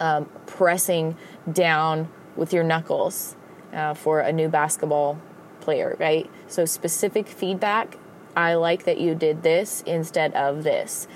um, 0.00 0.28
pressing 0.46 1.16
down 1.50 2.08
with 2.34 2.52
your 2.52 2.64
knuckles 2.64 3.36
uh, 3.72 3.94
for 3.94 4.20
a 4.20 4.32
new 4.32 4.48
basketball 4.48 5.20
player, 5.62 5.96
right? 5.98 6.28
So, 6.48 6.64
specific 6.66 7.26
feedback 7.26 7.96
I 8.36 8.54
like 8.54 8.84
that 8.84 8.98
you 8.98 9.14
did 9.14 9.42
this 9.42 9.82
instead 9.86 10.34
of 10.34 10.64
this. 10.64 11.06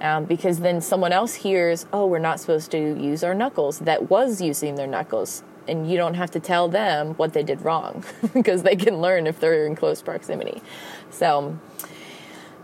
Um, 0.00 0.24
because 0.24 0.60
then 0.60 0.80
someone 0.82 1.12
else 1.12 1.34
hears, 1.34 1.86
oh, 1.92 2.06
we're 2.06 2.18
not 2.18 2.38
supposed 2.38 2.70
to 2.72 2.78
use 2.78 3.24
our 3.24 3.34
knuckles, 3.34 3.78
that 3.80 4.10
was 4.10 4.42
using 4.42 4.74
their 4.74 4.86
knuckles. 4.86 5.42
And 5.68 5.90
you 5.90 5.96
don't 5.96 6.14
have 6.14 6.30
to 6.32 6.40
tell 6.40 6.68
them 6.68 7.14
what 7.14 7.32
they 7.32 7.42
did 7.42 7.62
wrong 7.62 8.04
because 8.34 8.62
they 8.62 8.76
can 8.76 9.00
learn 9.00 9.26
if 9.26 9.40
they're 9.40 9.66
in 9.66 9.74
close 9.74 10.02
proximity. 10.02 10.62
So, 11.10 11.58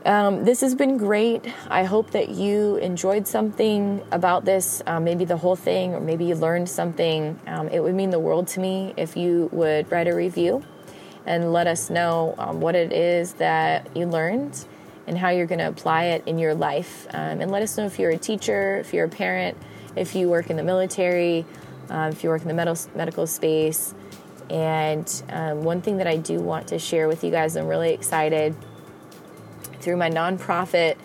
um, 0.05 0.45
this 0.45 0.61
has 0.63 0.75
been 0.75 0.99
great. 0.99 1.47
I 1.71 1.85
hope 1.85 2.11
that 2.11 2.29
you 2.29 2.77
enjoyed 2.77 3.27
something 3.29 4.03
about 4.11 4.45
this, 4.45 4.83
uh, 4.87 4.99
maybe 4.99 5.25
the 5.25 5.37
whole 5.37 5.55
thing, 5.55 5.95
or 5.95 6.01
maybe 6.01 6.25
you 6.25 6.35
learned 6.35 6.69
something. 6.69 7.39
Um, 7.47 7.69
it 7.69 7.81
would 7.81 7.95
mean 7.95 8.11
the 8.11 8.19
world 8.19 8.49
to 8.49 8.61
me 8.61 8.95
if 8.97 9.17
you 9.17 9.49
would 9.53 9.91
write 9.93 10.09
a 10.09 10.15
review 10.15 10.65
and 11.27 11.53
let 11.53 11.67
us 11.67 11.91
know 11.91 12.35
um, 12.39 12.61
what 12.61 12.75
it 12.75 12.93
is 12.93 13.35
that 13.35 13.95
you 13.97 14.07
learned 14.07 14.65
and 15.07 15.19
how 15.19 15.31
you're 15.31 15.47
going 15.47 15.59
to 15.59 15.69
apply 15.69 16.05
it 16.05 16.23
in 16.27 16.39
your 16.39 16.55
life. 16.55 17.07
Um, 17.11 17.41
and 17.41 17.51
let 17.51 17.63
us 17.63 17.77
know 17.77 17.87
if 17.87 17.99
you're 17.99 18.11
a 18.11 18.19
teacher, 18.19 18.77
if 18.79 18.93
you're 18.93 19.07
a 19.07 19.11
parent, 19.11 19.57
if 19.97 20.15
you 20.15 20.29
work 20.29 20.51
in 20.51 20.57
the 20.57 20.63
military, 20.63 21.45
uh, 21.91 22.11
if 22.13 22.23
you 22.23 22.31
work 22.31 22.43
in 22.43 22.49
the 22.49 22.55
medical, 22.55 22.91
medical 22.97 23.27
space. 23.27 23.95
And 24.51 25.23
um, 25.31 25.65
one 25.65 25.83
thing 25.83 25.99
that 25.99 26.07
I 26.07 26.17
do 26.17 26.41
want 26.41 26.69
to 26.69 26.79
share 26.79 27.09
with 27.09 27.25
you 27.25 27.31
guys, 27.31 27.57
I'm 27.57 27.67
really 27.67 27.93
excited 27.93 28.55
through 29.81 29.97
my 29.97 30.11
nonprofit, 30.11 30.97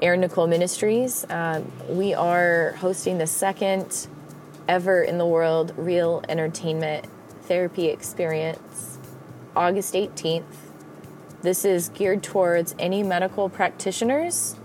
Erin 0.00 0.20
Nicole 0.20 0.46
Ministries. 0.46 1.26
Um, 1.28 1.70
we 1.88 2.14
are 2.14 2.72
hosting 2.78 3.18
the 3.18 3.26
second 3.26 4.06
ever 4.68 5.02
in 5.02 5.18
the 5.18 5.26
world 5.26 5.74
real 5.76 6.22
entertainment 6.28 7.06
therapy 7.42 7.88
experience 7.88 8.93
August 9.56 9.94
18th. 9.94 10.44
This 11.42 11.64
is 11.64 11.90
geared 11.90 12.22
towards 12.22 12.74
any 12.78 13.02
medical 13.02 13.48
practitioners, 13.48 14.56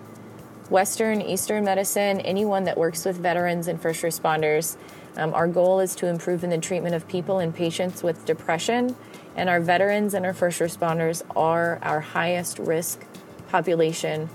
Western, 0.69 1.21
Eastern 1.21 1.63
medicine, 1.63 2.21
anyone 2.21 2.63
that 2.63 2.77
works 2.77 3.05
with 3.05 3.17
veterans 3.17 3.67
and 3.67 3.81
first 3.81 4.01
responders. 4.01 4.77
Um, 5.17 5.33
our 5.33 5.47
goal 5.47 5.79
is 5.79 5.95
to 5.95 6.07
improve 6.07 6.43
in 6.43 6.49
the 6.49 6.57
treatment 6.57 6.95
of 6.95 7.07
people 7.07 7.39
and 7.39 7.53
patients 7.53 8.03
with 8.03 8.25
depression, 8.25 8.95
and 9.35 9.49
our 9.49 9.59
veterans 9.59 10.13
and 10.13 10.25
our 10.25 10.33
first 10.33 10.59
responders 10.59 11.21
are 11.35 11.79
our 11.81 11.99
highest 11.99 12.59
risk 12.59 13.03
population 13.49 14.29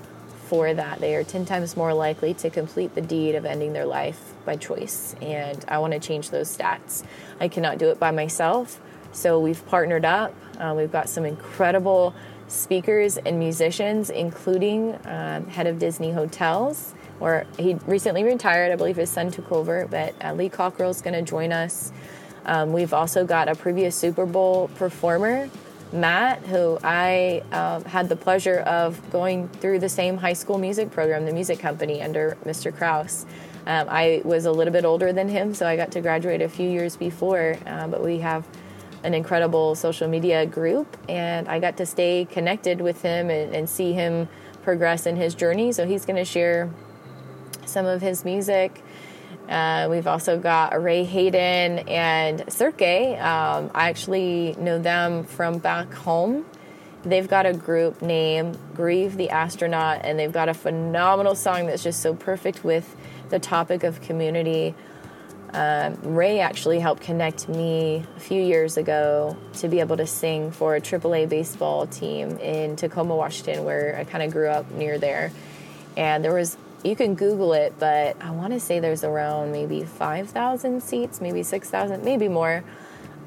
for 0.46 0.74
that. 0.74 1.00
They 1.00 1.14
are 1.14 1.24
10 1.24 1.46
times 1.46 1.76
more 1.76 1.94
likely 1.94 2.34
to 2.34 2.50
complete 2.50 2.94
the 2.94 3.00
deed 3.00 3.34
of 3.34 3.44
ending 3.44 3.72
their 3.72 3.86
life 3.86 4.34
by 4.44 4.56
choice, 4.56 5.16
and 5.22 5.64
I 5.68 5.78
want 5.78 5.94
to 5.94 5.98
change 5.98 6.30
those 6.30 6.54
stats. 6.54 7.02
I 7.40 7.48
cannot 7.48 7.78
do 7.78 7.88
it 7.88 7.98
by 7.98 8.10
myself, 8.10 8.80
so 9.14 9.38
we've 9.38 9.64
partnered 9.66 10.04
up. 10.04 10.34
Uh, 10.58 10.74
we've 10.76 10.92
got 10.92 11.08
some 11.08 11.24
incredible 11.24 12.14
speakers 12.48 13.16
and 13.16 13.38
musicians, 13.38 14.10
including 14.10 14.98
um, 15.06 15.46
head 15.46 15.66
of 15.66 15.78
Disney 15.78 16.12
Hotels, 16.12 16.94
or 17.20 17.46
he 17.58 17.74
recently 17.86 18.24
retired. 18.24 18.72
I 18.72 18.76
believe 18.76 18.96
his 18.96 19.10
son 19.10 19.30
took 19.30 19.50
over, 19.50 19.86
but 19.90 20.14
uh, 20.22 20.34
Lee 20.34 20.48
Cockrell 20.48 20.90
is 20.90 21.00
going 21.00 21.14
to 21.14 21.22
join 21.22 21.52
us. 21.52 21.92
Um, 22.44 22.72
we've 22.72 22.92
also 22.92 23.24
got 23.24 23.48
a 23.48 23.54
previous 23.54 23.96
Super 23.96 24.26
Bowl 24.26 24.68
performer, 24.74 25.48
Matt, 25.92 26.40
who 26.40 26.78
I 26.82 27.42
um, 27.52 27.84
had 27.84 28.08
the 28.08 28.16
pleasure 28.16 28.58
of 28.60 29.00
going 29.10 29.48
through 29.48 29.78
the 29.78 29.88
same 29.88 30.16
high 30.18 30.32
school 30.32 30.58
music 30.58 30.90
program, 30.90 31.24
the 31.24 31.32
music 31.32 31.58
company, 31.58 32.02
under 32.02 32.36
Mr. 32.44 32.74
Kraus. 32.76 33.24
Um, 33.66 33.86
I 33.88 34.20
was 34.24 34.44
a 34.44 34.52
little 34.52 34.72
bit 34.72 34.84
older 34.84 35.12
than 35.12 35.28
him, 35.28 35.54
so 35.54 35.66
I 35.66 35.76
got 35.76 35.90
to 35.92 36.02
graduate 36.02 36.42
a 36.42 36.48
few 36.48 36.68
years 36.68 36.96
before, 36.96 37.56
uh, 37.66 37.86
but 37.86 38.02
we 38.02 38.18
have 38.18 38.46
an 39.04 39.14
incredible 39.14 39.74
social 39.74 40.08
media 40.08 40.46
group, 40.46 40.96
and 41.08 41.46
I 41.48 41.60
got 41.60 41.76
to 41.76 41.86
stay 41.86 42.26
connected 42.28 42.80
with 42.80 43.02
him 43.02 43.30
and, 43.30 43.54
and 43.54 43.68
see 43.68 43.92
him 43.92 44.28
progress 44.62 45.06
in 45.06 45.16
his 45.16 45.34
journey. 45.34 45.72
So 45.72 45.86
he's 45.86 46.04
going 46.04 46.16
to 46.16 46.24
share 46.24 46.70
some 47.66 47.86
of 47.86 48.00
his 48.00 48.24
music. 48.24 48.82
Uh, 49.48 49.88
we've 49.90 50.06
also 50.06 50.38
got 50.38 50.82
Ray 50.82 51.04
Hayden 51.04 51.80
and 51.86 52.50
Cirque. 52.50 52.80
Um, 52.82 53.70
I 53.74 53.90
actually 53.90 54.56
know 54.58 54.78
them 54.78 55.24
from 55.24 55.58
back 55.58 55.92
home. 55.92 56.46
They've 57.04 57.28
got 57.28 57.44
a 57.44 57.52
group 57.52 58.00
named 58.00 58.56
Grieve 58.74 59.18
the 59.18 59.28
Astronaut, 59.28 60.00
and 60.02 60.18
they've 60.18 60.32
got 60.32 60.48
a 60.48 60.54
phenomenal 60.54 61.34
song 61.34 61.66
that's 61.66 61.82
just 61.82 62.00
so 62.00 62.14
perfect 62.14 62.64
with 62.64 62.96
the 63.28 63.38
topic 63.38 63.84
of 63.84 64.00
community. 64.00 64.74
Um, 65.54 65.96
Ray 66.02 66.40
actually 66.40 66.80
helped 66.80 67.04
connect 67.04 67.48
me 67.48 68.04
a 68.16 68.20
few 68.20 68.42
years 68.42 68.76
ago 68.76 69.36
to 69.54 69.68
be 69.68 69.78
able 69.78 69.96
to 69.96 70.06
sing 70.06 70.50
for 70.50 70.74
a 70.74 70.80
AAA 70.80 71.28
baseball 71.28 71.86
team 71.86 72.38
in 72.38 72.74
Tacoma, 72.74 73.14
Washington, 73.14 73.64
where 73.64 73.96
I 73.96 74.02
kind 74.02 74.24
of 74.24 74.32
grew 74.32 74.48
up 74.48 74.68
near 74.72 74.98
there. 74.98 75.30
And 75.96 76.24
there 76.24 76.34
was, 76.34 76.56
you 76.82 76.96
can 76.96 77.14
Google 77.14 77.52
it, 77.52 77.72
but 77.78 78.20
I 78.20 78.32
want 78.32 78.52
to 78.52 78.58
say 78.58 78.80
there's 78.80 79.04
around 79.04 79.52
maybe 79.52 79.84
5,000 79.84 80.82
seats, 80.82 81.20
maybe 81.20 81.44
6,000, 81.44 82.02
maybe 82.02 82.26
more. 82.26 82.64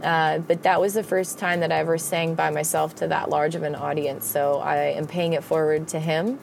Uh, 0.03 0.39
but 0.39 0.63
that 0.63 0.81
was 0.81 0.95
the 0.95 1.03
first 1.03 1.39
time 1.39 1.61
that 1.61 1.71
I 1.71 1.77
ever 1.77 1.97
sang 1.97 2.35
by 2.35 2.49
myself 2.49 2.93
to 2.95 3.07
that 3.07 3.29
large 3.29 3.55
of 3.55 3.63
an 3.63 3.73
audience. 3.73 4.25
So 4.25 4.59
I 4.59 4.77
am 4.91 5.07
paying 5.07 5.31
it 5.31 5.45
forward 5.45 5.87
to 5.89 5.99
him. 5.99 6.39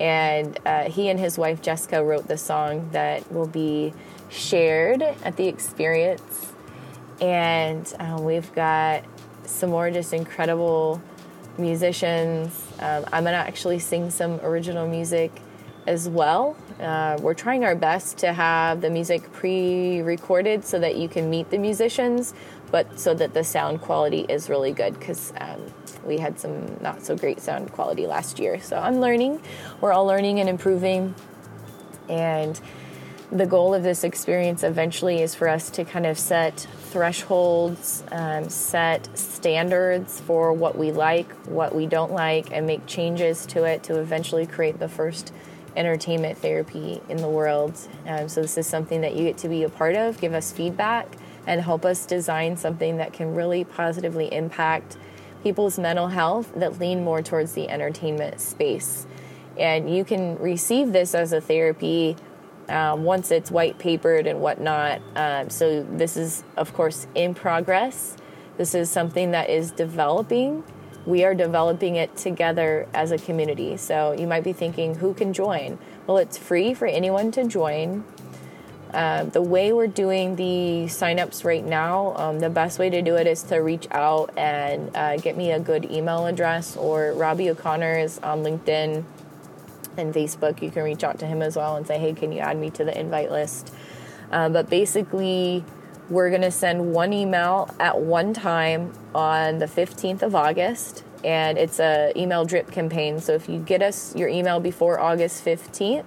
And 0.00 0.56
uh, 0.64 0.84
he 0.84 1.08
and 1.08 1.18
his 1.18 1.36
wife 1.36 1.60
Jessica 1.60 2.04
wrote 2.04 2.28
the 2.28 2.38
song 2.38 2.88
that 2.92 3.30
will 3.32 3.48
be 3.48 3.92
shared 4.28 5.02
at 5.02 5.36
the 5.36 5.46
experience. 5.46 6.52
And 7.20 7.92
uh, 7.98 8.18
we've 8.20 8.52
got 8.54 9.04
some 9.44 9.70
more 9.70 9.90
just 9.90 10.12
incredible 10.12 11.02
musicians. 11.58 12.64
Um, 12.78 13.04
I'm 13.12 13.24
going 13.24 13.32
to 13.32 13.38
actually 13.38 13.78
sing 13.78 14.10
some 14.10 14.40
original 14.40 14.86
music 14.86 15.32
as 15.86 16.08
well. 16.08 16.56
Uh, 16.78 17.16
we're 17.20 17.34
trying 17.34 17.64
our 17.64 17.74
best 17.74 18.18
to 18.18 18.32
have 18.32 18.82
the 18.82 18.90
music 18.90 19.32
pre 19.32 20.00
recorded 20.02 20.64
so 20.64 20.78
that 20.78 20.96
you 20.96 21.08
can 21.08 21.30
meet 21.30 21.50
the 21.50 21.58
musicians, 21.58 22.34
but 22.70 23.00
so 23.00 23.14
that 23.14 23.32
the 23.32 23.42
sound 23.42 23.80
quality 23.80 24.26
is 24.28 24.50
really 24.50 24.72
good 24.72 24.98
because 24.98 25.32
um, 25.40 25.60
we 26.04 26.18
had 26.18 26.38
some 26.38 26.76
not 26.80 27.02
so 27.02 27.16
great 27.16 27.40
sound 27.40 27.72
quality 27.72 28.06
last 28.06 28.38
year. 28.38 28.60
So 28.60 28.78
I'm 28.78 29.00
learning. 29.00 29.40
We're 29.80 29.92
all 29.92 30.04
learning 30.04 30.40
and 30.40 30.48
improving. 30.48 31.14
And 32.08 32.60
the 33.30 33.46
goal 33.46 33.74
of 33.74 33.82
this 33.82 34.04
experience 34.04 34.62
eventually 34.62 35.20
is 35.20 35.34
for 35.34 35.48
us 35.48 35.68
to 35.70 35.84
kind 35.84 36.06
of 36.06 36.18
set 36.18 36.66
thresholds, 36.90 38.02
um, 38.10 38.48
set 38.48 39.06
standards 39.16 40.20
for 40.20 40.52
what 40.52 40.78
we 40.78 40.92
like, 40.92 41.30
what 41.46 41.74
we 41.74 41.86
don't 41.86 42.12
like, 42.12 42.50
and 42.52 42.66
make 42.66 42.86
changes 42.86 43.44
to 43.46 43.64
it 43.64 43.82
to 43.82 44.00
eventually 44.00 44.46
create 44.46 44.78
the 44.78 44.88
first 44.88 45.32
entertainment 45.76 46.38
therapy 46.38 47.02
in 47.10 47.18
the 47.18 47.28
world. 47.28 47.78
Um, 48.06 48.28
so, 48.28 48.40
this 48.40 48.56
is 48.56 48.66
something 48.66 49.02
that 49.02 49.14
you 49.14 49.24
get 49.24 49.36
to 49.38 49.48
be 49.48 49.62
a 49.64 49.68
part 49.68 49.94
of, 49.94 50.18
give 50.20 50.32
us 50.32 50.50
feedback, 50.50 51.06
and 51.46 51.60
help 51.60 51.84
us 51.84 52.06
design 52.06 52.56
something 52.56 52.96
that 52.96 53.12
can 53.12 53.34
really 53.34 53.62
positively 53.62 54.32
impact 54.32 54.96
people's 55.42 55.78
mental 55.78 56.08
health 56.08 56.50
that 56.56 56.78
lean 56.78 57.04
more 57.04 57.22
towards 57.22 57.52
the 57.52 57.68
entertainment 57.68 58.40
space. 58.40 59.06
And 59.58 59.94
you 59.94 60.04
can 60.04 60.38
receive 60.38 60.92
this 60.92 61.14
as 61.14 61.32
a 61.32 61.40
therapy 61.40 62.16
um, 62.68 63.04
once 63.04 63.30
it's 63.30 63.50
white 63.50 63.78
papered 63.78 64.26
and 64.26 64.40
whatnot. 64.40 65.00
Um, 65.16 65.50
so, 65.50 65.82
this 65.82 66.16
is, 66.16 66.44
of 66.56 66.72
course, 66.74 67.06
in 67.14 67.34
progress. 67.34 68.16
This 68.56 68.74
is 68.74 68.90
something 68.90 69.30
that 69.32 69.50
is 69.50 69.70
developing. 69.70 70.64
We 71.06 71.24
are 71.24 71.34
developing 71.34 71.96
it 71.96 72.16
together 72.16 72.86
as 72.92 73.12
a 73.12 73.18
community. 73.18 73.76
So, 73.76 74.12
you 74.12 74.26
might 74.26 74.44
be 74.44 74.52
thinking, 74.52 74.96
who 74.96 75.14
can 75.14 75.32
join? 75.32 75.78
Well, 76.06 76.18
it's 76.18 76.36
free 76.36 76.74
for 76.74 76.86
anyone 76.86 77.30
to 77.32 77.44
join. 77.44 78.04
Um, 78.92 79.28
the 79.30 79.42
way 79.42 79.72
we're 79.72 79.86
doing 79.86 80.36
the 80.36 80.86
signups 80.86 81.44
right 81.44 81.64
now, 81.64 82.14
um, 82.16 82.40
the 82.40 82.48
best 82.48 82.78
way 82.78 82.88
to 82.88 83.02
do 83.02 83.16
it 83.16 83.26
is 83.26 83.42
to 83.44 83.56
reach 83.56 83.86
out 83.90 84.36
and 84.36 84.94
uh, 84.96 85.18
get 85.18 85.36
me 85.36 85.52
a 85.52 85.60
good 85.60 85.90
email 85.90 86.26
address 86.26 86.76
or 86.76 87.12
Robbie 87.12 87.50
O'Connor 87.50 87.98
is 87.98 88.18
on 88.20 88.42
LinkedIn 88.42 89.04
and 89.98 90.14
Facebook. 90.14 90.62
You 90.62 90.70
can 90.70 90.82
reach 90.82 91.04
out 91.04 91.18
to 91.20 91.26
him 91.26 91.42
as 91.42 91.56
well 91.56 91.76
and 91.76 91.86
say, 91.86 91.98
hey, 91.98 92.12
can 92.12 92.32
you 92.32 92.38
add 92.38 92.56
me 92.56 92.70
to 92.70 92.84
the 92.84 92.98
invite 92.98 93.30
list? 93.30 93.74
Uh, 94.30 94.48
but 94.48 94.68
basically, 94.68 95.64
we're 96.10 96.30
going 96.30 96.42
to 96.42 96.50
send 96.50 96.92
one 96.92 97.12
email 97.12 97.74
at 97.78 98.00
one 98.00 98.32
time 98.32 98.92
on 99.14 99.58
the 99.58 99.66
15th 99.66 100.22
of 100.22 100.34
August, 100.34 101.04
and 101.24 101.58
it's 101.58 101.80
a 101.80 102.12
email 102.16 102.44
drip 102.44 102.70
campaign. 102.70 103.20
So 103.20 103.32
if 103.32 103.48
you 103.48 103.58
get 103.58 103.82
us 103.82 104.14
your 104.16 104.28
email 104.28 104.60
before 104.60 104.98
August 105.00 105.44
15th, 105.44 106.04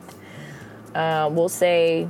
uh, 0.96 1.30
we'll 1.32 1.50
say 1.50 2.08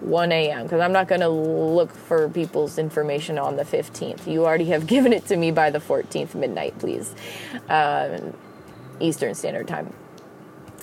1 0.00 0.32
a.m. 0.32 0.62
because 0.62 0.80
I'm 0.80 0.92
not 0.92 1.08
going 1.08 1.20
to 1.20 1.28
look 1.28 1.90
for 1.90 2.28
people's 2.28 2.78
information 2.78 3.38
on 3.38 3.56
the 3.56 3.64
15th. 3.64 4.26
You 4.26 4.46
already 4.46 4.66
have 4.66 4.86
given 4.94 5.12
it 5.12 5.26
to 5.26 5.36
me 5.36 5.50
by 5.50 5.70
the 5.70 5.80
14th 5.80 6.34
midnight, 6.34 6.78
please. 6.78 7.14
Uh, 7.68 8.18
Eastern 9.00 9.34
Standard 9.34 9.68
Time. 9.68 9.92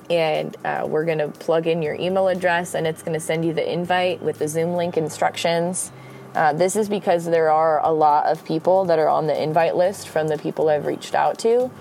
And 0.10 0.56
uh, 0.64 0.86
we're 0.88 1.06
going 1.06 1.18
to 1.18 1.30
plug 1.30 1.68
in 1.68 1.82
your 1.82 1.96
email 1.96 2.28
address 2.28 2.76
and 2.76 2.86
it's 2.86 3.02
going 3.02 3.14
to 3.14 3.20
send 3.20 3.44
you 3.44 3.54
the 3.54 3.72
invite 3.72 4.22
with 4.22 4.40
the 4.40 4.48
Zoom 4.48 4.74
link 4.74 4.98
instructions. 4.98 5.92
Uh, 6.36 6.54
this 6.54 6.76
is 6.76 6.90
because 6.90 7.26
there 7.26 7.50
are 7.50 7.84
a 7.84 7.92
lot 7.92 8.26
of 8.26 8.44
people 8.46 8.86
that 8.86 9.00
are 9.00 9.08
on 9.08 9.26
the 9.26 9.42
invite 9.42 9.76
list 9.76 10.10
from 10.10 10.28
the 10.28 10.38
people 10.38 10.70
I've 10.70 10.86
reached 10.86 11.16
out 11.16 11.40
to. 11.40 11.72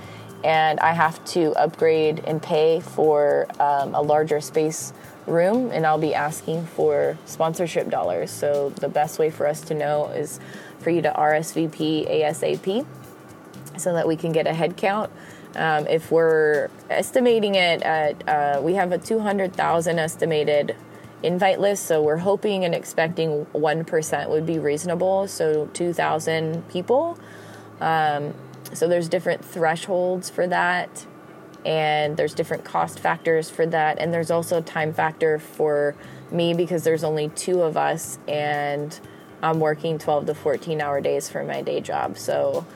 And 0.45 0.79
I 0.81 0.93
have 0.93 1.25
to 1.27 1.53
upgrade 1.55 2.23
and 2.27 2.41
pay 2.41 2.81
for 2.81 3.47
um, 3.59 3.95
a 3.95 4.03
larger 4.03 4.41
space 4.41 4.93
room, 5.27 5.71
and 5.73 5.87
I'll 5.87 5.99
be 5.99 6.15
asking 6.15 6.67
for 6.67 7.19
sponsorship 7.25 7.89
dollars. 7.89 8.31
So, 8.31 8.69
the 8.71 8.91
best 8.91 9.19
way 9.19 9.31
for 9.31 9.47
us 9.47 9.63
to 9.63 9.75
know 9.75 10.09
is 10.09 10.39
for 10.81 10.91
you 10.91 11.01
to 11.03 11.11
RSVP 11.11 12.11
ASAP 12.11 12.87
so 13.79 13.95
that 13.95 14.07
we 14.07 14.17
can 14.17 14.33
get 14.33 14.47
a 14.47 14.53
head 14.53 14.77
count 14.77 15.11
um, 15.57 15.87
if 15.87 16.11
we're 16.11 16.69
estimating 16.91 17.55
it 17.55 17.83
at, 17.83 18.29
uh, 18.29 18.61
we 18.63 18.75
have 18.75 18.93
a 18.93 18.99
200,000 18.99 19.99
estimated 19.99 20.77
invite 21.23 21.61
list, 21.61 21.87
so 21.87 22.03
we're 22.03 22.19
hoping 22.19 22.65
and 22.65 22.75
expecting 22.75 23.47
1% 23.55 24.29
would 24.31 24.47
be 24.47 24.59
reasonable, 24.59 25.27
so 25.27 25.67
2,000 25.73 26.69
people. 26.69 27.19
Um, 27.81 28.35
so 28.73 28.89
there's 28.89 29.09
different 29.09 29.45
thresholds 29.45 30.29
for 30.29 30.47
that, 30.47 31.07
and 31.65 32.17
there's 32.17 32.35
different 32.35 32.65
cost 32.65 32.99
factors 32.99 33.49
for 33.49 33.65
that, 33.67 33.99
and 33.99 34.13
there's 34.13 34.31
also 34.31 34.61
time 34.61 34.93
factor 34.93 35.39
for 35.39 35.95
me 36.31 36.53
because 36.53 36.85
there's 36.85 37.05
only 37.05 37.29
two 37.31 37.63
of 37.63 37.77
us, 37.77 38.19
and 38.29 38.99
I'm 39.43 39.61
working 39.61 39.99
12 39.99 40.27
to 40.27 40.35
14 40.35 40.81
hour 40.81 41.01
days 41.01 41.29
for 41.29 41.45
my 41.45 41.63
day 41.63 41.81
job. 41.81 42.19
So 42.19 42.67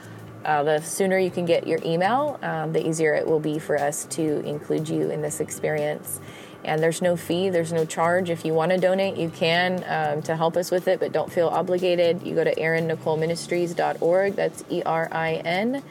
uh, 0.45 0.63
the 0.63 0.81
sooner 0.81 1.19
you 1.19 1.31
can 1.31 1.45
get 1.45 1.67
your 1.67 1.79
email, 1.85 2.39
um, 2.43 2.73
the 2.73 2.87
easier 2.87 3.15
it 3.15 3.27
will 3.27 3.41
be 3.41 3.59
for 3.59 3.79
us 3.79 4.05
to 4.07 4.41
include 4.47 4.89
you 4.89 5.11
in 5.11 5.23
this 5.23 5.41
experience. 5.41 6.21
And 6.65 6.83
there's 6.83 7.01
no 7.01 7.17
fee, 7.17 7.51
there's 7.51 7.73
no 7.73 7.85
charge. 7.85 8.31
If 8.31 8.45
you 8.45 8.53
want 8.53 8.73
to 8.73 8.79
donate, 8.79 9.17
you 9.17 9.31
can 9.31 9.85
um, 9.87 10.23
to 10.23 10.37
help 10.37 10.57
us 10.57 10.71
with 10.71 10.89
it, 10.89 11.01
but 11.01 11.13
don't 11.13 11.33
feel 11.33 11.49
obligated. 11.49 12.23
You 12.27 12.35
go 12.35 12.45
to 12.45 12.55
erinnicoleministries.org. 12.55 14.35
That's 14.35 14.65
E 14.69 14.83
R 14.85 15.09
I 15.13 15.35
N 15.35 15.83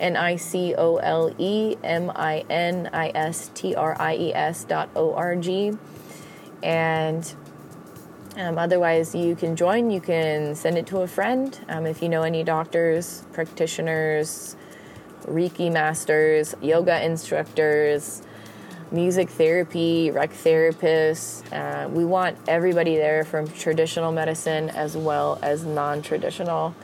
N 0.00 0.16
I 0.16 0.36
C 0.36 0.74
O 0.76 0.96
L 0.96 1.32
E 1.38 1.76
M 1.82 2.10
I 2.14 2.44
N 2.50 2.90
I 2.92 3.12
S 3.14 3.50
T 3.54 3.74
R 3.74 3.96
I 4.00 4.16
E 4.16 4.34
S 4.34 4.64
dot 4.64 4.90
O 4.96 5.14
R 5.14 5.36
G. 5.36 5.72
And 6.62 7.34
um, 8.36 8.58
otherwise, 8.58 9.14
you 9.14 9.34
can 9.34 9.56
join, 9.56 9.90
you 9.90 10.00
can 10.00 10.54
send 10.54 10.76
it 10.76 10.86
to 10.88 10.98
a 11.00 11.06
friend. 11.06 11.58
Um, 11.68 11.86
if 11.86 12.02
you 12.02 12.08
know 12.08 12.22
any 12.22 12.44
doctors, 12.44 13.24
practitioners, 13.32 14.56
Reiki 15.24 15.72
masters, 15.72 16.54
yoga 16.60 17.04
instructors, 17.04 18.22
music 18.92 19.28
therapy, 19.30 20.10
rec 20.10 20.30
therapists. 20.30 21.42
Uh, 21.52 21.88
we 21.88 22.04
want 22.04 22.36
everybody 22.46 22.96
there 22.96 23.24
from 23.24 23.48
traditional 23.48 24.12
medicine 24.12 24.70
as 24.70 24.96
well 24.96 25.38
as 25.42 25.64
non 25.64 26.02
traditional. 26.02 26.74